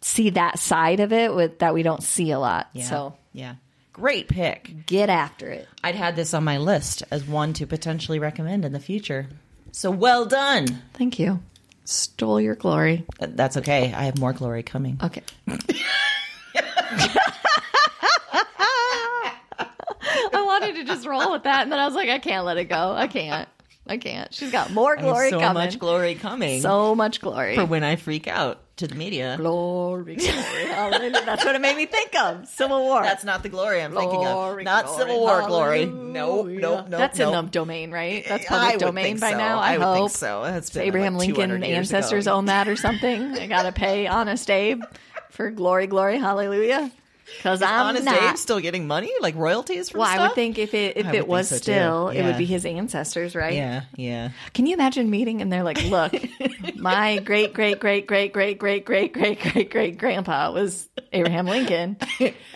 see 0.00 0.30
that 0.30 0.58
side 0.58 1.00
of 1.00 1.12
it 1.12 1.34
with 1.34 1.58
that 1.58 1.74
we 1.74 1.82
don't 1.82 2.02
see 2.02 2.30
a 2.30 2.38
lot. 2.38 2.68
Yeah. 2.72 2.84
So 2.84 3.14
yeah, 3.32 3.56
great 3.92 4.28
pick. 4.28 4.86
get 4.86 5.10
after 5.10 5.48
it. 5.50 5.68
I'd 5.84 5.94
had 5.94 6.16
this 6.16 6.32
on 6.32 6.42
my 6.44 6.58
list 6.58 7.02
as 7.10 7.24
one 7.26 7.52
to 7.54 7.66
potentially 7.66 8.18
recommend 8.18 8.64
in 8.64 8.72
the 8.72 8.80
future. 8.80 9.26
So 9.72 9.90
well 9.90 10.26
done. 10.26 10.66
Thank 10.94 11.18
you. 11.18 11.40
Stole 11.84 12.40
your 12.40 12.54
glory. 12.54 13.04
Uh, 13.20 13.26
That's 13.30 13.56
okay. 13.58 13.92
I 13.92 14.04
have 14.04 14.18
more 14.18 14.32
glory 14.32 14.62
coming. 14.62 14.98
Okay. 15.02 15.22
I 20.32 20.42
wanted 20.44 20.74
to 20.76 20.84
just 20.84 21.06
roll 21.06 21.32
with 21.32 21.44
that, 21.44 21.62
and 21.62 21.72
then 21.72 21.78
I 21.78 21.86
was 21.86 21.94
like, 21.94 22.08
I 22.08 22.18
can't 22.18 22.44
let 22.44 22.56
it 22.56 22.64
go. 22.66 22.92
I 22.92 23.06
can't. 23.06 23.48
I 23.86 23.96
can't. 23.96 24.32
She's 24.32 24.52
got 24.52 24.72
more 24.72 24.96
glory 24.96 25.30
so 25.30 25.40
coming. 25.40 25.62
So 25.62 25.66
much 25.66 25.78
glory 25.78 26.14
coming 26.14 26.60
so 26.60 26.94
much 26.94 27.20
glory. 27.20 27.56
for 27.56 27.64
when 27.64 27.82
I 27.82 27.96
freak 27.96 28.28
out 28.28 28.60
to 28.80 28.86
the 28.86 28.94
media. 28.94 29.36
glory, 29.36 30.16
glory. 30.16 30.64
Hallelujah. 30.66 31.22
That's 31.24 31.44
what 31.44 31.54
it 31.54 31.60
made 31.60 31.76
me 31.76 31.86
think 31.86 32.18
of. 32.18 32.48
Civil 32.48 32.80
War. 32.80 33.02
That's 33.02 33.24
not 33.24 33.42
the 33.42 33.48
glory 33.48 33.82
I'm 33.82 33.92
thinking 33.94 34.26
of. 34.26 34.62
Not 34.62 34.86
glory, 34.86 34.98
Civil 34.98 35.20
War 35.20 35.46
glory. 35.46 35.86
Nope, 35.86 36.46
nope, 36.46 36.60
nope. 36.60 36.86
That's 36.88 37.18
nope. 37.18 37.34
in 37.34 37.44
the 37.44 37.50
domain, 37.50 37.90
right? 37.90 38.24
That's 38.26 38.46
public 38.46 38.78
domain 38.78 39.18
by 39.18 39.32
so. 39.32 39.38
now. 39.38 39.60
I, 39.60 39.78
would 39.78 39.84
hope. 39.84 39.96
think 39.96 40.10
so. 40.10 40.42
That's 40.44 40.74
Abraham 40.76 41.16
like 41.16 41.28
Lincoln 41.28 41.62
ancestors 41.62 42.26
ago. 42.26 42.36
own 42.36 42.46
that 42.46 42.68
or 42.68 42.76
something. 42.76 43.36
I 43.36 43.46
got 43.46 43.62
to 43.62 43.72
pay 43.72 44.06
Honest 44.06 44.50
Abe 44.50 44.82
for 45.30 45.50
glory, 45.50 45.86
glory, 45.86 46.18
hallelujah. 46.18 46.90
Because 47.36 47.62
I'm 47.62 47.88
Honest 47.88 48.04
not. 48.04 48.22
Abe 48.22 48.36
still 48.36 48.60
getting 48.60 48.86
money, 48.86 49.10
like 49.20 49.34
royalties 49.34 49.90
from 49.90 50.00
stuff. 50.00 50.14
Well, 50.14 50.24
I 50.24 50.26
would 50.28 50.34
think 50.34 50.58
if 50.58 50.74
it 50.74 50.96
if 50.96 51.06
I 51.06 51.16
it 51.16 51.28
was 51.28 51.48
so, 51.48 51.56
still, 51.56 52.08
it 52.08 52.22
would 52.22 52.36
be 52.38 52.44
his 52.44 52.66
ancestors, 52.66 53.34
right? 53.34 53.54
Yeah, 53.54 53.84
yeah. 53.96 54.30
Can 54.52 54.66
you 54.66 54.74
imagine 54.74 55.10
meeting 55.10 55.40
and 55.40 55.52
they're 55.52 55.62
like, 55.62 55.82
"Look, 55.84 56.12
my 56.76 57.18
great 57.18 57.54
great 57.54 57.80
great 57.80 58.06
great 58.06 58.32
great 58.32 58.58
great 58.58 58.84
great 58.84 59.12
great 59.12 59.40
great 59.40 59.70
great 59.70 59.98
grandpa 59.98 60.52
was 60.52 60.88
Abraham 61.12 61.46
Lincoln, 61.46 61.96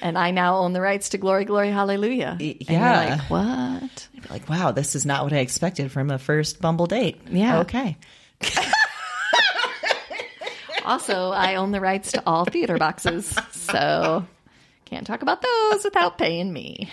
and 0.03 0.19
I 0.19 0.31
now 0.31 0.59
own 0.59 0.73
the 0.73 0.81
rights 0.81 1.11
to 1.11 1.19
glory, 1.19 1.45
glory, 1.45 1.71
hallelujah." 1.71 2.37
Yeah. 2.41 3.19
like 3.19 3.31
what? 3.31 4.09
I'd 4.17 4.23
be 4.23 4.29
like, 4.29 4.49
wow, 4.49 4.73
this 4.73 4.95
is 4.95 5.07
not 5.07 5.25
what 5.25 5.33
I 5.33 5.39
expected 5.39 5.93
from 5.93 6.11
a 6.11 6.19
first 6.19 6.61
Bumble 6.61 6.87
date. 6.87 7.21
Yeah. 7.31 7.61
Okay. 7.61 7.97
Also, 10.85 11.31
I 11.31 11.55
own 11.55 11.73
the 11.73 11.81
rights 11.81 12.13
to 12.13 12.23
all 12.27 12.45
theater 12.45 12.77
boxes, 12.77 13.35
so 13.53 14.27
can't 14.85 15.07
talk 15.07 15.23
about 15.23 15.43
those 15.43 15.85
without 15.85 16.19
paying 16.19 16.53
me. 16.53 16.91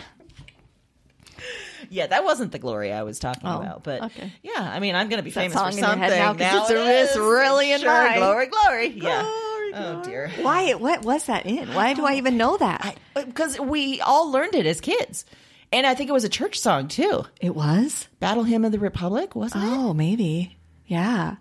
Yeah, 1.89 2.07
that 2.07 2.23
wasn't 2.23 2.51
the 2.51 2.59
glory 2.59 2.93
I 2.93 3.03
was 3.03 3.19
talking 3.19 3.41
Oh, 3.49 3.59
about, 3.59 3.83
but 3.83 4.03
okay. 4.03 4.31
yeah, 4.43 4.53
I 4.73 4.79
mean, 4.79 4.95
I'm 4.95 5.09
going 5.09 5.17
to 5.17 5.23
be 5.23 5.31
that 5.31 5.39
famous 5.51 5.53
for 5.59 5.71
something 5.71 5.99
now 5.99 6.33
now. 6.33 6.61
it's 6.61 6.69
it 6.69 6.77
it's 6.77 7.17
really 7.17 7.71
in 7.71 7.81
sure, 7.81 7.91
mine. 7.91 8.17
glory, 8.19 8.47
glory. 8.47 8.87
Yeah. 8.89 9.21
Glory, 9.23 9.71
Oh 9.73 10.01
dear. 10.05 10.31
Why? 10.41 10.73
What 10.75 11.03
was 11.03 11.25
that 11.25 11.45
in? 11.45 11.73
Why 11.73 11.93
do 11.93 12.05
I 12.05 12.15
even 12.15 12.37
know 12.37 12.55
that? 12.57 12.97
Because 13.15 13.59
uh, 13.59 13.63
we 13.63 13.99
all 14.01 14.29
learned 14.31 14.53
it 14.55 14.65
as 14.65 14.79
kids, 14.79 15.25
and 15.73 15.87
I 15.87 15.95
think 15.95 16.09
it 16.09 16.13
was 16.13 16.23
a 16.23 16.29
church 16.29 16.59
song 16.59 16.87
too. 16.87 17.23
it 17.41 17.55
was. 17.55 18.07
Battle 18.19 18.43
Hymn 18.43 18.63
of 18.63 18.71
the 18.71 18.79
Republic, 18.79 19.35
wasn't 19.35 19.63
it? 19.63 19.67
Oh, 19.67 19.93
maybe. 19.93 20.57
Yeah. 20.85 21.37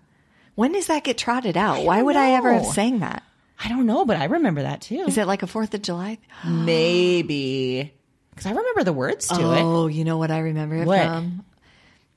When 0.55 0.71
does 0.73 0.87
that 0.87 1.03
get 1.03 1.17
trotted 1.17 1.55
out? 1.55 1.83
Why 1.85 2.01
would 2.01 2.15
I 2.15 2.31
ever 2.31 2.51
have 2.53 2.63
know. 2.63 2.71
sang 2.71 2.99
that? 2.99 3.23
I 3.63 3.69
don't 3.69 3.85
know, 3.85 4.05
but 4.05 4.17
I 4.17 4.25
remember 4.25 4.63
that 4.63 4.81
too. 4.81 5.05
Is 5.07 5.17
it 5.17 5.27
like 5.27 5.43
a 5.43 5.47
Fourth 5.47 5.73
of 5.73 5.81
July? 5.81 6.17
Maybe 6.47 7.93
because 8.31 8.45
I 8.45 8.51
remember 8.51 8.83
the 8.83 8.93
words 8.93 9.27
to 9.27 9.35
it. 9.35 9.61
Oh, 9.61 9.87
you 9.87 10.03
know 10.03 10.17
what 10.17 10.31
I 10.31 10.39
remember 10.39 10.75
it 10.77 10.87
What? 10.87 11.05
from? 11.05 11.43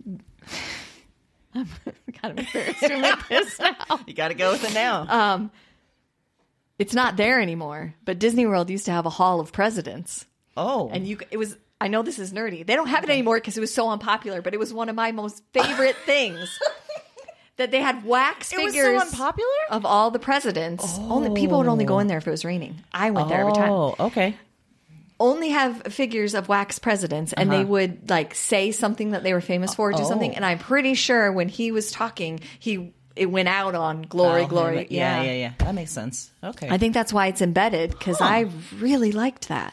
I'm 1.54 1.68
kind 2.20 2.38
of 2.38 2.46
embarrassed 2.46 2.82
admit 2.82 3.18
this 3.28 3.58
now. 3.60 4.00
You 4.06 4.14
got 4.14 4.28
to 4.28 4.34
go 4.34 4.52
with 4.52 4.64
it 4.64 4.74
now. 4.74 5.02
Uh, 5.08 5.48
It's 6.78 6.94
not 6.94 7.16
there 7.16 7.40
anymore, 7.40 7.94
but 8.04 8.18
Disney 8.18 8.46
World 8.46 8.70
used 8.70 8.86
to 8.86 8.92
have 8.92 9.06
a 9.06 9.10
Hall 9.10 9.38
of 9.40 9.52
Presidents, 9.52 10.24
oh, 10.56 10.90
and 10.92 11.06
you 11.06 11.18
it 11.30 11.36
was. 11.36 11.56
I 11.80 11.88
know 11.88 12.02
this 12.02 12.18
is 12.18 12.32
nerdy. 12.32 12.64
They 12.66 12.74
don't 12.76 12.86
have 12.88 13.04
it 13.04 13.10
anymore 13.10 13.36
because 13.36 13.56
it 13.56 13.60
was 13.60 13.72
so 13.74 13.90
unpopular, 13.90 14.40
but 14.42 14.54
it 14.54 14.58
was 14.60 14.72
one 14.72 14.88
of 14.88 14.96
my 14.96 15.12
most 15.12 15.42
favorite 15.52 15.96
things. 16.06 16.58
That 17.56 17.70
they 17.70 17.80
had 17.80 18.04
wax 18.04 18.52
it 18.52 18.58
was 18.58 18.72
figures 18.74 19.00
so 19.00 19.06
unpopular. 19.08 19.48
of 19.70 19.84
all 19.86 20.10
the 20.10 20.18
presidents. 20.18 20.98
Only 20.98 21.40
people 21.40 21.58
would 21.58 21.68
only 21.68 21.84
go 21.84 22.00
in 22.00 22.08
there 22.08 22.18
if 22.18 22.26
it 22.26 22.30
was 22.30 22.44
raining. 22.44 22.80
I 22.92 23.10
went 23.12 23.28
there 23.28 23.40
every 23.42 23.52
time. 23.52 23.70
Oh, 23.70 23.94
okay. 24.00 24.36
only 25.20 25.50
have 25.50 25.82
figures 25.84 26.34
of 26.34 26.48
wax 26.48 26.80
presidents 26.80 27.32
and 27.32 27.48
Uh-huh. 27.48 27.58
they 27.58 27.64
would 27.64 28.10
like 28.10 28.34
say 28.34 28.72
something 28.72 29.12
that 29.12 29.22
they 29.22 29.32
were 29.32 29.40
famous 29.40 29.72
for 29.76 29.90
or 29.90 29.92
do 29.92 30.02
Oh. 30.02 30.08
something 30.08 30.34
and 30.34 30.44
i'm 30.44 30.58
pretty 30.58 30.94
sure 30.94 31.30
when 31.30 31.48
he 31.48 31.70
was 31.70 31.92
talking 31.92 32.40
he 32.58 32.92
it 33.14 33.26
went 33.30 33.48
out 33.48 33.76
on 33.76 34.02
glory 34.02 34.42
Oh, 34.42 34.46
glory 34.48 34.88
Yeah, 34.90 35.22
yeah, 35.22 35.32
yeah. 35.34 35.52
That 35.58 35.76
makes 35.76 35.92
sense. 35.92 36.32
Okay. 36.42 36.68
i 36.68 36.78
think 36.78 36.94
that's 36.94 37.12
why 37.12 37.28
it's 37.28 37.40
embedded 37.40 37.90
because 37.92 38.20
i 38.20 38.48
really 38.80 39.12
liked 39.12 39.46
that 39.48 39.72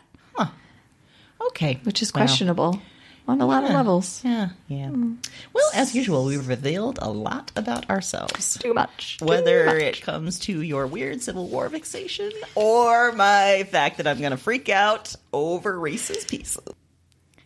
okay. 1.48 1.80
which 1.84 2.02
is 2.04 2.14
Wow. 2.14 2.20
questionable 2.22 2.82
on 3.28 3.40
a 3.42 3.46
lot 3.46 3.64
of 3.64 3.70
levels 3.70 4.22
Yeah, 4.26 4.50
yeah. 4.68 4.88
Mm. 4.88 5.18
Well, 5.54 5.70
as 5.74 5.96
usual, 5.96 6.26
we've 6.26 6.48
revealed 6.48 7.00
a 7.02 7.10
lot 7.10 7.52
about 7.56 7.90
ourselves. 7.90 8.58
too 8.58 8.74
much 8.74 9.18
Too 9.18 9.26
Whether 9.26 9.66
much. 9.66 9.76
it 9.82 10.02
comes 10.02 10.40
to 10.42 10.62
your 10.62 10.88
weird 10.88 11.22
Civil 11.22 11.48
War 11.48 11.70
fixation 11.70 12.32
or 12.56 13.12
my 13.14 13.66
fact 13.72 13.98
that 13.98 14.08
I'm 14.08 14.20
going 14.20 14.32
to 14.32 14.38
freak 14.38 14.70
out 14.70 15.16
over 15.32 15.80
Reese's 15.80 16.26
Pieces. 16.26 16.64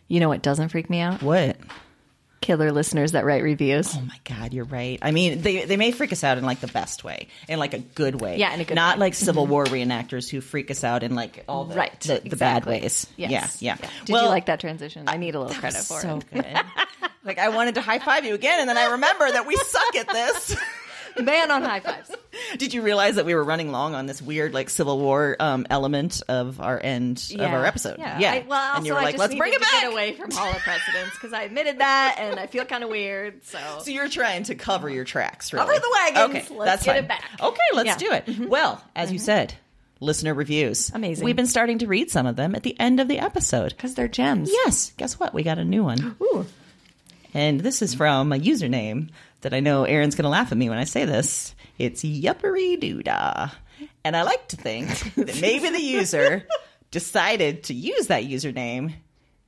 you 0.08 0.20
know 0.20 0.28
what 0.28 0.42
doesn't 0.42 0.70
freak 0.70 0.88
me 0.90 1.00
out 1.00 1.22
What? 1.22 1.56
Killer 2.40 2.70
listeners 2.72 3.12
that 3.12 3.24
write 3.24 3.42
reviews 3.42 3.96
Oh 3.96 4.00
my 4.02 4.18
God, 4.24 4.52
you're 4.54 4.64
right. 4.64 4.98
I 5.02 5.10
mean, 5.10 5.40
they 5.42 5.64
they 5.64 5.76
may 5.76 5.90
freak 5.90 6.12
us 6.12 6.22
out 6.22 6.38
in 6.38 6.44
like 6.44 6.60
the 6.60 6.66
best 6.68 7.02
way, 7.04 7.28
in 7.48 7.58
like 7.58 7.74
a 7.74 7.78
good 7.78 8.20
way. 8.20 8.38
Yeah, 8.38 8.52
in 8.54 8.60
a 8.60 8.64
good 8.64 8.74
Not 8.74 8.96
way. 8.96 9.06
like 9.06 9.14
Civil 9.14 9.44
mm-hmm. 9.44 9.52
War 9.52 9.64
reenactors 9.64 10.28
who 10.30 10.40
freak 10.40 10.70
us 10.70 10.84
out 10.84 11.02
in 11.02 11.14
like 11.14 11.44
all 11.48 11.64
the 11.64 11.74
Right, 11.74 11.98
the, 12.00 12.20
the 12.24 12.36
bad 12.36 12.64
ways. 12.66 13.06
yes 13.16 13.60
Yeah, 13.62 13.76
yeah. 13.80 13.88
did 14.04 14.14
you 14.14 14.28
like 14.28 14.46
that 14.46 14.60
transition 14.60 15.04
i 15.08 15.16
need 15.16 15.34
a 15.34 15.40
little 15.40 15.54
credit 15.54 15.82
for 15.82 16.00
so 16.00 16.18
it 16.18 16.30
good. 16.32 16.46
like 17.24 17.38
I 17.38 17.48
wanted 17.50 17.74
to 17.76 17.80
high 17.80 17.98
five 17.98 18.24
you 18.24 18.34
again, 18.34 18.60
and 18.60 18.68
then 18.68 18.78
I 18.78 18.92
remember 18.92 19.30
that 19.30 19.46
we 19.46 19.56
suck 19.56 19.96
at 19.96 20.08
this. 20.08 20.56
Man 21.22 21.50
on 21.50 21.62
high 21.62 21.80
fives. 21.80 22.10
Did 22.58 22.74
you 22.74 22.82
realize 22.82 23.16
that 23.16 23.24
we 23.24 23.34
were 23.34 23.42
running 23.44 23.72
long 23.72 23.94
on 23.94 24.06
this 24.06 24.20
weird 24.20 24.52
like 24.52 24.68
Civil 24.70 24.98
War 24.98 25.36
um, 25.40 25.66
element 25.70 26.22
of 26.28 26.60
our 26.60 26.78
end 26.82 27.32
of 27.38 27.40
our 27.50 27.64
episode? 27.64 27.96
Yeah. 27.98 28.18
yeah. 28.18 28.32
I, 28.32 28.44
well, 28.46 28.60
also, 28.60 28.76
and 28.78 28.86
you 28.86 28.92
were 28.92 28.98
I 29.00 29.02
like, 29.04 29.14
just 29.16 29.20
let's 29.20 29.34
bring 29.34 29.52
it 29.52 29.56
to 29.56 29.60
back. 29.60 29.82
Get 29.82 29.92
away 29.92 30.12
from 30.14 30.30
Hall 30.30 30.50
of 30.50 30.58
Presidents 30.58 31.12
because 31.14 31.32
I 31.32 31.42
admitted 31.42 31.78
that, 31.78 32.16
and 32.18 32.38
I 32.38 32.46
feel 32.46 32.64
kind 32.64 32.84
of 32.84 32.90
weird. 32.90 33.44
So. 33.44 33.58
So 33.82 33.90
you're 33.90 34.08
trying 34.08 34.44
to 34.44 34.54
cover 34.54 34.88
your 34.90 35.04
tracks, 35.04 35.52
really. 35.52 35.66
Cover 35.66 35.78
the 35.78 35.90
wagons. 36.14 36.46
Okay, 36.46 36.54
Let's 36.54 36.70
that's 36.70 36.84
get 36.84 36.94
fine. 36.96 37.04
it 37.04 37.08
back. 37.08 37.24
Okay, 37.40 37.60
let's 37.74 37.86
Yeah. 37.86 37.96
do 37.96 38.12
it. 38.12 38.48
Well, 38.48 38.82
as 38.94 39.10
you 39.12 39.18
said, 39.18 39.54
listener 40.00 40.34
reviews. 40.34 40.90
Amazing. 40.94 41.24
We've 41.24 41.36
been 41.36 41.46
starting 41.46 41.78
to 41.78 41.86
read 41.86 42.10
some 42.10 42.26
of 42.26 42.36
them 42.36 42.54
at 42.54 42.62
the 42.62 42.78
end 42.78 43.00
of 43.00 43.08
the 43.08 43.18
episode. 43.18 43.70
Because 43.70 43.94
they're 43.94 44.08
gems. 44.08 44.50
Yes, 44.52 44.92
guess 44.96 45.18
what? 45.18 45.32
We 45.32 45.42
got 45.42 45.58
a 45.58 45.64
new 45.64 45.82
one. 45.84 46.16
Ooh. 46.20 46.46
And 47.34 47.60
this 47.60 47.82
is 47.82 47.94
from 47.94 48.32
a 48.32 48.36
username 48.36 49.10
that 49.46 49.54
I 49.54 49.60
know 49.60 49.84
Aaron's 49.84 50.16
going 50.16 50.24
to 50.24 50.28
laugh 50.28 50.50
at 50.50 50.58
me 50.58 50.68
when 50.68 50.76
I 50.76 50.82
say 50.82 51.04
this. 51.04 51.54
It's 51.78 52.02
Yuppery 52.02 52.80
Doodah. 52.80 53.52
And 54.02 54.16
I 54.16 54.22
like 54.22 54.48
to 54.48 54.56
think 54.56 54.88
that 55.14 55.40
maybe 55.40 55.70
the 55.70 55.80
user 55.80 56.44
decided 56.90 57.62
to 57.64 57.74
use 57.74 58.08
that 58.08 58.24
username 58.24 58.92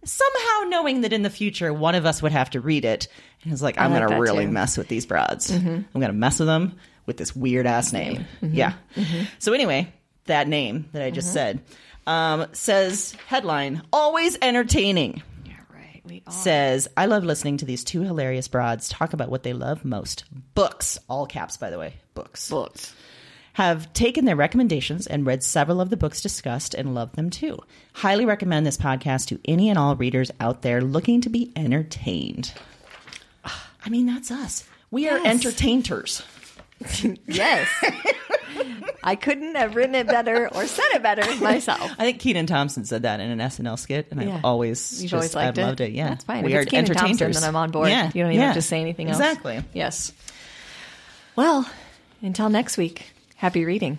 somehow 0.04 0.68
knowing 0.68 1.00
that 1.00 1.12
in 1.12 1.22
the 1.22 1.30
future 1.30 1.72
one 1.72 1.96
of 1.96 2.06
us 2.06 2.22
would 2.22 2.30
have 2.30 2.50
to 2.50 2.60
read 2.60 2.84
it. 2.84 3.08
And 3.42 3.52
it's 3.52 3.60
like, 3.60 3.76
I'm 3.76 3.90
like 3.90 4.02
going 4.02 4.12
to 4.12 4.20
really 4.20 4.44
too. 4.44 4.44
Mm-hmm. 4.44 4.52
mess 4.52 4.78
with 4.78 4.86
these 4.86 5.04
broads. 5.04 5.50
I'm 5.50 5.86
going 5.92 6.06
to 6.06 6.12
mess 6.12 6.38
with 6.38 6.46
them 6.46 6.78
with 7.06 7.16
this 7.16 7.34
weird 7.34 7.66
ass 7.66 7.92
name. 7.92 8.24
Yeah. 8.40 8.74
So, 9.40 9.52
anyway, 9.52 9.92
that 10.26 10.46
name 10.46 10.88
that 10.92 11.02
I 11.02 11.10
just 11.10 11.32
said 11.32 11.60
um, 12.06 12.46
says 12.52 13.16
headline, 13.26 13.82
always 13.92 14.38
entertaining 14.40 15.24
Yeah, 15.44 15.54
right. 15.74 15.97
We 15.97 15.97
all. 15.97 15.97
Says, 16.30 16.88
I 16.96 17.06
love 17.06 17.24
listening 17.24 17.56
to 17.58 17.64
these 17.64 17.84
two 17.84 18.02
hilarious 18.02 18.48
broads 18.48 18.88
talk 18.88 19.12
about 19.12 19.30
what 19.30 19.42
they 19.42 19.52
love 19.52 19.84
most. 19.84 20.24
Books, 20.54 20.98
all 21.08 21.26
caps, 21.26 21.56
by 21.56 21.70
the 21.70 21.78
way, 21.78 21.94
books. 22.14 22.48
Books. 22.50 22.94
Have 23.54 23.92
taken 23.92 24.24
their 24.24 24.36
recommendations 24.36 25.06
and 25.06 25.26
read 25.26 25.42
several 25.42 25.80
of 25.80 25.90
the 25.90 25.96
books 25.96 26.20
discussed 26.20 26.74
and 26.74 26.94
love 26.94 27.12
them 27.16 27.28
too. 27.28 27.58
Highly 27.92 28.24
recommend 28.24 28.66
this 28.66 28.76
podcast 28.76 29.26
to 29.28 29.40
any 29.44 29.68
and 29.68 29.78
all 29.78 29.96
readers 29.96 30.30
out 30.38 30.62
there 30.62 30.80
looking 30.80 31.20
to 31.22 31.28
be 31.28 31.52
entertained. 31.56 32.52
I 33.44 33.88
mean, 33.88 34.06
that's 34.06 34.30
us. 34.30 34.64
We 34.90 35.08
are 35.08 35.24
entertainers. 35.26 36.22
Yes. 37.26 37.68
I 39.02 39.14
couldn't 39.14 39.54
have 39.54 39.74
written 39.76 39.94
it 39.94 40.06
better 40.06 40.48
or 40.54 40.66
said 40.66 40.84
it 40.92 41.02
better 41.02 41.22
myself. 41.42 41.90
I 41.98 42.04
think 42.04 42.18
Kenan 42.20 42.46
Thompson 42.46 42.84
said 42.84 43.02
that 43.02 43.20
in 43.20 43.30
an 43.30 43.38
SNL 43.38 43.78
skit, 43.78 44.08
and 44.10 44.20
Yeah. 44.22 44.36
I've 44.36 44.44
always 44.44 45.02
You've 45.02 45.10
just, 45.12 45.14
always 45.14 45.34
liked 45.34 45.58
I've 45.58 45.58
it. 45.58 45.66
loved 45.66 45.80
it. 45.80 45.92
Yeah, 45.92 46.08
that's 46.10 46.24
fine. 46.24 46.44
We 46.44 46.52
if 46.52 46.58
are 46.58 46.60
it's 46.62 46.70
Kenan 46.70 46.92
Thompson, 46.94 47.32
then 47.32 47.44
I'm 47.44 47.56
on 47.56 47.70
board. 47.70 47.88
Yeah, 47.88 48.06
You 48.14 48.22
don't 48.22 48.32
even 48.32 48.40
yeah. 48.40 48.46
have 48.46 48.54
to 48.56 48.62
say 48.62 48.80
anything 48.80 49.08
else. 49.08 49.18
Exactly. 49.18 49.62
Yes. 49.72 50.12
Well, 51.36 51.68
until 52.22 52.48
next 52.50 52.76
week. 52.76 53.12
Happy 53.36 53.64
reading. 53.64 53.98